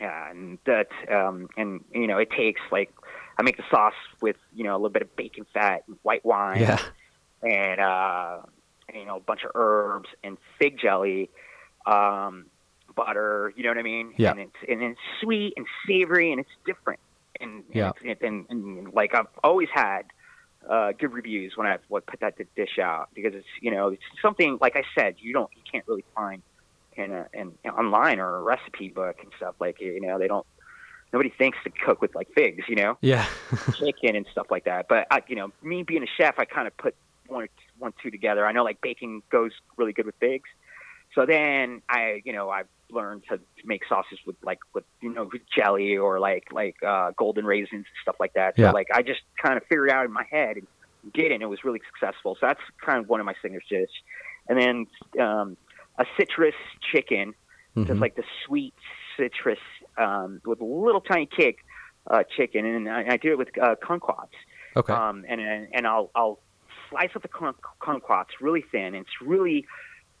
Yeah, 0.00 0.30
and 0.30 0.58
that 0.66 0.88
um 1.10 1.48
and 1.56 1.84
you 1.94 2.06
know 2.06 2.18
it 2.18 2.30
takes 2.30 2.60
like 2.70 2.92
I 3.38 3.42
make 3.42 3.56
the 3.56 3.64
sauce 3.70 3.94
with 4.20 4.36
you 4.54 4.64
know 4.64 4.72
a 4.72 4.76
little 4.78 4.90
bit 4.90 5.02
of 5.02 5.14
bacon 5.16 5.46
fat 5.54 5.84
and 5.86 5.96
white 6.02 6.24
wine 6.24 6.60
Yeah. 6.60 6.80
and 7.42 7.80
uh 7.80 8.38
you 8.92 9.04
know 9.06 9.16
a 9.16 9.20
bunch 9.20 9.44
of 9.44 9.52
herbs 9.54 10.08
and 10.22 10.36
fig 10.58 10.78
jelly 10.78 11.30
um 11.86 12.46
butter 12.96 13.52
you 13.56 13.62
know 13.62 13.70
what 13.70 13.78
i 13.78 13.82
mean 13.82 14.14
Yeah. 14.16 14.30
and 14.30 14.40
it's 14.40 14.56
and 14.68 14.82
it's 14.82 15.00
sweet 15.20 15.54
and 15.56 15.66
savory 15.86 16.30
and 16.30 16.40
it's 16.40 16.50
different 16.64 17.00
and 17.40 17.64
and, 17.64 17.74
Yeah. 17.74 17.92
it's, 18.04 18.22
and, 18.22 18.46
and, 18.48 18.92
like 18.92 19.14
i've 19.14 19.26
always 19.42 19.68
had 19.72 20.02
uh 20.70 20.92
good 20.92 21.12
reviews 21.12 21.52
when 21.56 21.66
i 21.66 21.78
would 21.88 22.06
put 22.06 22.20
that 22.20 22.34
dish 22.56 22.78
out 22.80 23.08
because 23.14 23.34
it's 23.34 23.46
you 23.60 23.70
know 23.70 23.88
it's 23.88 24.02
something 24.22 24.58
like 24.60 24.76
i 24.76 24.82
said 24.96 25.16
you 25.18 25.32
don't 25.32 25.50
you 25.56 25.62
can't 25.70 25.84
really 25.88 26.04
find 26.14 26.42
in 26.96 27.10
a 27.12 27.26
in 27.34 27.52
online 27.70 28.20
or 28.20 28.36
a 28.36 28.42
recipe 28.42 28.88
book 28.88 29.16
and 29.22 29.32
stuff 29.36 29.54
like 29.60 29.80
you 29.80 30.00
know 30.00 30.18
they 30.18 30.28
don't 30.28 30.46
nobody 31.12 31.32
thinks 31.36 31.58
to 31.64 31.70
cook 31.70 32.00
with 32.00 32.14
like 32.14 32.28
figs 32.34 32.64
you 32.68 32.76
know 32.76 32.96
Yeah. 33.00 33.26
chicken 33.78 34.16
and 34.16 34.26
stuff 34.30 34.46
like 34.50 34.64
that. 34.64 34.86
But 34.88 35.06
I, 35.10 35.22
you 35.28 35.36
know, 35.36 35.50
me 35.62 35.82
being 35.82 36.02
a 36.02 36.06
chef, 36.18 36.34
I 36.38 36.44
kind 36.44 36.66
of 36.66 36.76
put 36.76 36.94
one, 37.28 37.46
one, 37.78 37.92
two 38.02 38.10
together. 38.10 38.46
I 38.46 38.52
know 38.52 38.64
like 38.64 38.80
bacon 38.80 39.22
goes 39.30 39.52
really 39.76 39.92
good 39.92 40.06
with 40.06 40.14
figs. 40.20 40.48
So 41.14 41.26
then 41.26 41.82
I, 41.88 42.20
you 42.24 42.32
know, 42.32 42.50
I 42.50 42.62
learned 42.90 43.24
to 43.30 43.40
make 43.64 43.82
sauces 43.88 44.18
with 44.26 44.36
like 44.44 44.58
with 44.74 44.84
you 45.00 45.12
know 45.12 45.28
with 45.32 45.42
jelly 45.56 45.96
or 45.96 46.20
like 46.20 46.44
like 46.52 46.76
uh, 46.86 47.12
golden 47.16 47.44
raisins 47.44 47.70
and 47.72 47.84
stuff 48.02 48.16
like 48.20 48.32
that. 48.34 48.54
So 48.56 48.70
like 48.72 48.88
I 48.92 49.02
just 49.02 49.20
kind 49.42 49.56
of 49.56 49.62
figured 49.68 49.88
it 49.88 49.94
out 49.94 50.04
in 50.04 50.12
my 50.12 50.24
head 50.30 50.56
and 50.56 50.66
did 51.12 51.26
it, 51.26 51.32
and 51.32 51.42
it 51.42 51.46
was 51.46 51.64
really 51.64 51.80
successful. 51.92 52.36
So 52.40 52.46
that's 52.46 52.60
kind 52.84 52.98
of 52.98 53.08
one 53.08 53.20
of 53.20 53.26
my 53.26 53.34
signature 53.42 53.64
dishes. 53.70 53.90
And 54.48 54.58
then 54.60 54.86
um, 55.24 55.56
a 55.98 56.04
citrus 56.18 56.54
chicken 56.92 57.34
Mhm. 57.76 57.86
just 57.88 58.00
like 58.00 58.14
the 58.14 58.22
sweet 58.46 58.74
citrus 59.16 59.58
um, 59.98 60.40
with 60.44 60.60
a 60.60 60.64
little 60.64 61.00
tiny 61.00 61.26
kick 61.26 61.56
uh, 62.08 62.22
chicken, 62.36 62.64
and 62.64 62.88
I, 62.88 63.04
I 63.14 63.16
do 63.16 63.32
it 63.32 63.38
with 63.38 63.48
uh, 63.60 63.74
kumquats. 63.82 64.28
Okay. 64.76 64.92
Um, 64.92 65.24
and 65.28 65.40
and 65.40 65.86
I'll 65.86 66.10
I'll 66.14 66.40
slice 66.90 67.10
up 67.16 67.22
the 67.22 67.28
kum- 67.28 67.56
kumquats 67.80 68.30
really 68.40 68.64
thin. 68.70 68.94
And 68.94 68.96
it's 68.96 69.20
really 69.20 69.66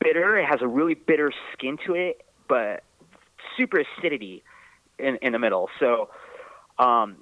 bitter. 0.00 0.38
It 0.38 0.46
has 0.46 0.60
a 0.62 0.68
really 0.68 0.94
bitter 0.94 1.32
skin 1.52 1.78
to 1.86 1.94
it, 1.94 2.24
but 2.48 2.82
super 3.56 3.80
acidity 3.80 4.42
in 4.98 5.16
in 5.22 5.32
the 5.32 5.38
middle. 5.38 5.68
So 5.80 6.10
um, 6.78 7.16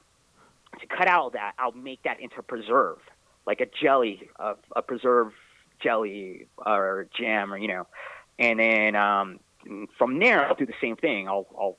to 0.81 0.87
cut 0.87 1.09
out 1.09 1.35
that, 1.35 1.53
I'll 1.59 1.73
make 1.73 2.03
that 2.05 2.21
into 2.21 2.43
preserve, 2.43 2.99
like 3.47 3.61
a 3.61 3.67
jelly, 3.83 4.31
a, 4.39 4.55
a 4.75 4.83
preserve 4.83 5.33
jelly 5.83 6.47
or 6.59 7.09
jam, 7.19 7.53
or 7.53 7.59
you 7.59 7.69
know, 7.69 7.87
and 8.39 8.59
then 8.59 8.97
um, 8.97 9.41
from 9.99 10.19
there 10.19 10.47
I'll 10.47 10.55
do 10.55 10.67
the 10.67 10.75
same 10.81 10.97
thing. 10.97 11.29
I'll 11.29 11.47
I'll 11.59 11.79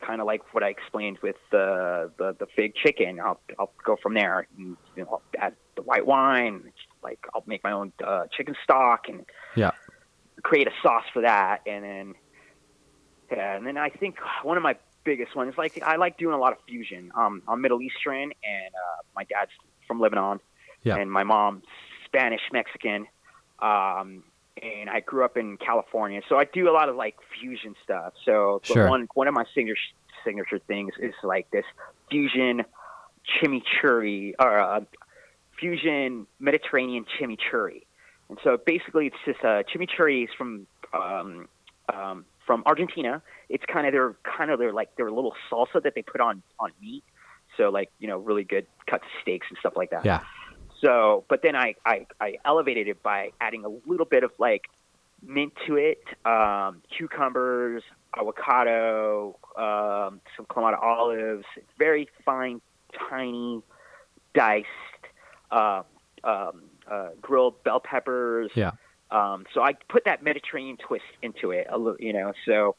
kind 0.00 0.20
of 0.20 0.26
like 0.26 0.54
what 0.54 0.62
I 0.62 0.68
explained 0.68 1.18
with 1.22 1.36
the 1.50 2.10
the, 2.18 2.36
the 2.38 2.46
fig 2.56 2.74
chicken. 2.74 3.20
I'll 3.20 3.40
I'll 3.58 3.72
go 3.84 3.96
from 4.00 4.14
there. 4.14 4.46
And, 4.56 4.76
you 4.96 5.02
know, 5.04 5.08
I'll 5.10 5.22
add 5.38 5.54
the 5.76 5.82
white 5.82 6.06
wine. 6.06 6.72
Like 7.02 7.18
I'll 7.34 7.44
make 7.46 7.64
my 7.64 7.72
own 7.72 7.92
uh, 8.04 8.24
chicken 8.30 8.54
stock 8.62 9.08
and 9.08 9.24
Yeah. 9.56 9.72
Create 10.42 10.66
a 10.68 10.72
sauce 10.82 11.04
for 11.12 11.22
that, 11.22 11.62
and 11.66 11.84
then 11.84 12.14
yeah, 13.30 13.56
and 13.56 13.66
then 13.66 13.76
I 13.76 13.90
think 13.90 14.16
one 14.42 14.56
of 14.56 14.62
my 14.62 14.76
biggest 15.04 15.34
ones 15.36 15.54
like 15.56 15.80
I 15.82 15.96
like 15.96 16.18
doing 16.18 16.34
a 16.34 16.38
lot 16.38 16.52
of 16.52 16.58
fusion. 16.68 17.10
Um, 17.14 17.42
I'm 17.48 17.60
Middle 17.60 17.82
Eastern, 17.82 18.22
and 18.22 18.74
uh, 18.74 19.02
my 19.14 19.24
dad's 19.24 19.50
from 19.86 20.00
Lebanon, 20.00 20.40
Yeah. 20.82 20.96
and 20.96 21.10
my 21.10 21.24
mom's 21.24 21.64
Spanish 22.06 22.42
Mexican. 22.52 23.06
Um, 23.60 24.22
and 24.62 24.90
I 24.90 25.00
grew 25.00 25.24
up 25.24 25.36
in 25.36 25.56
California, 25.56 26.20
so 26.28 26.36
I 26.36 26.44
do 26.44 26.68
a 26.68 26.72
lot 26.72 26.88
of 26.88 26.96
like 26.96 27.16
fusion 27.40 27.74
stuff. 27.84 28.12
So 28.24 28.60
Sure. 28.64 28.88
one 28.88 29.08
one 29.14 29.28
of 29.28 29.34
my 29.34 29.44
signature 29.54 29.78
signature 30.24 30.58
things 30.58 30.92
is 30.98 31.14
like 31.22 31.50
this 31.50 31.64
fusion 32.10 32.64
chimichurri 33.40 34.34
or 34.38 34.58
uh, 34.58 34.80
fusion 35.58 36.26
Mediterranean 36.38 37.04
chimichurri. 37.18 37.82
And 38.28 38.38
so 38.44 38.58
basically, 38.64 39.06
it's 39.06 39.16
just 39.24 39.40
uh, 39.40 39.62
chimichurri 39.62 40.24
is 40.24 40.30
from 40.36 40.66
um, 40.92 41.48
um, 41.92 42.24
from 42.46 42.62
Argentina. 42.66 43.22
It's 43.48 43.64
kind 43.64 43.86
of 43.86 43.92
their 43.92 44.16
kind 44.24 44.50
of 44.50 44.58
their 44.58 44.72
like 44.72 44.94
their 44.96 45.10
little 45.10 45.34
salsa 45.50 45.82
that 45.82 45.94
they 45.94 46.02
put 46.02 46.20
on 46.20 46.42
on 46.58 46.72
meat. 46.80 47.04
So 47.56 47.70
like 47.70 47.90
you 47.98 48.08
know 48.08 48.18
really 48.18 48.44
good 48.44 48.66
cuts 48.86 49.04
of 49.04 49.22
steaks 49.22 49.46
and 49.48 49.58
stuff 49.58 49.74
like 49.76 49.90
that. 49.90 50.04
Yeah. 50.04 50.20
So, 50.84 51.24
but 51.28 51.42
then 51.42 51.56
I, 51.56 51.74
I, 51.84 52.06
I 52.20 52.38
elevated 52.44 52.88
it 52.88 53.02
by 53.02 53.30
adding 53.40 53.64
a 53.64 53.90
little 53.90 54.06
bit 54.06 54.22
of 54.22 54.30
like 54.38 54.66
mint 55.26 55.52
to 55.66 55.76
it, 55.76 56.04
um, 56.24 56.82
cucumbers, 56.96 57.82
avocado, 58.18 59.36
um, 59.56 60.20
some 60.36 60.46
Kalamata 60.46 60.80
olives, 60.80 61.44
very 61.78 62.08
fine, 62.24 62.60
tiny, 63.10 63.62
diced, 64.34 64.66
uh, 65.50 65.82
um, 66.22 66.62
uh, 66.90 67.08
grilled 67.20 67.62
bell 67.64 67.80
peppers. 67.80 68.50
Yeah. 68.54 68.72
Um, 69.10 69.44
so 69.54 69.62
I 69.62 69.72
put 69.88 70.04
that 70.04 70.22
Mediterranean 70.22 70.76
twist 70.76 71.04
into 71.22 71.50
it, 71.50 71.66
a 71.70 71.78
little, 71.78 71.96
you 71.98 72.12
know. 72.12 72.32
So, 72.44 72.76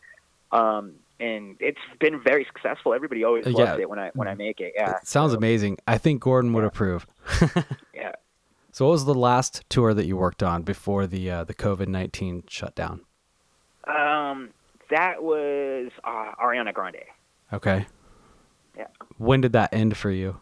um, 0.52 0.94
and 1.20 1.58
it's 1.60 1.80
been 2.00 2.22
very 2.22 2.46
successful. 2.46 2.94
Everybody 2.94 3.24
always 3.24 3.46
Uh, 3.48 3.52
loves 3.52 3.78
yeah. 3.78 3.82
it 3.82 3.90
when 3.90 4.00
I 4.00 4.12
when 4.14 4.28
I 4.28 4.36
make 4.36 4.60
it. 4.60 4.74
Yeah, 4.76 4.98
It 4.98 5.08
sounds 5.08 5.32
so, 5.32 5.38
amazing. 5.38 5.78
I 5.88 5.98
think 5.98 6.22
Gordon 6.22 6.54
would 6.54 6.64
approve. 6.64 7.08
Yeah. 7.94 8.14
So 8.72 8.86
what 8.86 8.92
was 8.92 9.06
the 9.06 9.14
last 9.16 9.64
tour 9.70 9.94
that 9.94 10.06
you 10.06 10.16
worked 10.16 10.42
on 10.44 10.62
before 10.62 11.08
the 11.08 11.30
uh, 11.30 11.44
the 11.44 11.54
COVID 11.56 11.88
nineteen 11.88 12.44
shutdown? 12.48 13.02
Um, 13.86 14.52
that 14.90 15.22
was 15.24 15.92
uh, 16.04 16.32
Ariana 16.42 16.74
Grande. 16.74 17.04
Okay. 17.52 17.88
Yeah. 18.78 18.88
When 19.18 19.42
did 19.42 19.54
that 19.54 19.74
end 19.74 19.98
for 19.98 20.12
you? 20.12 20.40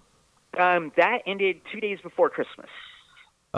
Um, 0.60 0.92
that 0.98 1.20
ended 1.26 1.62
two 1.72 1.80
days 1.80 2.00
before 2.04 2.30
Christmas. 2.30 2.70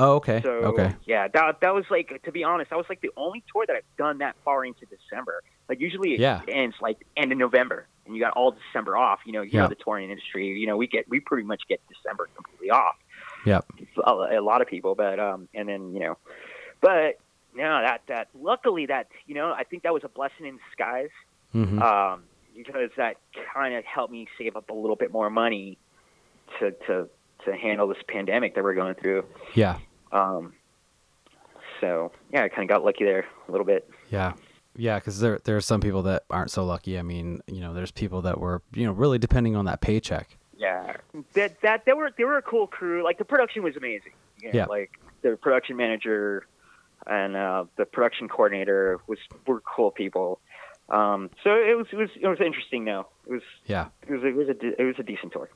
Oh, 0.01 0.15
okay. 0.15 0.41
So 0.41 0.49
okay. 0.49 0.95
yeah, 1.05 1.27
that 1.27 1.59
that 1.61 1.73
was 1.73 1.85
like 1.91 2.21
to 2.23 2.31
be 2.31 2.43
honest, 2.43 2.69
that 2.69 2.77
was 2.77 2.85
like 2.89 3.01
the 3.01 3.11
only 3.17 3.43
tour 3.53 3.65
that 3.67 3.75
I've 3.75 3.97
done 3.97 4.19
that 4.19 4.35
far 4.45 4.65
into 4.65 4.85
December. 4.85 5.41
Like 5.67 5.79
usually 5.81 6.13
it 6.13 6.19
Yeah. 6.19 6.41
ends 6.47 6.75
like 6.81 6.97
end 7.17 7.31
of 7.31 7.37
November, 7.37 7.85
and 8.05 8.15
you 8.15 8.21
got 8.21 8.33
all 8.33 8.51
December 8.51 8.95
off. 8.97 9.19
You 9.25 9.33
know, 9.33 9.41
you 9.41 9.51
Yeah. 9.53 9.61
know 9.63 9.67
the 9.67 9.75
touring 9.75 10.09
industry. 10.09 10.47
You 10.47 10.67
know, 10.67 10.77
we 10.77 10.87
get 10.87 11.09
we 11.09 11.19
pretty 11.19 11.43
much 11.43 11.61
get 11.67 11.81
December 11.89 12.29
completely 12.35 12.71
off. 12.71 12.95
Yeah. 13.45 13.61
A, 14.05 14.11
a 14.11 14.41
lot 14.41 14.61
of 14.61 14.67
people, 14.67 14.95
but 14.95 15.19
um, 15.19 15.47
and 15.53 15.67
then 15.69 15.93
you 15.93 15.99
know, 15.99 16.17
but 16.81 17.19
no, 17.53 17.81
that 17.81 18.01
that 18.07 18.27
luckily 18.39 18.85
that 18.87 19.07
you 19.27 19.35
know 19.35 19.51
I 19.51 19.63
think 19.63 19.83
that 19.83 19.93
was 19.93 20.03
a 20.03 20.09
blessing 20.09 20.45
in 20.45 20.59
disguise. 20.69 21.09
hmm 21.51 21.81
um, 21.81 22.23
because 22.55 22.89
that 22.97 23.15
kind 23.53 23.73
of 23.75 23.85
helped 23.85 24.11
me 24.11 24.27
save 24.37 24.57
up 24.57 24.69
a 24.69 24.73
little 24.73 24.97
bit 24.97 25.11
more 25.13 25.29
money 25.29 25.77
to 26.59 26.71
to 26.71 26.75
to 26.87 27.09
to 27.45 27.55
handle 27.55 27.87
this 27.87 27.97
pandemic 28.09 28.53
that 28.55 28.63
we're 28.63 28.73
going 28.73 28.95
through. 28.95 29.23
Yeah. 29.55 29.77
Um, 30.11 30.53
so 31.81 32.11
yeah, 32.31 32.43
I 32.43 32.49
kind 32.49 32.63
of 32.63 32.69
got 32.69 32.83
lucky 32.83 33.03
there 33.05 33.25
a 33.47 33.51
little 33.51 33.65
bit. 33.65 33.89
Yeah. 34.09 34.33
Yeah, 34.75 34.97
because 34.99 35.19
there 35.19 35.39
there 35.43 35.57
are 35.57 35.61
some 35.61 35.81
people 35.81 36.03
that 36.03 36.23
aren't 36.29 36.51
so 36.51 36.63
lucky. 36.63 36.97
I 36.97 37.01
mean, 37.01 37.41
you 37.47 37.59
know, 37.59 37.73
there's 37.73 37.91
people 37.91 38.21
that 38.21 38.39
were, 38.39 38.61
you 38.73 38.85
know, 38.85 38.91
really 38.93 39.17
depending 39.17 39.55
on 39.55 39.65
that 39.65 39.81
paycheck. 39.81 40.37
Yeah, 40.57 40.97
that 41.33 41.59
that 41.61 41.85
they 41.85 41.93
were 41.93 42.11
they 42.17 42.23
were 42.23 42.37
a 42.37 42.41
cool 42.41 42.67
crew. 42.67 43.03
Like 43.03 43.17
the 43.17 43.25
production 43.25 43.63
was 43.63 43.75
amazing. 43.75 44.11
You 44.41 44.49
know, 44.49 44.57
Yeah. 44.59 44.65
Like 44.65 44.91
the 45.21 45.35
production 45.35 45.75
manager 45.75 46.45
and 47.07 47.35
uh, 47.35 47.65
the 47.77 47.85
production 47.85 48.29
coordinator 48.29 48.99
was 49.07 49.19
were 49.47 49.61
cool 49.61 49.91
people. 49.91 50.39
Um, 50.89 51.29
so 51.43 51.51
it 51.55 51.77
was 51.77 51.87
it 51.91 51.97
was 51.97 52.09
it 52.21 52.27
was 52.27 52.39
interesting. 52.39 52.85
though. 52.85 53.07
it 53.27 53.31
was 53.31 53.41
Yeah. 53.65 53.87
it 54.07 54.11
was 54.11 54.23
it 54.23 54.35
was 54.35 54.47
a 54.49 54.81
it 54.81 54.85
was 54.85 54.95
a 54.99 55.03
decent 55.03 55.33
tour. 55.33 55.49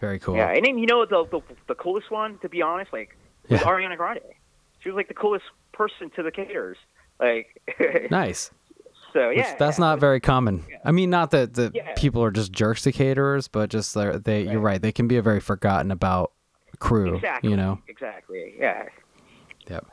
Very 0.00 0.18
cool. 0.18 0.36
Yeah, 0.36 0.50
and 0.50 0.64
then 0.64 0.78
you 0.78 0.86
know 0.86 1.04
the, 1.04 1.24
the 1.30 1.40
the 1.68 1.74
coolest 1.74 2.10
one, 2.10 2.38
to 2.38 2.48
be 2.48 2.62
honest, 2.62 2.92
like 2.92 3.16
was 3.50 3.60
Yeah. 3.60 3.66
Ariana 3.66 3.96
Grande. 3.96 4.20
She 4.80 4.88
was 4.88 4.96
like 4.96 5.08
the 5.08 5.14
coolest 5.14 5.44
person 5.72 6.10
to 6.16 6.22
the 6.22 6.30
caterers. 6.30 6.76
Like, 7.18 7.60
Nice. 8.10 8.50
so 9.12 9.28
Which- 9.28 9.38
yeah, 9.38 9.56
that's 9.58 9.78
yeah, 9.78 9.84
not 9.84 10.00
very 10.00 10.20
common. 10.20 10.64
yeah. 10.70 10.78
I 10.84 10.92
mean, 10.92 11.10
not 11.10 11.30
that 11.32 11.54
the 11.54 11.72
people 11.96 12.22
are 12.24 12.30
just 12.30 12.52
jerks 12.52 12.82
to 12.82 12.92
caterers, 12.92 13.46
but 13.48 13.68
just 13.70 13.92
they're, 13.94 14.18
they. 14.18 14.42
You're 14.44 14.54
Right. 14.60 14.72
right. 14.74 14.82
They 14.82 14.92
can 14.92 15.06
be 15.08 15.16
a 15.16 15.22
very 15.22 15.40
forgotten 15.40 15.90
about 15.90 16.32
crew. 16.78 17.16
exactly, 17.16 17.50
You 17.50 17.56
know. 17.56 17.78
exactly, 17.88 18.54
yeah. 18.58 18.84
Yep. 19.68 19.86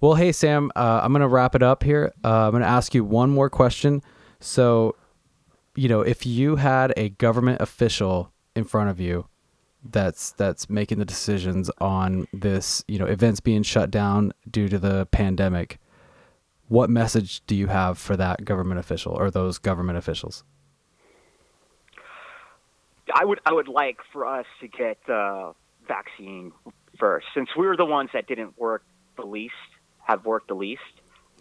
Well, 0.00 0.14
hey 0.14 0.32
Sam, 0.32 0.70
uh, 0.76 1.00
I'm 1.02 1.12
gonna 1.12 1.28
wrap 1.28 1.54
it 1.54 1.62
up 1.62 1.82
here. 1.82 2.12
Uh, 2.24 2.46
I'm 2.46 2.52
gonna 2.52 2.64
ask 2.66 2.94
you 2.94 3.04
one 3.04 3.30
more 3.30 3.50
question. 3.50 4.00
So, 4.38 4.94
you 5.74 5.88
know, 5.88 6.00
if 6.02 6.24
you 6.24 6.56
had 6.56 6.94
a 6.96 7.10
government 7.10 7.60
official 7.60 8.32
in 8.56 8.64
front 8.64 8.88
of 8.90 8.98
you 9.00 9.26
that's 9.84 10.32
that's 10.32 10.68
making 10.68 10.98
the 10.98 11.04
decisions 11.04 11.70
on 11.80 12.26
this, 12.32 12.84
you 12.86 12.98
know, 12.98 13.06
events 13.06 13.40
being 13.40 13.62
shut 13.62 13.90
down 13.90 14.32
due 14.50 14.68
to 14.68 14.78
the 14.78 15.06
pandemic, 15.06 15.78
what 16.68 16.90
message 16.90 17.44
do 17.46 17.54
you 17.54 17.66
have 17.68 17.98
for 17.98 18.16
that 18.16 18.44
government 18.44 18.78
official 18.78 19.12
or 19.12 19.30
those 19.30 19.58
government 19.58 19.98
officials? 19.98 20.44
I 23.14 23.24
would 23.24 23.40
I 23.44 23.52
would 23.52 23.68
like 23.68 23.98
for 24.12 24.26
us 24.26 24.46
to 24.60 24.68
get 24.68 24.98
uh, 25.08 25.52
vaccine 25.88 26.52
first, 26.98 27.26
since 27.34 27.48
we 27.56 27.66
were 27.66 27.76
the 27.76 27.86
ones 27.86 28.10
that 28.12 28.26
didn't 28.26 28.58
work 28.58 28.84
the 29.16 29.24
least, 29.24 29.54
have 30.04 30.24
worked 30.24 30.48
the 30.48 30.54
least 30.54 30.80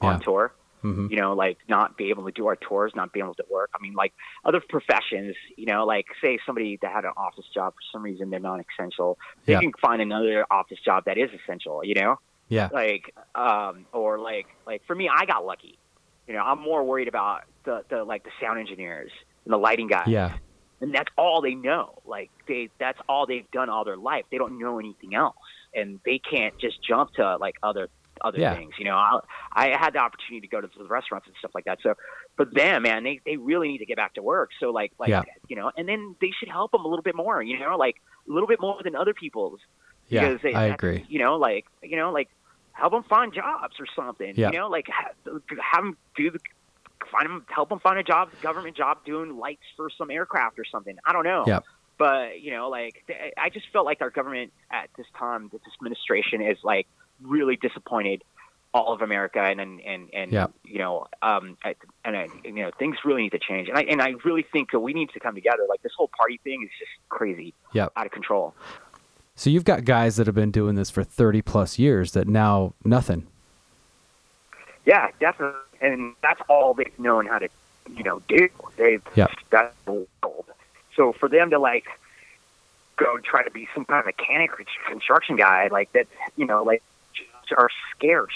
on 0.02 0.20
tour. 0.22 0.54
Hmm 0.82 1.08
You 1.10 1.18
know, 1.18 1.34
like 1.34 1.58
not 1.68 1.98
be 1.98 2.10
able 2.10 2.26
to 2.26 2.32
do 2.32 2.48
our 2.48 2.56
tours, 2.56 2.94
not 2.96 3.12
being 3.14 3.26
able 3.26 3.36
to 3.36 3.46
work. 3.50 3.70
I 3.76 3.78
mean, 3.82 3.94
like 3.94 4.14
other 4.46 4.62
professions. 4.68 5.36
You 5.58 5.66
know, 5.66 5.86
like 5.86 6.06
say 6.24 6.40
somebody 6.46 6.78
that 6.82 6.92
had 6.92 7.06
an 7.06 7.14
office 7.18 7.46
job 7.54 7.74
for 7.74 7.84
some 7.92 8.04
reason 8.04 8.30
they're 8.30 8.40
non-essential, 8.40 9.18
they 9.46 9.54
Yeah. 9.54 9.60
can 9.60 9.74
find 9.82 10.02
another 10.02 10.46
office 10.52 10.80
job 10.84 11.06
that 11.06 11.18
is 11.18 11.30
essential. 11.44 11.84
You 11.84 11.96
know, 11.96 12.16
Yeah. 12.50 12.70
like 12.72 13.14
um 13.36 13.86
or 13.94 14.20
like 14.20 14.48
like 14.66 14.82
for 14.88 14.96
me 14.96 15.08
i 15.14 15.26
got 15.26 15.46
lucky 15.46 15.78
you 16.28 16.34
know 16.34 16.42
i'm 16.42 16.60
more 16.60 16.84
worried 16.84 17.08
about 17.08 17.42
the 17.66 17.84
the 17.90 18.04
like 18.04 18.24
the 18.24 18.32
sound 18.42 18.60
engineers 18.60 19.12
and 19.46 19.54
the 19.54 19.58
lighting 19.58 19.88
guys 19.88 20.08
Yeah. 20.08 20.38
and 20.82 20.94
that's 20.94 21.10
all 21.18 21.42
they 21.42 21.54
know 21.56 21.94
like 22.06 22.32
they 22.48 22.70
that's 22.80 23.00
all 23.08 23.28
they've 23.28 23.50
done 23.52 23.70
all 23.70 23.86
their 23.86 23.98
life 23.98 24.26
they 24.32 24.38
don't 24.38 24.58
know 24.60 24.80
anything 24.80 25.14
else 25.14 25.36
and 25.76 26.00
they 26.06 26.20
can't 26.20 26.56
just 26.60 26.78
jump 26.88 27.12
to 27.14 27.38
like 27.38 27.56
other 27.62 27.90
other 28.22 28.40
Yeah. 28.40 28.56
things 28.56 28.74
you 28.78 28.86
know 28.86 28.96
I, 28.96 29.20
I 29.54 29.78
had 29.78 29.94
the 29.94 30.00
opportunity 30.00 30.42
to 30.48 30.52
go 30.52 30.62
to 30.62 30.68
the 30.78 30.86
restaurants 30.86 31.28
and 31.28 31.36
stuff 31.40 31.52
like 31.54 31.66
that 31.66 31.80
so 31.82 31.96
for 32.36 32.46
them 32.46 32.84
man 32.84 33.04
they 33.04 33.20
they 33.26 33.38
really 33.38 33.68
need 33.70 33.80
to 33.80 33.86
get 33.86 33.98
back 33.98 34.14
to 34.16 34.22
work 34.22 34.52
so 34.60 34.72
like 34.72 34.92
like 35.00 35.10
Yeah. 35.10 35.24
you 35.48 35.56
know 35.56 35.72
and 35.78 35.88
then 35.88 36.16
they 36.22 36.32
should 36.40 36.50
help 36.50 36.72
them 36.72 36.86
a 36.86 36.88
little 36.88 37.04
bit 37.04 37.16
more 37.16 37.42
you 37.42 37.60
know 37.60 37.78
like 37.78 37.96
a 38.28 38.32
little 38.32 38.48
bit 38.48 38.60
more 38.62 38.80
than 38.84 38.96
other 38.96 39.14
people's 39.14 39.60
Yeah. 40.10 40.38
they, 40.42 40.54
I 40.54 40.66
agree. 40.66 41.06
You 41.10 41.20
know, 41.20 41.38
like 41.38 41.66
you 41.84 41.96
know, 41.98 42.12
like 42.12 42.30
help 42.74 42.94
them 42.94 43.04
find 43.04 43.34
jobs 43.34 43.76
or 43.80 43.86
something. 43.96 44.34
Yeah. 44.36 44.52
You 44.52 44.58
know, 44.60 44.68
like 44.70 44.88
ha- 44.88 45.12
have 45.74 45.84
them 45.84 45.98
do 46.16 46.32
the 46.32 46.40
find 47.12 47.26
them 47.30 47.46
help 47.48 47.70
them 47.70 47.80
find 47.80 47.98
a 48.00 48.04
job, 48.04 48.30
government 48.42 48.76
job 48.78 49.04
doing 49.06 49.38
lights 49.38 49.64
for 49.76 49.90
some 49.98 50.10
aircraft 50.12 50.58
or 50.60 50.66
something. 50.66 50.98
I 51.06 51.14
don't 51.14 51.24
know. 51.26 51.44
Yeah. 51.48 51.60
But 51.98 52.42
you 52.42 52.52
know, 52.52 52.70
like 52.70 53.04
I 53.38 53.50
just 53.50 53.68
felt 53.74 53.86
like 53.86 54.02
our 54.02 54.10
government 54.10 54.52
at 54.72 54.90
this 54.98 55.08
time, 55.18 55.50
this 55.52 55.62
administration 55.80 56.42
is 56.42 56.58
like 56.64 56.88
really 57.22 57.56
disappointed 57.56 58.24
all 58.74 58.94
of 58.94 59.02
America, 59.02 59.40
and 59.42 59.60
and 59.60 59.82
and, 59.82 60.10
and 60.14 60.32
Yeah. 60.32 60.48
you 60.64 60.78
know, 60.78 61.08
um, 61.22 61.58
I, 61.64 61.76
and 62.06 62.16
I, 62.16 62.30
you 62.44 62.52
know, 62.54 62.72
things 62.78 62.98
really 63.04 63.24
need 63.24 63.32
to 63.32 63.40
change, 63.40 63.68
and 63.68 63.78
I 63.78 63.82
and 63.82 64.02
I 64.02 64.14
really 64.24 64.44
think 64.44 64.72
that 64.72 64.80
we 64.80 64.94
need 64.94 65.10
to 65.12 65.20
come 65.20 65.34
together. 65.36 65.66
Like 65.68 65.82
this 65.82 65.94
whole 65.98 66.10
party 66.18 66.40
thing 66.44 66.64
is 66.64 66.70
just 66.78 66.92
crazy, 67.10 67.54
yeah 67.74 67.88
out 67.96 68.06
of 68.06 68.12
control. 68.12 68.54
So 69.36 69.50
you've 69.50 69.64
got 69.64 69.86
guys 69.86 70.18
that 70.18 70.28
have 70.28 70.36
been 70.36 70.52
doing 70.52 70.76
this 70.76 70.90
for 70.90 71.02
30 71.02 71.42
plus 71.42 71.80
years 71.80 72.12
that 72.12 72.28
now 72.28 72.74
nothing. 72.84 73.26
Yeah, 74.86 75.10
definitely. 75.20 75.56
And 75.82 76.14
that's 76.22 76.42
all 76.50 76.74
they've 76.74 76.98
known 77.00 77.26
how 77.26 77.40
to, 77.40 77.48
you 77.96 78.04
know, 78.04 78.22
do. 78.28 78.50
They've 78.76 79.02
Yep. 79.16 79.32
that's 79.50 79.74
world. 79.88 80.46
So 80.96 81.14
for 81.14 81.30
them 81.30 81.52
to 81.52 81.60
like 81.60 81.86
go 82.98 83.18
try 83.20 83.44
to 83.44 83.50
be 83.52 83.68
some 83.74 83.86
kind 83.86 84.02
of 84.02 84.06
mechanic 84.08 84.52
or 84.60 84.66
construction 84.90 85.38
guy, 85.38 85.70
like 85.72 85.92
that, 85.94 86.08
you 86.36 86.46
know, 86.46 86.64
like 86.64 86.84
jobs 87.50 87.60
are 87.62 87.70
scarce. 87.96 88.34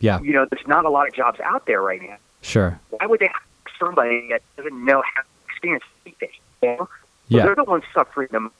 Yeah. 0.00 0.20
You 0.20 0.32
know, 0.32 0.46
there's 0.50 0.66
not 0.66 0.84
a 0.84 0.90
lot 0.90 1.08
of 1.08 1.14
jobs 1.14 1.40
out 1.40 1.66
there 1.66 1.82
right 1.82 2.00
now. 2.02 2.16
Sure. 2.42 2.78
Why 2.90 3.06
would 3.06 3.20
they 3.20 3.26
have 3.26 3.42
somebody 3.78 4.28
that 4.30 4.42
doesn't 4.56 4.84
know 4.84 5.02
how 5.02 5.22
to 5.22 5.28
experience 5.48 5.84
anything? 6.06 6.30
You 6.62 6.68
know? 6.68 6.76
So 6.78 6.88
Yeah. 7.28 7.44
they're 7.46 7.54
the 7.54 7.64
ones 7.64 7.84
suffering 7.92 8.28
the 8.30 8.40
most. 8.40 8.54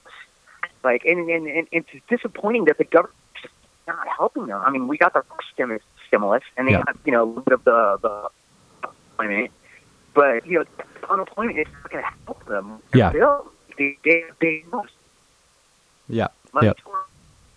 Like, 0.83 1.03
and, 1.05 1.29
and, 1.29 1.47
and 1.47 1.67
it's 1.71 1.89
disappointing 2.09 2.65
that 2.65 2.77
the 2.77 2.83
government's 2.85 3.17
not 3.87 4.07
helping 4.07 4.47
them. 4.47 4.61
I 4.63 4.69
mean, 4.71 4.87
we 4.87 4.97
got 4.97 5.13
the 5.13 5.23
stimulus, 5.53 5.83
stimulus 6.07 6.43
and 6.57 6.67
they 6.67 6.71
Yeah. 6.73 6.83
got, 6.83 6.95
you 7.05 7.11
know, 7.11 7.23
a 7.23 7.25
little 7.25 7.41
bit 7.43 7.53
of 7.53 7.63
the, 7.63 7.97
the 8.81 8.89
unemployment. 9.19 9.51
But, 10.13 10.45
you 10.45 10.59
know, 10.59 10.65
unemployment 11.09 11.57
is 11.59 11.67
not 11.81 11.91
going 11.91 12.03
to 12.03 12.09
help 12.25 12.45
them. 12.45 12.79
Yeah. 12.93 13.11
Bill. 13.11 13.51
They, 13.77 13.97
they, 14.03 14.25
they 14.41 14.63
must 14.71 14.91
Yeah. 16.07 16.27
Yep. 16.61 16.77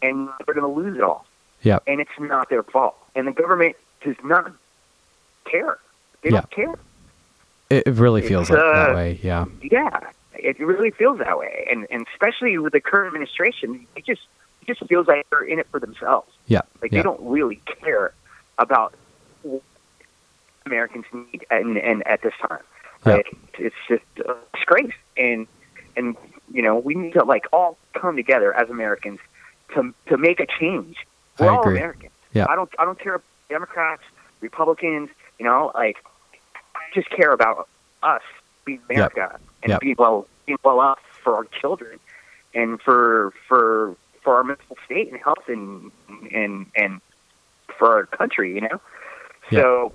and 0.02 0.28
they're 0.46 0.54
going 0.54 0.74
to 0.74 0.80
lose 0.80 0.96
it 0.96 1.02
all. 1.02 1.26
Yep. 1.64 1.82
And 1.86 2.00
it's 2.00 2.10
not 2.18 2.48
their 2.50 2.62
fault. 2.62 2.96
And 3.14 3.26
the 3.26 3.32
government 3.32 3.76
does 4.02 4.16
not 4.22 4.52
care. 5.44 5.78
They 6.22 6.30
Yeah. 6.30 6.40
don't 6.40 6.50
care. 6.50 6.74
It, 7.70 7.84
it 7.86 7.94
really 7.94 8.22
feels 8.22 8.48
like 8.50 8.58
that 8.58 8.90
uh, 8.90 8.94
way. 8.94 9.18
Yeah. 9.22 9.46
Yeah, 9.62 10.00
it 10.34 10.58
really 10.60 10.90
feels 10.90 11.18
that 11.18 11.38
way, 11.38 11.66
and 11.70 11.86
and 11.90 12.06
especially 12.12 12.56
with 12.58 12.72
the 12.74 12.80
current 12.80 13.08
administration, 13.08 13.86
it 13.96 14.04
just 14.04 14.20
it 14.60 14.66
just 14.66 14.86
feels 14.88 15.06
like 15.06 15.26
they're 15.30 15.42
in 15.42 15.58
it 15.58 15.66
for 15.70 15.80
themselves. 15.80 16.30
Yeah. 16.46 16.60
Like 16.82 16.92
yeah. 16.92 16.98
they 16.98 17.02
don't 17.02 17.20
really 17.22 17.60
care 17.80 18.12
about 18.58 18.94
what 19.42 19.62
Americans 20.66 21.06
need, 21.12 21.46
and 21.50 21.78
and 21.78 22.06
at 22.06 22.20
this 22.22 22.34
time, 22.46 22.62
Yeah. 23.06 23.12
like 23.14 23.36
it's 23.58 23.74
just 23.88 24.04
a 24.26 24.36
disgrace, 24.54 24.92
and 25.16 25.46
and 25.96 26.16
you 26.52 26.62
know 26.62 26.76
we 26.78 26.94
need 26.94 27.14
to 27.14 27.24
like 27.24 27.46
all 27.52 27.78
come 27.94 28.16
together 28.16 28.52
as 28.54 28.68
Americans 28.68 29.20
to 29.74 29.94
to 30.08 30.18
make 30.18 30.38
a 30.40 30.46
change. 30.46 30.96
We're 31.38 31.50
I 31.50 31.54
all 31.54 31.60
agree. 31.62 31.78
Americans. 31.78 32.12
Yeah. 32.32 32.46
I 32.48 32.54
don't 32.56 32.70
I 32.78 32.84
don't 32.84 32.98
care 32.98 33.20
Democrats, 33.48 34.02
Republicans, 34.40 35.10
you 35.38 35.44
know, 35.44 35.70
like 35.74 35.98
I 36.74 36.80
just 36.94 37.10
care 37.10 37.32
about 37.32 37.68
us 38.02 38.22
being 38.64 38.80
America 38.90 39.38
and 39.62 39.70
Yep. 39.70 39.80
being 39.80 39.96
well 39.98 40.26
being 40.46 40.58
well 40.64 40.80
off 40.80 40.98
for 41.22 41.34
our 41.36 41.44
children 41.44 41.98
and 42.54 42.80
for 42.80 43.32
for 43.48 43.96
for 44.22 44.36
our 44.36 44.44
mental 44.44 44.76
state 44.84 45.10
and 45.10 45.20
health 45.20 45.48
and 45.48 45.90
and 46.32 46.66
and 46.76 47.00
for 47.78 47.90
our 47.92 48.06
country, 48.06 48.54
you 48.54 48.60
know. 48.62 48.80
Yep. 49.50 49.62
So 49.62 49.92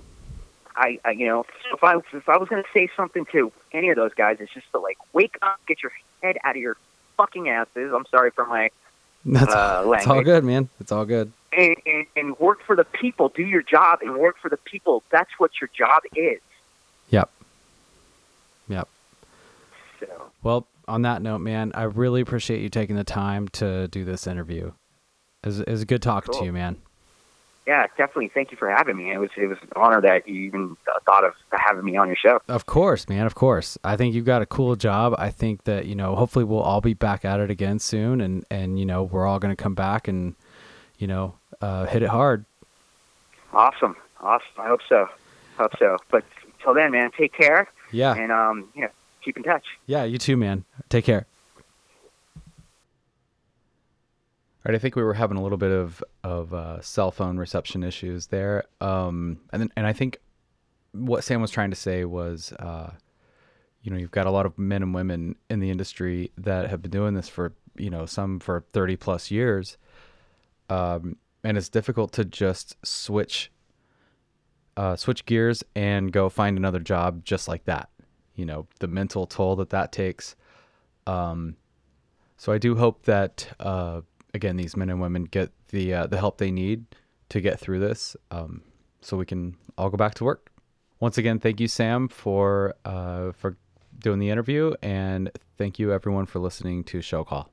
I, 0.76 0.98
I 1.04 1.10
you 1.12 1.26
know 1.26 1.44
if 1.72 1.82
I 1.84 1.96
if 2.12 2.28
I 2.28 2.36
was 2.36 2.48
going 2.48 2.62
to 2.62 2.68
say 2.72 2.88
something 2.96 3.26
to 3.32 3.52
any 3.72 3.90
of 3.90 3.96
those 3.96 4.14
guys, 4.14 4.38
it's 4.40 4.52
just 4.52 4.70
to 4.72 4.78
like 4.78 4.98
wake 5.12 5.36
up, 5.42 5.60
get 5.66 5.82
your 5.82 5.92
head 6.22 6.36
out 6.44 6.56
of 6.56 6.62
your 6.62 6.76
fucking 7.16 7.48
asses. 7.48 7.92
I'm 7.94 8.06
sorry 8.10 8.30
for 8.30 8.46
my 8.46 8.70
That's 9.24 9.52
uh, 9.52 9.84
it's 9.96 10.06
all 10.06 10.22
good, 10.22 10.44
man. 10.44 10.68
It's 10.80 10.92
all 10.92 11.04
good. 11.04 11.32
and, 11.52 11.76
and, 11.84 12.06
and 12.16 12.38
work 12.38 12.62
for 12.66 12.74
the 12.74 12.84
people. 12.84 13.28
Do 13.28 13.42
your 13.42 13.62
job 13.62 14.00
and 14.02 14.16
work 14.16 14.36
for 14.40 14.48
the 14.48 14.56
people. 14.56 15.02
That's 15.10 15.30
what 15.38 15.50
your 15.60 15.68
job 15.76 16.02
is. 16.16 16.40
Yep. 17.10 17.30
Yep. 18.68 18.88
So 19.98 20.06
Well, 20.42 20.66
on 20.88 21.02
that 21.02 21.22
note, 21.22 21.38
man, 21.40 21.72
I 21.74 21.82
really 21.82 22.20
appreciate 22.20 22.62
you 22.62 22.68
taking 22.68 22.96
the 22.96 23.04
time 23.04 23.48
to 23.48 23.88
do 23.88 24.04
this 24.04 24.26
interview. 24.26 24.72
It 25.42 25.46
was, 25.46 25.60
it 25.60 25.70
was 25.70 25.84
good 25.84 26.02
talking 26.02 26.32
to 26.38 26.44
you, 26.44 26.52
man. 26.52 26.76
Yeah, 27.70 27.86
definitely. 27.96 28.28
Thank 28.34 28.50
you 28.50 28.56
for 28.56 28.68
having 28.68 28.96
me. 28.96 29.12
It 29.12 29.18
was 29.18 29.30
it 29.36 29.46
was 29.46 29.58
an 29.62 29.68
honor 29.76 30.00
that 30.00 30.26
you 30.26 30.40
even 30.46 30.76
thought 31.06 31.22
of 31.24 31.34
having 31.52 31.84
me 31.84 31.96
on 31.96 32.08
your 32.08 32.16
show. 32.16 32.40
Of 32.48 32.66
course, 32.66 33.08
man. 33.08 33.26
Of 33.26 33.36
course. 33.36 33.78
I 33.84 33.96
think 33.96 34.12
you've 34.12 34.24
got 34.24 34.42
a 34.42 34.46
cool 34.46 34.74
job. 34.74 35.14
I 35.18 35.30
think 35.30 35.64
that, 35.64 35.86
you 35.86 35.94
know, 35.94 36.16
hopefully 36.16 36.44
we'll 36.44 36.60
all 36.70 36.80
be 36.80 36.94
back 36.94 37.24
at 37.24 37.38
it 37.38 37.48
again 37.48 37.78
soon 37.78 38.20
and, 38.20 38.44
and 38.50 38.76
you 38.78 38.84
know, 38.86 39.04
we're 39.04 39.24
all 39.24 39.38
going 39.38 39.54
to 39.54 39.62
come 39.62 39.74
back 39.76 40.08
and, 40.08 40.34
you 40.98 41.06
know, 41.06 41.34
uh, 41.60 41.86
hit 41.86 42.02
it 42.02 42.08
hard. 42.08 42.44
Awesome, 43.52 43.94
awesome. 44.20 44.46
I 44.58 44.66
hope 44.66 44.80
so. 44.88 45.08
Hope 45.56 45.72
so. 45.78 45.96
But 46.10 46.24
until 46.58 46.74
then, 46.74 46.90
man, 46.90 47.10
take 47.16 47.32
care 47.32 47.68
Yeah. 47.92 48.14
and 48.14 48.32
um, 48.32 48.68
you 48.74 48.82
know, 48.82 48.88
keep 49.24 49.36
in 49.36 49.42
touch. 49.44 49.64
Yeah. 49.86 50.02
You 50.04 50.18
too, 50.18 50.36
man. 50.36 50.64
Take 50.88 51.04
care. 51.04 51.26
Right, 54.62 54.74
I 54.74 54.78
think 54.78 54.94
we 54.94 55.02
were 55.02 55.14
having 55.14 55.38
a 55.38 55.42
little 55.42 55.56
bit 55.56 55.72
of 55.72 56.04
of 56.22 56.52
uh, 56.52 56.82
cell 56.82 57.10
phone 57.10 57.38
reception 57.38 57.82
issues 57.82 58.26
there, 58.26 58.64
um, 58.82 59.40
and 59.54 59.62
then, 59.62 59.72
and 59.74 59.86
I 59.86 59.94
think 59.94 60.18
what 60.92 61.24
Sam 61.24 61.40
was 61.40 61.50
trying 61.50 61.70
to 61.70 61.76
say 61.76 62.04
was, 62.04 62.52
uh, 62.52 62.90
you 63.82 63.90
know, 63.90 63.96
you've 63.96 64.10
got 64.10 64.26
a 64.26 64.30
lot 64.30 64.44
of 64.44 64.58
men 64.58 64.82
and 64.82 64.92
women 64.92 65.36
in 65.48 65.60
the 65.60 65.70
industry 65.70 66.30
that 66.36 66.68
have 66.68 66.82
been 66.82 66.90
doing 66.90 67.14
this 67.14 67.26
for, 67.26 67.54
you 67.78 67.88
know, 67.88 68.04
some 68.04 68.38
for 68.38 68.62
thirty 68.70 68.96
plus 68.96 69.30
years, 69.30 69.78
um, 70.68 71.16
and 71.42 71.56
it's 71.56 71.70
difficult 71.70 72.12
to 72.12 72.24
just 72.26 72.76
switch, 72.84 73.50
uh, 74.76 74.94
switch 74.94 75.24
gears 75.24 75.64
and 75.74 76.12
go 76.12 76.28
find 76.28 76.58
another 76.58 76.80
job 76.80 77.24
just 77.24 77.48
like 77.48 77.64
that. 77.64 77.88
You 78.34 78.44
know, 78.44 78.66
the 78.80 78.88
mental 78.88 79.26
toll 79.26 79.56
that 79.56 79.70
that 79.70 79.90
takes. 79.90 80.36
Um, 81.06 81.56
so 82.36 82.52
I 82.52 82.58
do 82.58 82.76
hope 82.76 83.06
that. 83.06 83.54
Again, 84.34 84.56
these 84.56 84.76
men 84.76 84.90
and 84.90 85.00
women 85.00 85.24
get 85.24 85.50
the 85.68 85.94
uh, 85.94 86.06
the 86.06 86.18
help 86.18 86.38
they 86.38 86.50
need 86.50 86.84
to 87.30 87.40
get 87.40 87.58
through 87.58 87.80
this, 87.80 88.16
um, 88.30 88.62
so 89.00 89.16
we 89.16 89.26
can 89.26 89.56
all 89.76 89.90
go 89.90 89.96
back 89.96 90.14
to 90.14 90.24
work. 90.24 90.50
Once 91.00 91.18
again, 91.18 91.38
thank 91.38 91.60
you, 91.60 91.68
Sam, 91.68 92.08
for 92.08 92.74
uh, 92.84 93.32
for 93.32 93.56
doing 93.98 94.18
the 94.18 94.30
interview, 94.30 94.74
and 94.82 95.30
thank 95.58 95.78
you 95.78 95.92
everyone 95.92 96.26
for 96.26 96.38
listening 96.38 96.84
to 96.84 97.00
Show 97.00 97.24
Call. 97.24 97.50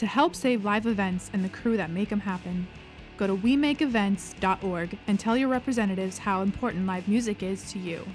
To 0.00 0.06
help 0.06 0.34
save 0.34 0.64
live 0.64 0.86
events 0.86 1.30
and 1.34 1.44
the 1.44 1.50
crew 1.50 1.76
that 1.76 1.90
make 1.90 2.08
them 2.08 2.20
happen, 2.20 2.66
go 3.18 3.26
to 3.26 3.36
wemakeevents.org 3.36 4.98
and 5.06 5.20
tell 5.20 5.36
your 5.36 5.48
representatives 5.50 6.16
how 6.16 6.40
important 6.40 6.86
live 6.86 7.06
music 7.06 7.42
is 7.42 7.70
to 7.72 7.78
you. 7.78 8.06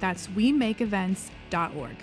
That's 0.00 0.28
wemakeevents.org. 0.28 1.96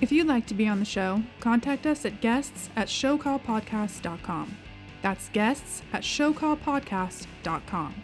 If 0.00 0.10
you'd 0.10 0.26
like 0.26 0.48
to 0.48 0.54
be 0.54 0.66
on 0.66 0.80
the 0.80 0.84
show, 0.84 1.22
contact 1.38 1.86
us 1.86 2.04
at 2.04 2.20
guests 2.20 2.70
at 2.74 2.88
showcallpodcast.com. 2.88 4.56
That's 5.00 5.28
guests 5.28 5.82
at 5.92 6.02
showcallpodcast.com. 6.02 7.94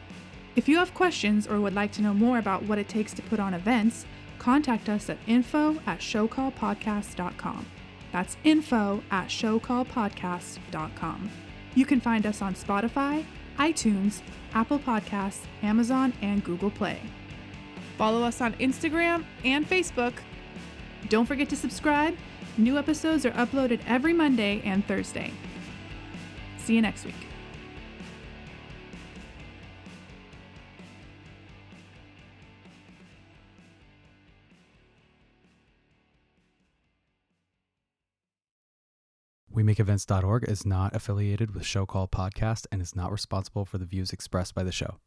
If 0.54 0.68
you 0.68 0.76
have 0.76 0.94
questions 0.94 1.48
or 1.48 1.60
would 1.60 1.74
like 1.74 1.90
to 1.90 2.02
know 2.02 2.14
more 2.14 2.38
about 2.38 2.62
what 2.62 2.78
it 2.78 2.88
takes 2.88 3.12
to 3.14 3.22
put 3.22 3.40
on 3.40 3.52
events, 3.52 4.06
contact 4.38 4.88
us 4.88 5.10
at 5.10 5.18
info 5.26 5.80
at 5.86 5.98
showcallpodcast.com. 5.98 7.66
That's 8.14 8.36
info 8.44 9.02
at 9.10 9.26
showcallpodcast.com. 9.26 11.30
You 11.74 11.84
can 11.84 12.00
find 12.00 12.26
us 12.26 12.42
on 12.42 12.54
Spotify, 12.54 13.24
iTunes, 13.58 14.20
Apple 14.54 14.78
Podcasts, 14.78 15.40
Amazon, 15.64 16.12
and 16.22 16.44
Google 16.44 16.70
Play. 16.70 17.00
Follow 17.98 18.22
us 18.22 18.40
on 18.40 18.52
Instagram 18.54 19.24
and 19.44 19.68
Facebook. 19.68 20.12
Don't 21.08 21.26
forget 21.26 21.48
to 21.48 21.56
subscribe. 21.56 22.16
New 22.56 22.78
episodes 22.78 23.26
are 23.26 23.32
uploaded 23.32 23.80
every 23.84 24.12
Monday 24.12 24.62
and 24.64 24.86
Thursday. 24.86 25.32
See 26.58 26.76
you 26.76 26.82
next 26.82 27.04
week. 27.04 27.23
WeMakeEvents.org 39.64 40.44
is 40.46 40.66
not 40.66 40.94
affiliated 40.94 41.54
with 41.54 41.64
Show 41.64 41.86
Call 41.86 42.06
Podcast 42.06 42.66
and 42.70 42.82
is 42.82 42.94
not 42.94 43.10
responsible 43.10 43.64
for 43.64 43.78
the 43.78 43.86
views 43.86 44.12
expressed 44.12 44.54
by 44.54 44.62
the 44.62 44.70
show. 44.70 44.98